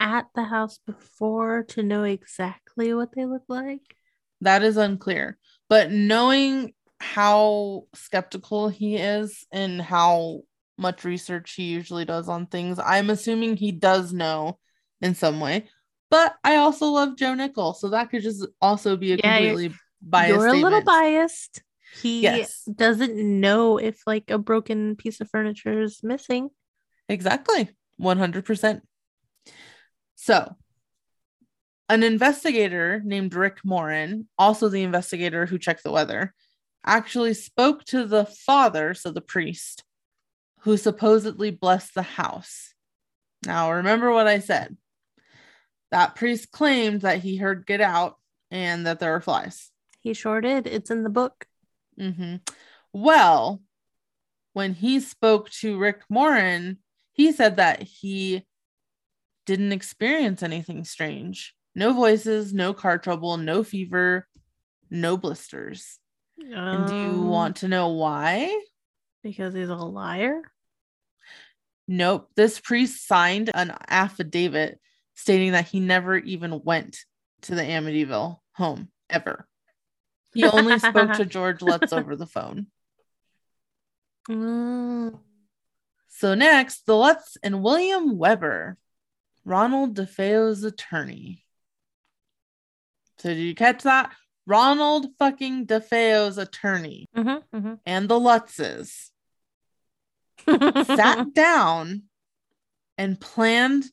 at 0.00 0.26
the 0.34 0.42
house 0.42 0.80
before 0.86 1.64
to 1.68 1.82
know 1.82 2.02
exactly 2.02 2.92
what 2.92 3.14
they 3.14 3.26
look 3.26 3.44
like? 3.48 3.94
That 4.40 4.64
is 4.64 4.76
unclear. 4.76 5.38
But 5.68 5.92
knowing 5.92 6.72
how 6.98 7.84
skeptical 7.94 8.68
he 8.68 8.96
is 8.96 9.46
and 9.52 9.80
how 9.80 10.42
much 10.76 11.04
research 11.04 11.54
he 11.54 11.64
usually 11.64 12.06
does 12.06 12.28
on 12.28 12.46
things, 12.46 12.78
I'm 12.78 13.10
assuming 13.10 13.56
he 13.56 13.70
does 13.70 14.12
know 14.12 14.58
in 15.00 15.14
some 15.14 15.40
way. 15.40 15.68
But 16.10 16.34
I 16.42 16.56
also 16.56 16.86
love 16.86 17.16
Joe 17.16 17.34
Nickell, 17.34 17.74
so 17.74 17.88
that 17.90 18.10
could 18.10 18.22
just 18.22 18.46
also 18.60 18.96
be 18.96 19.12
a 19.12 19.16
Yeah, 19.16 19.38
you're- 19.38 19.48
completely 19.50 19.78
biased. 20.02 20.34
You're 20.34 20.48
a 20.48 20.52
little 20.54 20.82
biased. 20.82 21.62
He 22.02 22.22
Yes. 22.22 22.62
doesn't 22.64 23.16
know 23.16 23.78
if 23.78 24.06
like 24.06 24.30
a 24.30 24.38
broken 24.38 24.96
piece 24.96 25.20
of 25.20 25.28
furniture 25.28 25.80
is 25.82 26.02
missing. 26.02 26.50
Exactly. 27.08 27.70
100%. 27.98 28.82
So, 30.14 30.56
an 31.88 32.02
investigator 32.02 33.00
named 33.04 33.34
Rick 33.34 33.58
Moran, 33.64 34.28
also 34.38 34.68
the 34.68 34.82
investigator 34.82 35.46
who 35.46 35.58
checked 35.58 35.82
the 35.82 35.90
weather, 35.90 36.34
actually 36.84 37.34
spoke 37.34 37.84
to 37.86 38.06
the 38.06 38.24
father, 38.24 38.94
so 38.94 39.10
the 39.10 39.20
priest, 39.20 39.82
who 40.60 40.76
supposedly 40.76 41.50
blessed 41.50 41.94
the 41.94 42.02
house. 42.02 42.74
Now, 43.44 43.72
remember 43.72 44.12
what 44.12 44.26
I 44.28 44.38
said. 44.38 44.76
That 45.90 46.14
priest 46.14 46.50
claimed 46.50 47.02
that 47.02 47.20
he 47.20 47.36
heard 47.36 47.66
get 47.66 47.80
out 47.80 48.18
and 48.50 48.86
that 48.86 49.00
there 49.00 49.12
were 49.12 49.20
flies. 49.20 49.70
He 50.00 50.14
sure 50.14 50.40
did. 50.40 50.66
It's 50.66 50.90
in 50.90 51.02
the 51.02 51.10
book. 51.10 51.46
hmm 51.98 52.36
Well, 52.92 53.62
when 54.52 54.74
he 54.74 55.00
spoke 55.00 55.50
to 55.50 55.78
Rick 55.78 56.02
Moran, 56.08 56.78
he 57.12 57.32
said 57.32 57.56
that 57.56 57.82
he 57.82 58.46
didn't 59.46 59.72
experience 59.72 60.42
anything 60.42 60.84
strange. 60.84 61.54
No 61.74 61.92
voices, 61.92 62.52
no 62.52 62.72
car 62.72 62.98
trouble, 62.98 63.36
no 63.36 63.62
fever, 63.62 64.26
no 64.90 65.16
blisters. 65.16 65.98
And 66.38 66.86
do 66.86 66.94
you 66.94 67.10
Um, 67.10 67.26
want 67.26 67.56
to 67.56 67.68
know 67.68 67.88
why? 67.88 68.58
because 69.22 69.52
he's 69.54 69.68
a 69.68 69.74
liar? 69.74 70.40
Nope. 71.86 72.30
This 72.36 72.58
priest 72.60 73.06
signed 73.06 73.50
an 73.54 73.76
affidavit 73.88 74.80
stating 75.20 75.52
that 75.52 75.68
he 75.68 75.80
never 75.80 76.16
even 76.16 76.62
went 76.64 77.04
to 77.42 77.54
the 77.54 77.62
Amityville 77.62 78.38
home 78.54 78.88
ever. 79.10 79.46
He 80.32 80.44
only 80.44 80.78
spoke 80.78 81.12
to 81.14 81.24
George 81.26 81.60
Lutz 81.60 81.92
over 81.92 82.16
the 82.16 82.26
phone. 82.26 82.68
Mm. 84.28 85.18
So 86.08 86.34
next, 86.34 86.86
the 86.86 86.96
Lutz 86.96 87.36
and 87.42 87.62
William 87.62 88.16
Weber, 88.16 88.78
Ronald 89.44 89.94
DeFeo's 89.94 90.64
attorney. 90.64 91.44
So 93.18 93.30
did 93.30 93.38
you 93.42 93.54
catch 93.54 93.82
that? 93.82 94.12
Ronald 94.46 95.06
fucking 95.18 95.66
DeFeo's 95.66 96.38
attorney 96.38 97.08
Mhm, 97.14 97.42
mhm. 97.54 97.78
and 97.84 98.08
the 98.08 98.18
Lutzes 98.18 99.10
sat 100.86 101.34
down 101.34 102.04
and 102.96 103.20
planned 103.20 103.84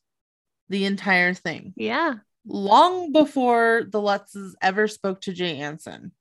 the 0.69 0.85
entire 0.85 1.33
thing 1.33 1.73
yeah. 1.75 2.15
long 2.45 3.11
before 3.11 3.83
the 3.89 3.99
Lutzes 3.99 4.53
ever 4.61 4.87
spoke 4.87 5.21
to 5.21 5.33
Jay 5.33 5.57
Anson. 5.57 6.11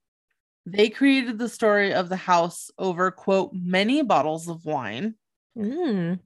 They 0.65 0.89
created 0.89 1.39
the 1.39 1.49
story 1.49 1.95
of 1.95 2.09
the 2.09 2.17
house 2.17 2.71
over, 2.77 3.11
quote, 3.11 3.53
many 3.53 4.03
bottles 4.03 4.49
of 4.49 4.65
wine. 4.65 5.15
Mm. 5.57 6.19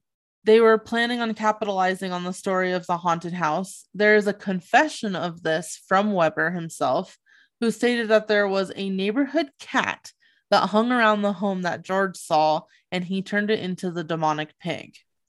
They 0.45 0.61
were 0.61 0.79
planning 0.79 1.21
on 1.21 1.35
capitalizing 1.35 2.13
on 2.13 2.25
the 2.25 2.33
story 2.33 2.73
of 2.73 2.87
the 2.87 2.97
haunted 2.97 3.35
house. 3.35 3.87
There 3.93 4.17
is 4.17 4.27
a 4.27 4.33
confession 4.33 5.15
of 5.15 5.43
this 5.43 5.83
from 5.87 6.13
Weber 6.13 6.51
himself, 6.51 7.19
who 7.61 7.71
stated 7.71 8.09
that 8.09 8.29
there 8.29 8.49
was 8.49 8.73
a 8.75 8.89
neighborhood 8.89 9.51
cat 9.59 10.13
that 10.51 10.71
hung 10.71 10.91
around 10.91 11.21
the 11.21 11.35
home 11.35 11.63
that 11.63 11.83
George 11.83 12.17
saw 12.17 12.63
and 12.91 13.05
he 13.05 13.23
turned 13.23 13.51
it 13.51 13.61
into 13.61 13.91
the 13.91 14.05
demonic 14.05 14.59
pig. 14.59 14.97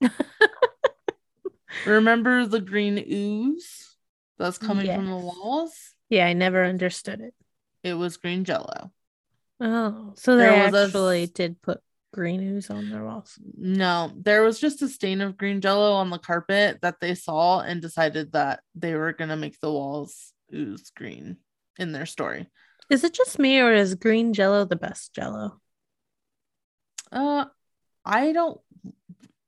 Remember 1.84 2.46
the 2.46 2.60
green 2.60 2.98
ooze 2.98 3.96
that's 4.38 4.58
coming 4.58 4.86
from 4.86 5.06
the 5.06 5.16
walls? 5.16 5.94
Yeah, 6.08 6.26
I 6.26 6.32
never 6.32 6.64
understood 6.64 7.20
it. 7.20 7.34
It 7.82 7.94
was 7.94 8.16
green 8.16 8.44
jello. 8.44 8.92
Oh, 9.60 10.12
so 10.16 10.36
they 10.36 10.44
There 10.44 10.64
was 10.64 10.74
a 10.74 10.84
actually 10.84 11.22
s- 11.24 11.30
did 11.30 11.62
put 11.62 11.80
green 12.12 12.42
ooze 12.42 12.68
on 12.70 12.90
their 12.90 13.04
walls. 13.04 13.38
No, 13.56 14.12
there 14.16 14.42
was 14.42 14.58
just 14.58 14.82
a 14.82 14.88
stain 14.88 15.20
of 15.20 15.36
green 15.36 15.60
jello 15.60 15.92
on 15.92 16.10
the 16.10 16.18
carpet 16.18 16.80
that 16.82 17.00
they 17.00 17.14
saw 17.14 17.60
and 17.60 17.80
decided 17.80 18.32
that 18.32 18.60
they 18.74 18.94
were 18.94 19.12
going 19.12 19.30
to 19.30 19.36
make 19.36 19.58
the 19.60 19.72
walls 19.72 20.32
ooze 20.54 20.90
green 20.90 21.38
in 21.78 21.92
their 21.92 22.06
story. 22.06 22.48
Is 22.90 23.04
it 23.04 23.14
just 23.14 23.38
me 23.38 23.60
or 23.60 23.72
is 23.72 23.94
green 23.94 24.34
jello 24.34 24.64
the 24.64 24.76
best 24.76 25.14
jello? 25.14 25.60
Uh, 27.10 27.46
I 28.04 28.32
don't 28.32 28.60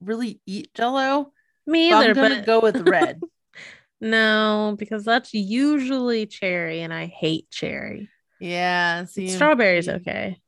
really 0.01 0.41
eat 0.47 0.73
jello. 0.75 1.33
Me 1.67 1.93
either, 1.93 2.09
I'm 2.11 2.15
gonna 2.15 2.37
but 2.37 2.47
go 2.47 2.61
with 2.61 2.89
red. 2.89 3.21
no, 4.01 4.77
because 4.79 5.05
that's 5.05 5.33
usually 5.33 6.27
cherry 6.27 6.83
and 6.83 6.93
I 6.93 7.07
hate 7.07 7.51
cherry. 7.51 8.11
yeah, 8.41 9.05
see, 9.07 9.29
Strawberry's 9.29 9.87
we- 9.87 9.95
okay. 9.95 10.41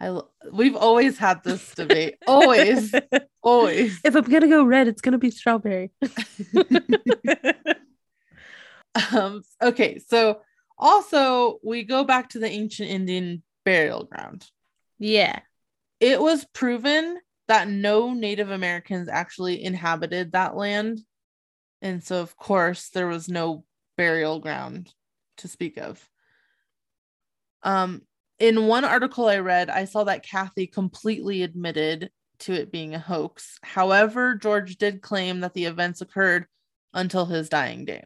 I 0.00 0.20
we've 0.52 0.74
always 0.74 1.16
had 1.18 1.44
this 1.44 1.72
debate. 1.74 2.16
always, 2.26 2.92
always. 3.42 4.00
If 4.04 4.16
I'm 4.16 4.24
gonna 4.24 4.48
go 4.48 4.64
red, 4.64 4.88
it's 4.88 5.00
gonna 5.00 5.18
be 5.18 5.30
strawberry. 5.30 5.90
um, 9.12 9.42
okay, 9.62 9.98
so 9.98 10.40
also 10.76 11.58
we 11.62 11.84
go 11.84 12.04
back 12.04 12.30
to 12.30 12.38
the 12.38 12.48
ancient 12.48 12.90
Indian 12.90 13.42
burial 13.64 14.04
ground. 14.04 14.46
yeah. 14.98 15.40
It 16.00 16.20
was 16.20 16.44
proven 16.52 17.18
that 17.48 17.68
no 17.68 18.14
Native 18.14 18.50
Americans 18.50 19.08
actually 19.08 19.62
inhabited 19.62 20.32
that 20.32 20.56
land. 20.56 21.00
And 21.82 22.02
so, 22.02 22.20
of 22.20 22.36
course, 22.36 22.88
there 22.88 23.06
was 23.06 23.28
no 23.28 23.64
burial 23.96 24.40
ground 24.40 24.92
to 25.38 25.48
speak 25.48 25.76
of. 25.76 26.02
Um, 27.62 28.02
in 28.38 28.66
one 28.66 28.84
article 28.84 29.28
I 29.28 29.38
read, 29.38 29.70
I 29.70 29.84
saw 29.84 30.04
that 30.04 30.26
Kathy 30.26 30.66
completely 30.66 31.42
admitted 31.42 32.10
to 32.40 32.52
it 32.52 32.72
being 32.72 32.94
a 32.94 32.98
hoax. 32.98 33.58
However, 33.62 34.34
George 34.34 34.76
did 34.76 35.02
claim 35.02 35.40
that 35.40 35.54
the 35.54 35.66
events 35.66 36.00
occurred 36.00 36.46
until 36.92 37.26
his 37.26 37.48
dying 37.48 37.84
day. 37.84 38.04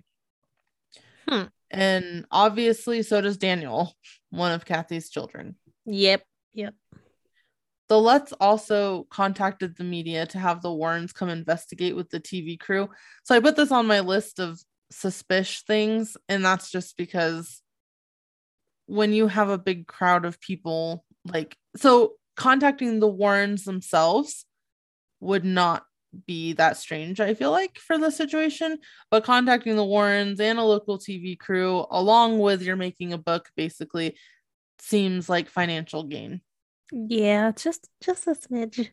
Hmm. 1.29 1.45
And 1.71 2.27
obviously, 2.31 3.03
so 3.03 3.21
does 3.21 3.37
Daniel, 3.37 3.95
one 4.31 4.53
of 4.53 4.65
Kathy's 4.65 5.11
children. 5.11 5.57
Yep. 5.87 6.23
Yep. 6.55 6.75
The 7.89 7.99
Lutz 7.99 8.33
also 8.39 9.07
contacted 9.11 9.77
the 9.77 9.85
media 9.85 10.27
to 10.27 10.39
have 10.39 10.61
the 10.61 10.73
Warrens 10.73 11.13
come 11.13 11.31
investigate 11.31 11.97
with 11.97 12.11
the 12.11 12.21
TV 12.21 12.59
crew. 12.59 12.89
So 13.25 13.35
I 13.35 13.41
put 13.41 13.57
this 13.57 13.73
on 13.73 13.87
my 13.87 14.01
list 14.01 14.39
of 14.39 14.61
suspicious 14.91 15.63
things, 15.63 16.17
and 16.29 16.45
that's 16.45 16.71
just 16.71 16.97
because 16.97 17.63
when 18.87 19.13
you 19.13 19.29
have 19.29 19.49
a 19.49 19.59
big 19.59 19.87
crowd 19.87 20.25
of 20.25 20.41
people, 20.41 21.05
like, 21.25 21.57
so 21.77 22.15
contacting 22.37 23.01
the 23.01 23.09
Warrens 23.09 23.65
themselves 23.65 24.45
would 25.21 25.45
not 25.45 25.85
be 26.27 26.55
that 26.55 26.77
strange, 26.77 27.21
I 27.21 27.35
feel 27.35 27.51
like, 27.51 27.79
for 27.79 27.99
the 27.99 28.11
situation. 28.11 28.79
But 29.11 29.25
contacting 29.25 29.77
the 29.77 29.85
Warrens 29.85 30.41
and 30.41 30.59
a 30.59 30.63
local 30.63 30.99
TV 30.99 31.39
crew, 31.39 31.87
along 31.91 32.39
with 32.39 32.63
you're 32.63 32.77
making 32.77 33.13
a 33.13 33.19
book, 33.19 33.49
basically 33.57 34.17
seems 34.79 35.29
like 35.29 35.49
financial 35.49 36.05
gain. 36.05 36.41
Yeah, 36.93 37.53
just 37.53 37.89
just 38.03 38.27
a 38.27 38.33
smidge. 38.33 38.91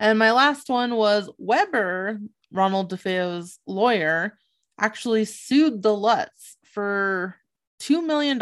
And 0.00 0.18
my 0.18 0.32
last 0.32 0.68
one 0.68 0.94
was 0.94 1.30
Weber, 1.38 2.20
Ronald 2.52 2.90
DeFeo's 2.90 3.58
lawyer, 3.66 4.38
actually 4.78 5.24
sued 5.24 5.82
the 5.82 5.94
Lutz 5.94 6.56
for 6.64 7.36
$2 7.80 8.04
million 8.04 8.40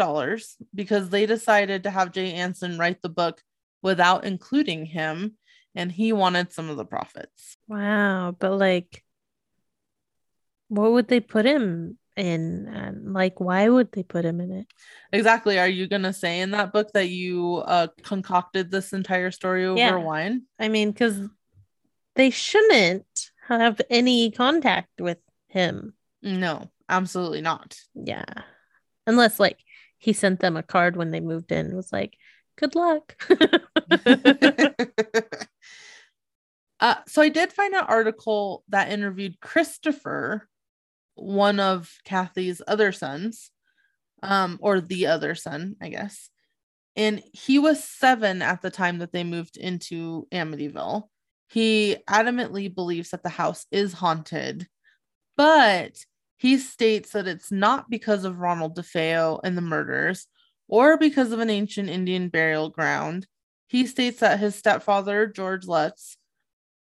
because 0.73 1.09
they 1.09 1.25
decided 1.25 1.83
to 1.83 1.89
have 1.89 2.11
Jay 2.11 2.33
Anson 2.33 2.77
write 2.77 3.01
the 3.01 3.09
book 3.09 3.41
without 3.81 4.23
including 4.23 4.85
him. 4.85 5.35
And 5.75 5.91
he 5.91 6.11
wanted 6.11 6.51
some 6.51 6.69
of 6.69 6.77
the 6.77 6.85
profits. 6.85 7.57
Wow, 7.67 8.35
but 8.37 8.57
like, 8.57 9.03
what 10.69 10.91
would 10.91 11.07
they 11.07 11.19
put 11.19 11.45
him 11.45 11.99
in? 12.17 12.67
And 12.67 13.13
like, 13.13 13.39
why 13.39 13.69
would 13.69 13.91
they 13.91 14.03
put 14.03 14.25
him 14.25 14.41
in 14.41 14.51
it? 14.51 14.67
Exactly. 15.13 15.59
Are 15.59 15.67
you 15.67 15.87
going 15.87 16.03
to 16.03 16.13
say 16.13 16.39
in 16.41 16.51
that 16.51 16.73
book 16.73 16.91
that 16.93 17.09
you 17.09 17.57
uh, 17.57 17.87
concocted 18.03 18.71
this 18.71 18.93
entire 18.93 19.31
story 19.31 19.65
over 19.65 19.77
Yeah. 19.79 19.95
wine? 19.95 20.43
I 20.59 20.67
mean, 20.67 20.91
because 20.91 21.19
they 22.15 22.29
shouldn't 22.29 23.05
have 23.47 23.79
any 23.89 24.31
contact 24.31 24.99
with 24.99 25.19
him. 25.47 25.93
No, 26.21 26.69
absolutely 26.89 27.41
not. 27.41 27.77
Yeah. 27.93 28.25
Unless 29.05 29.39
like 29.39 29.59
he 29.97 30.13
sent 30.13 30.39
them 30.39 30.57
a 30.57 30.63
card 30.63 30.95
when 30.95 31.11
they 31.11 31.19
moved 31.19 31.51
in, 31.51 31.75
was 31.75 31.93
like, 31.93 32.17
good 32.57 32.75
luck. 32.75 33.15
uh, 36.79 36.95
so 37.07 37.21
I 37.21 37.29
did 37.29 37.53
find 37.53 37.73
an 37.73 37.85
article 37.87 38.63
that 38.69 38.91
interviewed 38.91 39.39
Christopher, 39.39 40.47
one 41.17 41.59
of 41.59 41.91
Kathy's 42.05 42.61
other 42.67 42.91
sons, 42.91 43.51
um, 44.23 44.57
or 44.61 44.81
the 44.81 45.07
other 45.07 45.35
son, 45.35 45.75
I 45.81 45.89
guess. 45.89 46.29
And 46.95 47.21
he 47.31 47.59
was 47.59 47.83
seven 47.83 48.41
at 48.41 48.61
the 48.61 48.71
time 48.71 48.99
that 48.99 49.11
they 49.11 49.23
moved 49.23 49.57
into 49.57 50.27
Amityville. 50.31 51.03
He 51.49 51.97
adamantly 52.09 52.73
believes 52.73 53.11
that 53.11 53.23
the 53.23 53.29
house 53.29 53.65
is 53.71 53.93
haunted, 53.93 54.67
but 55.35 55.97
he 56.37 56.57
states 56.57 57.11
that 57.11 57.27
it's 57.27 57.51
not 57.51 57.89
because 57.89 58.23
of 58.23 58.39
Ronald 58.39 58.75
DeFeo 58.75 59.39
and 59.43 59.57
the 59.57 59.61
murders 59.61 60.27
or 60.67 60.97
because 60.97 61.31
of 61.31 61.39
an 61.39 61.49
ancient 61.49 61.89
Indian 61.89 62.29
burial 62.29 62.69
ground. 62.69 63.27
He 63.67 63.85
states 63.85 64.19
that 64.19 64.39
his 64.39 64.55
stepfather, 64.55 65.27
George 65.27 65.65
Lutz, 65.65 66.17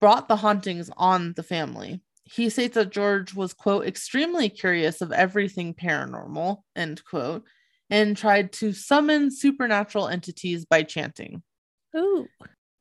brought 0.00 0.28
the 0.28 0.36
hauntings 0.36 0.90
on 0.96 1.32
the 1.36 1.42
family. 1.42 2.00
He 2.34 2.48
states 2.48 2.74
that 2.74 2.90
George 2.90 3.34
was, 3.34 3.52
quote, 3.52 3.86
extremely 3.86 4.48
curious 4.48 5.02
of 5.02 5.12
everything 5.12 5.74
paranormal, 5.74 6.62
end 6.74 7.04
quote, 7.04 7.44
and 7.90 8.16
tried 8.16 8.52
to 8.54 8.72
summon 8.72 9.30
supernatural 9.30 10.08
entities 10.08 10.64
by 10.64 10.82
chanting. 10.82 11.42
Ooh. 11.94 12.26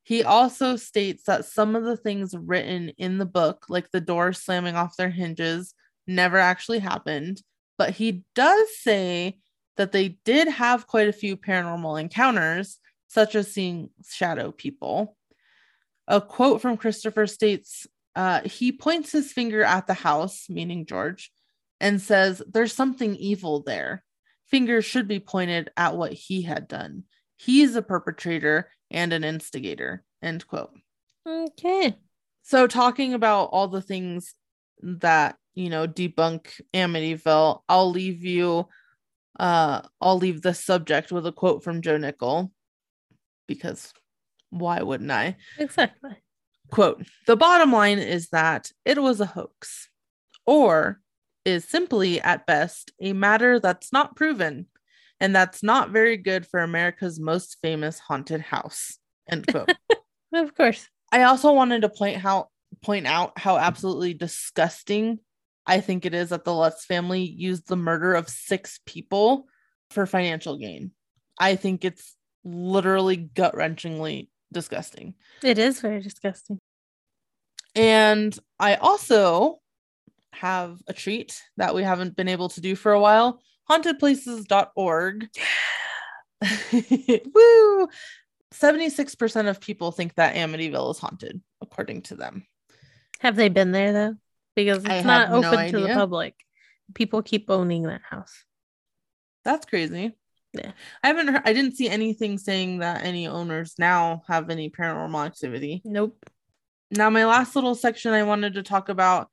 He 0.04 0.24
also 0.24 0.78
states 0.78 1.24
that 1.26 1.45
some 1.45 1.76
of 1.76 1.84
the 1.84 1.97
things 1.97 2.34
written 2.34 2.89
in 2.97 3.18
the 3.18 3.26
book, 3.26 3.66
like 3.68 3.91
the 3.91 3.99
doors 3.99 4.41
slamming 4.41 4.76
off 4.76 4.95
their 4.95 5.10
hinges, 5.10 5.74
never 6.08 6.38
actually 6.38 6.80
happened. 6.80 7.41
But 7.78 7.91
he 7.91 8.24
does 8.36 8.70
say 8.80 9.38
that 9.76 9.91
they 9.91 10.20
did 10.24 10.47
have 10.47 10.88
quite 10.88 11.10
a 11.10 11.14
few 11.14 11.36
paranormal 11.36 11.99
encounters, 11.99 12.80
such 13.10 13.36
as 13.36 13.52
seeing 13.52 13.89
shadow 14.10 14.52
people. 14.52 15.18
A 16.08 16.22
quote 16.22 16.62
from 16.62 16.78
Christopher 16.78 17.28
states 17.28 17.86
uh, 18.16 18.41
he 18.41 18.72
points 18.72 19.12
his 19.12 19.32
finger 19.32 19.64
at 19.64 19.88
the 19.88 19.93
house, 19.93 20.47
meaning 20.49 20.86
George, 20.86 21.32
and 21.80 22.01
says, 22.01 22.41
There's 22.47 22.74
something 22.74 23.16
evil 23.16 23.64
there. 23.64 24.03
fingers 24.47 24.86
should 24.86 25.07
be 25.07 25.20
pointed 25.20 25.72
at 25.78 25.95
what 25.95 26.12
he 26.14 26.41
had 26.41 26.68
done. 26.68 27.03
He's 27.38 27.76
a 27.76 27.82
perpetrator 27.82 28.70
and 28.91 29.14
an 29.14 29.24
instigator. 29.24 30.03
End 30.22 30.45
quote. 30.45 30.78
Okay. 31.26 31.97
So, 32.43 32.68
talking 32.68 33.14
about 33.14 33.45
all 33.45 33.68
the 33.68 33.82
things 33.82 34.34
that, 34.82 35.38
you 35.53 35.70
know, 35.70 35.88
debunk 35.88 36.59
Amityville, 36.74 37.62
I'll 37.70 37.89
leave 37.91 38.24
you, 38.26 38.68
uh, 39.39 39.82
I'll 40.01 40.18
leave 40.18 40.41
the 40.41 40.53
subject 40.53 41.12
with 41.12 41.26
a 41.26 41.32
quote 41.32 41.64
from 41.64 41.82
Joe 41.82 41.97
Nickell 41.97 42.51
because 43.47 43.93
why 44.49 44.82
wouldn't 44.82 45.12
I? 45.12 45.38
Exactly. 45.57 46.12
Quote 46.72 47.05
The 47.28 47.36
bottom 47.36 47.72
line 47.72 47.99
is 47.99 48.30
that 48.30 48.72
it 48.86 49.01
was 49.01 49.19
a 49.19 49.26
hoax, 49.26 49.89
or 50.45 50.99
is 51.45 51.65
simply 51.65 52.22
at 52.22 52.45
best 52.45 52.91
a 52.99 53.13
matter 53.13 53.59
that's 53.59 53.91
not 53.91 54.15
proven, 54.15 54.67
and 55.19 55.36
that's 55.36 55.63
not 55.63 55.91
very 55.91 56.17
good 56.17 56.47
for 56.47 56.59
America's 56.61 57.19
most 57.19 57.57
famous 57.61 57.99
haunted 57.99 58.41
house. 58.41 58.97
End 59.30 59.47
quote. 59.47 59.72
Of 60.34 60.55
course. 60.55 60.88
I 61.11 61.24
also 61.24 61.51
wanted 61.51 61.82
to 61.82 61.89
point 61.89 62.15
how 62.15 62.47
point 62.82 63.05
out 63.05 63.38
how 63.38 63.57
absolutely 63.57 64.13
disgusting 64.13 65.19
I 65.65 65.80
think 65.80 66.05
it 66.05 66.13
is 66.13 66.30
that 66.30 66.43
the 66.43 66.53
Lutz 66.53 66.86
family 66.86 67.22
used 67.22 67.67
the 67.67 67.76
murder 67.76 68.13
of 68.13 68.30
six 68.30 68.80
people 68.86 69.45
for 69.91 70.05
financial 70.05 70.57
gain. 70.57 70.91
I 71.39 71.55
think 71.55 71.86
it's 71.86 72.15
literally 72.43 73.17
gut 73.17 73.55
wrenchingly 73.55 74.30
disgusting. 74.52 75.16
It 75.43 75.58
is 75.58 75.82
very 75.82 76.02
disgusting. 76.02 76.60
And 77.76 78.38
I 78.60 78.76
also 78.76 79.60
have 80.34 80.82
a 80.88 80.93
treat 80.93 81.41
that 81.58 81.76
we 81.76 81.84
haven't 81.84 82.16
been 82.16 82.28
able 82.28 82.49
to 82.49 82.62
do 82.62 82.76
for 82.76 82.91
a 82.91 82.99
while 82.99 83.41
hauntedplaces.org. 83.70 85.30
Woo! 87.34 87.88
76% 88.54 89.49
of 89.49 89.62
people 89.62 89.91
think 89.91 90.16
that 90.16 90.36
Amityville 90.36 90.91
is 90.91 90.99
haunted, 90.99 91.41
according 91.62 92.02
to 92.04 92.16
them. 92.16 92.45
Have 93.20 93.36
they 93.36 93.49
been 93.49 93.72
there 93.72 93.93
though? 93.93 94.16
Because 94.56 94.84
I 94.86 94.95
it's 94.95 95.06
not 95.06 95.30
have 95.30 95.41
no 95.41 95.54
open 95.54 95.72
to 95.72 95.80
the 95.80 95.93
public. 95.93 96.36
People 96.93 97.22
keep 97.22 97.49
owning 97.49 97.84
that 97.84 98.02
house. 98.02 98.43
That's 99.45 99.66
crazy. 99.66 100.14
Yeah. 100.54 100.72
I 101.04 101.08
haven't 101.08 101.28
heard, 101.28 101.43
I 101.45 101.54
didn't 101.54 101.78
see 101.78 101.88
anything 101.88 102.38
saying 102.38 102.80
that 102.80 103.04
any 103.04 103.28
owners 103.28 103.76
now 103.78 104.24
have 104.28 104.49
any 104.49 104.70
paranormal 104.70 105.26
activity. 105.26 105.82
Nope. 105.86 106.26
Now, 106.91 107.10
my 107.10 107.26
last 107.26 107.56
little 107.56 107.76
section 107.76 108.12
I 108.12 108.24
wanted 108.24 108.56
to 108.56 108.64
talk 108.64 108.89
about 108.89 109.30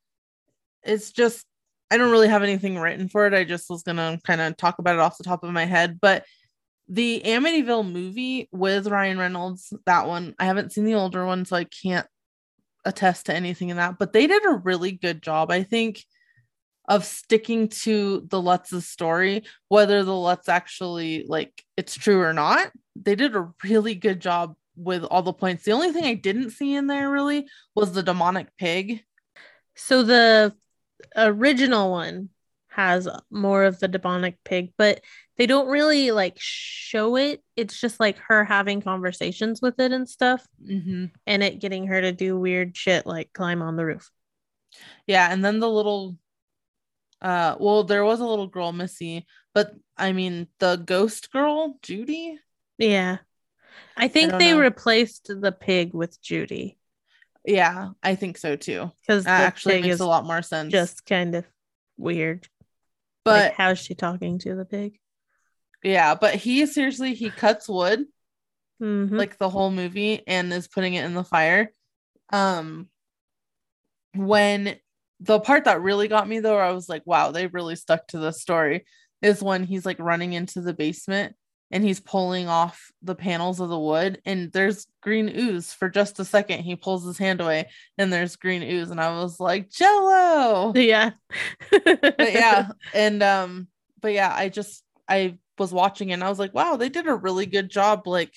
is 0.85 1.11
just, 1.11 1.45
I 1.91 1.97
don't 1.97 2.11
really 2.11 2.29
have 2.29 2.43
anything 2.43 2.77
written 2.77 3.09
for 3.09 3.27
it. 3.27 3.33
I 3.33 3.43
just 3.43 3.69
was 3.69 3.83
going 3.83 3.97
to 3.97 4.19
kind 4.23 4.39
of 4.39 4.55
talk 4.55 4.79
about 4.79 4.95
it 4.95 5.01
off 5.01 5.17
the 5.17 5.25
top 5.25 5.43
of 5.43 5.51
my 5.51 5.65
head. 5.65 5.99
But 5.99 6.23
the 6.87 7.21
Amityville 7.25 7.91
movie 7.91 8.47
with 8.51 8.87
Ryan 8.87 9.17
Reynolds, 9.17 9.73
that 9.85 10.07
one, 10.07 10.35
I 10.39 10.45
haven't 10.45 10.71
seen 10.71 10.85
the 10.85 10.95
older 10.95 11.25
one, 11.25 11.43
so 11.43 11.57
I 11.57 11.65
can't 11.65 12.07
attest 12.85 13.25
to 13.25 13.35
anything 13.35 13.69
in 13.69 13.77
that. 13.77 13.99
But 13.99 14.13
they 14.13 14.25
did 14.25 14.45
a 14.45 14.61
really 14.63 14.93
good 14.93 15.21
job, 15.21 15.51
I 15.51 15.63
think, 15.63 16.05
of 16.89 17.05
sticking 17.05 17.69
to 17.69 18.25
the 18.27 18.41
Lutz's 18.41 18.85
story, 18.87 19.43
whether 19.69 20.03
the 20.03 20.13
Lutz 20.15 20.49
actually 20.49 21.23
like 21.27 21.63
it's 21.77 21.95
true 21.95 22.21
or 22.21 22.33
not. 22.33 22.71
They 22.95 23.15
did 23.15 23.35
a 23.35 23.51
really 23.63 23.95
good 23.95 24.19
job 24.19 24.55
with 24.75 25.03
all 25.03 25.21
the 25.21 25.31
points. 25.31 25.63
The 25.63 25.71
only 25.71 25.91
thing 25.93 26.03
I 26.03 26.15
didn't 26.15 26.49
see 26.49 26.73
in 26.73 26.87
there 26.87 27.09
really 27.09 27.47
was 27.75 27.93
the 27.93 28.03
demonic 28.03 28.47
pig. 28.57 29.03
So 29.75 30.03
the 30.03 30.53
original 31.15 31.91
one 31.91 32.29
has 32.69 33.07
more 33.29 33.63
of 33.65 33.79
the 33.79 33.87
demonic 33.87 34.37
pig, 34.43 34.73
but 34.77 35.01
they 35.37 35.45
don't 35.45 35.69
really 35.69 36.11
like 36.11 36.35
show 36.37 37.15
it. 37.17 37.41
It's 37.55 37.79
just 37.79 37.99
like 37.99 38.17
her 38.27 38.43
having 38.43 38.81
conversations 38.81 39.61
with 39.61 39.79
it 39.79 39.91
and 39.91 40.09
stuff, 40.09 40.45
Mm-hmm. 40.61 41.05
and 41.27 41.43
it 41.43 41.59
getting 41.59 41.87
her 41.87 42.01
to 42.01 42.11
do 42.11 42.37
weird 42.37 42.75
shit 42.75 43.05
like 43.05 43.31
climb 43.33 43.61
on 43.61 43.75
the 43.75 43.85
roof. 43.85 44.09
Yeah, 45.07 45.31
and 45.31 45.43
then 45.45 45.59
the 45.59 45.69
little 45.69 46.17
uh 47.21 47.55
well 47.59 47.83
there 47.83 48.05
was 48.05 48.19
a 48.19 48.25
little 48.25 48.47
girl 48.47 48.71
Missy, 48.71 49.25
but 49.53 49.73
I 49.97 50.13
mean 50.13 50.47
the 50.59 50.77
ghost 50.77 51.31
girl, 51.31 51.77
Judy. 51.81 52.39
Yeah. 52.77 53.17
I 53.97 54.07
think 54.07 54.31
don't 54.31 54.39
they 54.39 54.53
know. 54.53 54.59
replaced 54.59 55.27
the 55.27 55.51
pig 55.51 55.93
with 55.93 56.21
Judy 56.21 56.77
Yeah, 57.45 57.89
I 58.01 58.15
think 58.15 58.37
so 58.37 58.55
too. 58.55 58.91
because 59.01 59.25
That 59.25 59.41
actually 59.47 59.81
makes 59.81 59.95
is 59.95 59.99
a 59.99 60.07
lot 60.07 60.25
more 60.25 60.41
sense. 60.41 60.71
just 60.71 61.05
kind 61.05 61.35
of 61.35 61.45
weird. 61.97 62.47
but 63.25 63.49
like, 63.49 63.53
how's 63.55 63.79
she 63.79 63.95
talking 63.95 64.39
to 64.39 64.55
the 64.55 64.63
pig? 64.65 64.99
yeah, 65.83 66.15
but 66.15 66.35
he 66.35 66.65
seriously 66.65 67.13
he 67.13 67.29
cuts 67.29 67.67
wood 67.67 68.05
Mhm. 68.81 69.17
like 69.17 69.37
the 69.37 69.49
whole 69.49 69.71
movie 69.71 70.23
and 70.25 70.53
is 70.53 70.69
putting 70.69 70.93
it 70.93 71.03
in 71.03 71.13
the 71.13 71.23
fire. 71.25 71.73
Um 72.31 72.89
when 74.15 74.77
the 75.19 75.39
part 75.39 75.65
that 75.65 75.81
really 75.81 76.07
got 76.07 76.27
me 76.27 76.39
though, 76.39 76.57
I 76.57 76.71
was 76.71 76.89
like, 76.89 77.03
wow, 77.05 77.31
they 77.31 77.47
really 77.47 77.75
stuck 77.75 78.07
to 78.07 78.19
the 78.19 78.31
story, 78.31 78.85
is 79.21 79.43
when 79.43 79.63
he's 79.63 79.85
like 79.85 79.99
running 79.99 80.33
into 80.33 80.61
the 80.61 80.73
basement 80.73 81.35
and 81.71 81.83
he's 81.83 81.99
pulling 81.99 82.47
off 82.47 82.91
the 83.03 83.15
panels 83.15 83.59
of 83.59 83.69
the 83.69 83.79
wood 83.79 84.21
and 84.25 84.51
there's 84.51 84.87
green 85.01 85.29
ooze 85.29 85.73
for 85.73 85.89
just 85.89 86.19
a 86.19 86.25
second. 86.25 86.61
He 86.61 86.75
pulls 86.75 87.05
his 87.05 87.17
hand 87.17 87.41
away 87.41 87.69
and 87.97 88.11
there's 88.11 88.37
green 88.37 88.63
ooze, 88.63 88.91
and 88.91 89.01
I 89.01 89.21
was 89.21 89.39
like, 89.39 89.69
Jello. 89.69 90.73
yeah. 90.75 91.11
But 91.69 92.33
yeah, 92.33 92.69
and 92.93 93.21
um, 93.21 93.67
but 94.01 94.13
yeah, 94.13 94.33
I 94.33 94.49
just 94.49 94.83
I 95.07 95.37
was 95.57 95.73
watching 95.73 96.09
it 96.09 96.13
and 96.13 96.23
I 96.23 96.29
was 96.29 96.39
like, 96.39 96.53
wow, 96.53 96.77
they 96.77 96.89
did 96.89 97.07
a 97.07 97.15
really 97.15 97.45
good 97.45 97.69
job. 97.69 98.07
Like 98.07 98.33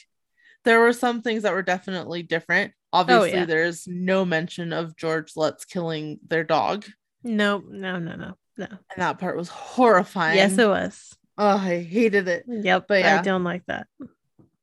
there 0.64 0.80
were 0.80 0.92
some 0.92 1.22
things 1.22 1.44
that 1.44 1.52
were 1.52 1.62
definitely 1.62 2.22
different. 2.22 2.72
Obviously, 2.92 3.32
yeah. 3.32 3.44
there's 3.46 3.86
no 3.88 4.24
mention 4.24 4.72
of 4.72 4.96
George 4.96 5.32
Lutz 5.36 5.64
killing 5.64 6.20
their 6.26 6.44
dog. 6.44 6.84
No, 7.24 7.62
no, 7.68 7.98
no, 7.98 8.16
no, 8.16 8.34
no. 8.58 8.66
And 8.68 8.78
that 8.98 9.18
part 9.18 9.36
was 9.36 9.48
horrifying. 9.48 10.36
Yes, 10.36 10.58
it 10.58 10.68
was. 10.68 11.16
oh, 11.38 11.56
I 11.56 11.82
hated 11.82 12.28
it. 12.28 12.44
Yep, 12.46 12.86
But 12.88 13.00
yeah. 13.00 13.18
I 13.18 13.22
don't 13.22 13.44
like 13.44 13.64
that. 13.66 13.86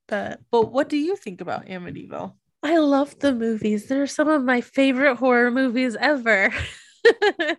But 0.08 0.40
But 0.52 0.72
what 0.72 0.90
do 0.90 0.98
you 0.98 1.16
think 1.16 1.42
about 1.42 1.66
Amityville? 1.68 2.34
I 2.62 2.78
love 2.78 3.18
the 3.20 3.34
movies. 3.34 3.88
They're 3.88 4.06
some 4.08 4.28
of 4.28 4.44
my 4.44 4.62
favorite 4.62 5.16
horror 5.16 5.50
movies 5.52 5.96
ever. 6.00 6.52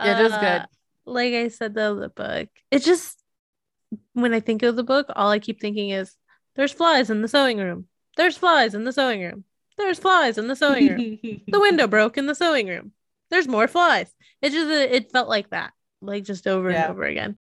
It 0.00 0.20
is 0.20 0.32
Uh, 0.32 0.40
good. 0.40 0.66
Like 1.04 1.34
I 1.34 1.48
said, 1.48 1.74
though, 1.74 1.94
the 1.94 2.08
book. 2.08 2.48
It 2.70 2.80
just 2.80 3.18
when 4.14 4.32
I 4.34 4.40
think 4.40 4.62
of 4.62 4.74
the 4.74 4.82
book, 4.82 5.06
all 5.14 5.30
I 5.30 5.38
keep 5.38 5.60
thinking 5.60 5.90
is 5.90 6.16
there's 6.56 6.72
flies 6.72 7.10
in 7.10 7.22
the 7.22 7.28
sewing 7.28 7.58
room. 7.58 7.86
There's 8.16 8.36
flies 8.36 8.74
in 8.74 8.84
the 8.84 8.92
sewing 8.92 9.20
room. 9.22 9.44
There's 9.78 9.98
flies 9.98 10.38
in 10.38 10.46
the 10.48 10.56
sewing 10.56 10.88
room. 10.88 11.18
the 11.48 11.60
window 11.60 11.86
broke 11.86 12.18
in 12.18 12.26
the 12.26 12.34
sewing 12.34 12.68
room. 12.68 12.92
There's 13.30 13.48
more 13.48 13.68
flies. 13.68 14.12
It 14.42 14.50
just 14.52 14.68
it 14.70 15.10
felt 15.12 15.28
like 15.28 15.50
that, 15.50 15.72
like 16.00 16.24
just 16.24 16.46
over 16.46 16.70
Yeah. 16.70 16.84
and 16.84 16.92
over 16.92 17.04
again. 17.04 17.38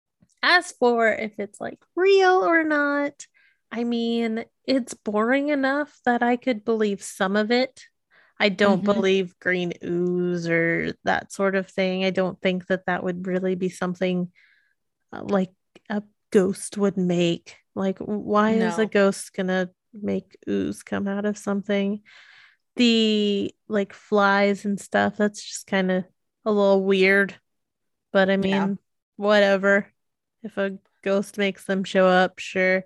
As 0.42 0.72
for 0.74 1.08
if 1.12 1.34
it's 1.40 1.60
like 1.62 1.80
real 1.96 2.44
or 2.46 2.64
not, 2.64 3.26
I 3.72 3.84
mean, 3.84 4.46
it's 4.66 4.94
boring 4.94 5.50
enough 5.50 6.00
that 6.06 6.24
I 6.24 6.38
could 6.38 6.64
believe 6.66 7.02
some 7.04 7.36
of 7.36 7.52
it. 7.52 7.86
I 8.40 8.50
don't 8.50 8.82
Mhm. 8.82 8.86
believe 8.86 9.40
green 9.40 9.74
ooze 9.84 10.48
or 10.50 10.94
that 11.04 11.32
sort 11.32 11.56
of 11.56 11.68
thing. 11.70 12.04
I 12.04 12.10
don't 12.10 12.40
think 12.42 12.68
that 12.68 12.86
that 12.86 13.04
would 13.04 13.28
really 13.28 13.56
be 13.56 13.70
something 13.70 14.32
uh, 15.14 15.24
like 15.24 15.52
a 15.90 16.04
ghost 16.32 16.78
would 16.78 16.98
make. 16.98 17.56
Like, 17.76 18.00
why 18.00 18.52
is 18.54 18.78
a 18.80 18.86
ghost 18.86 19.34
gonna 19.34 19.70
make 20.02 20.38
ooze 20.48 20.84
come 20.84 21.08
out 21.08 21.26
of 21.26 21.38
something? 21.38 22.02
The 22.76 23.54
like 23.68 23.94
flies 23.94 24.66
and 24.66 24.80
stuff, 24.80 25.18
that's 25.18 25.44
just 25.44 25.68
kind 25.68 25.92
of 25.92 26.06
a 26.46 26.52
little 26.52 26.84
weird. 26.84 27.36
But 28.12 28.30
I 28.30 28.38
mean, 28.38 28.52
Yeah. 28.52 28.74
whatever. 29.16 29.92
If 30.44 30.58
a 30.58 30.78
ghost 31.04 31.38
makes 31.38 31.66
them 31.66 31.84
show 31.84 32.08
up, 32.08 32.40
sure. 32.40 32.84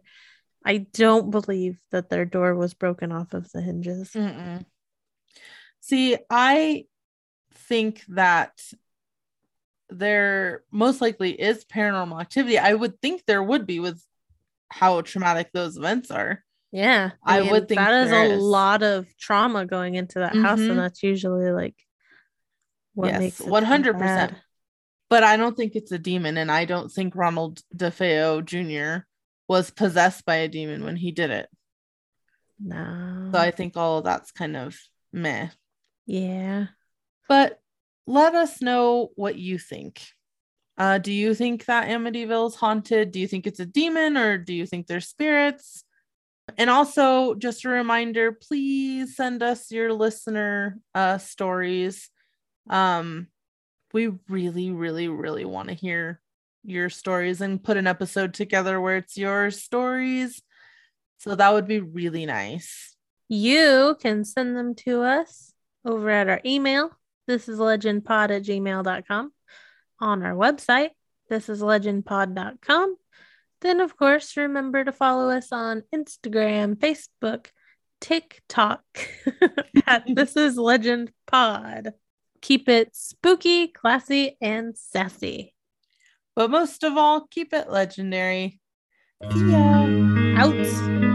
I 0.66 0.78
don't 0.78 1.32
believe 1.32 1.80
that 1.92 2.10
their 2.10 2.26
door 2.26 2.56
was 2.56 2.74
broken 2.74 3.12
off 3.12 3.34
of 3.34 3.52
the 3.52 3.62
hinges. 3.62 4.12
Mm-mm. 4.12 4.66
See, 5.80 6.18
I 6.30 6.86
think 7.54 8.04
that 8.10 8.62
there 9.90 10.64
most 10.72 11.02
likely 11.02 11.32
is 11.32 11.66
paranormal 11.66 12.20
activity. 12.22 12.60
I 12.60 12.74
would 12.74 13.02
think 13.02 13.26
there 13.26 13.42
would 13.42 13.66
be 13.66 13.80
with 13.80 14.04
how 14.70 15.02
traumatic 15.02 15.50
those 15.52 15.78
events 15.78 16.12
are. 16.12 16.44
Yeah, 16.72 17.12
I 17.24 17.42
would 17.42 17.68
think 17.68 17.80
that 17.80 18.06
is 18.06 18.12
a 18.12 18.36
is. 18.36 18.44
lot 18.44 18.84
of 18.84 19.08
trauma 19.18 19.66
going 19.66 19.96
into 19.96 20.20
that 20.20 20.36
house, 20.36 20.60
Mhm. 20.60 20.70
and 20.72 20.80
that's 20.80 21.02
usually 21.02 21.52
like 21.52 21.76
what 22.94 23.08
Yes, 23.08 23.20
makes 23.20 23.40
100%. 23.42 24.34
But 25.10 25.24
I 25.24 25.38
don't 25.38 25.58
think 25.58 25.76
it's 25.76 25.92
a 25.92 25.98
demon, 25.98 26.38
and 26.38 26.52
I 26.52 26.66
don't 26.66 26.92
think 26.92 27.16
Ronald 27.16 27.64
DeFeo 27.76 28.46
Jr. 28.46 29.08
was 29.48 29.72
possessed 29.72 30.26
by 30.26 30.36
a 30.36 30.48
demon 30.48 30.84
when 30.84 30.96
he 30.96 31.12
did 31.12 31.32
it. 31.32 31.50
No, 32.60 33.30
So 33.32 33.40
I 33.40 33.50
think 33.52 33.76
all 33.76 34.00
of 34.00 34.04
that's 34.04 34.32
kind 34.32 34.56
of 34.56 34.78
meh. 35.12 35.50
yeah, 36.06 36.68
But 37.28 37.60
let 38.06 38.36
us 38.36 38.62
know 38.62 39.10
what 39.16 39.38
you 39.38 39.58
think. 39.58 40.02
Uh, 40.78 40.98
do 40.98 41.12
you 41.12 41.34
think 41.34 41.66
that 41.66 41.88
Amityville 41.90 42.48
is 42.50 42.56
haunted? 42.56 43.12
Do 43.12 43.20
you 43.20 43.28
think 43.28 43.48
it's 43.48 43.60
a 43.60 43.66
demon 43.66 44.18
or 44.18 44.38
do 44.38 44.54
you 44.54 44.66
think 44.66 44.88
they're 44.88 45.02
spirits? 45.02 45.84
And 46.58 46.70
also, 46.70 47.36
just 47.36 47.66
a 47.66 47.70
reminder 47.70 48.32
please 48.32 49.16
send 49.16 49.44
us 49.44 49.72
your 49.72 49.94
listener 49.94 50.80
uh, 50.94 51.18
stories. 51.18 52.10
Um, 52.70 53.28
we 53.94 54.12
really, 54.28 54.72
really, 54.72 55.08
really 55.08 55.46
want 55.46 55.70
to 55.70 55.74
hear 55.74 56.22
your 56.64 56.90
stories 56.90 57.42
and 57.42 57.64
put 57.64 57.78
an 57.78 57.88
episode 57.88 58.34
together 58.34 58.80
where 58.80 58.98
it's 58.98 59.18
your 59.18 59.52
stories. 59.52 60.42
So 61.18 61.36
that 61.36 61.54
would 61.54 61.68
be 61.68 61.80
really 61.80 62.26
nice. 62.26 62.96
You 63.28 63.96
can 64.00 64.24
send 64.26 64.56
them 64.56 64.76
to 64.76 65.02
us 65.02 65.54
over 65.86 66.10
at 66.10 66.30
our 66.30 66.42
email. 66.46 66.92
This 67.28 67.48
is 67.48 67.60
legendpod 67.60 68.32
at 68.32 68.44
gmail.com 68.44 69.34
on 70.00 70.24
our 70.24 70.34
website. 70.34 70.90
This 71.30 71.50
is 71.50 71.62
legendpod.com. 71.62 72.96
Then, 73.62 73.82
of 73.82 73.98
course, 73.98 74.38
remember 74.38 74.84
to 74.84 74.92
follow 74.92 75.30
us 75.30 75.52
on 75.52 75.84
Instagram, 75.94 76.76
Facebook, 76.76 77.48
TikTok 78.00 78.84
at 79.88 80.04
This 80.16 80.38
is 80.38 80.58
Legend 80.58 81.12
Pod. 81.28 81.94
Keep 82.42 82.70
it 82.70 82.96
spooky, 82.96 83.68
classy, 83.68 84.38
and 84.42 84.78
sassy. 84.78 85.54
But 86.36 86.50
most 86.50 86.84
of 86.84 86.96
all, 86.96 87.28
keep 87.30 87.54
it 87.54 87.70
legendary. 87.70 88.62
See 89.34 89.52
ya. 89.52 89.86
Out. 90.38 91.09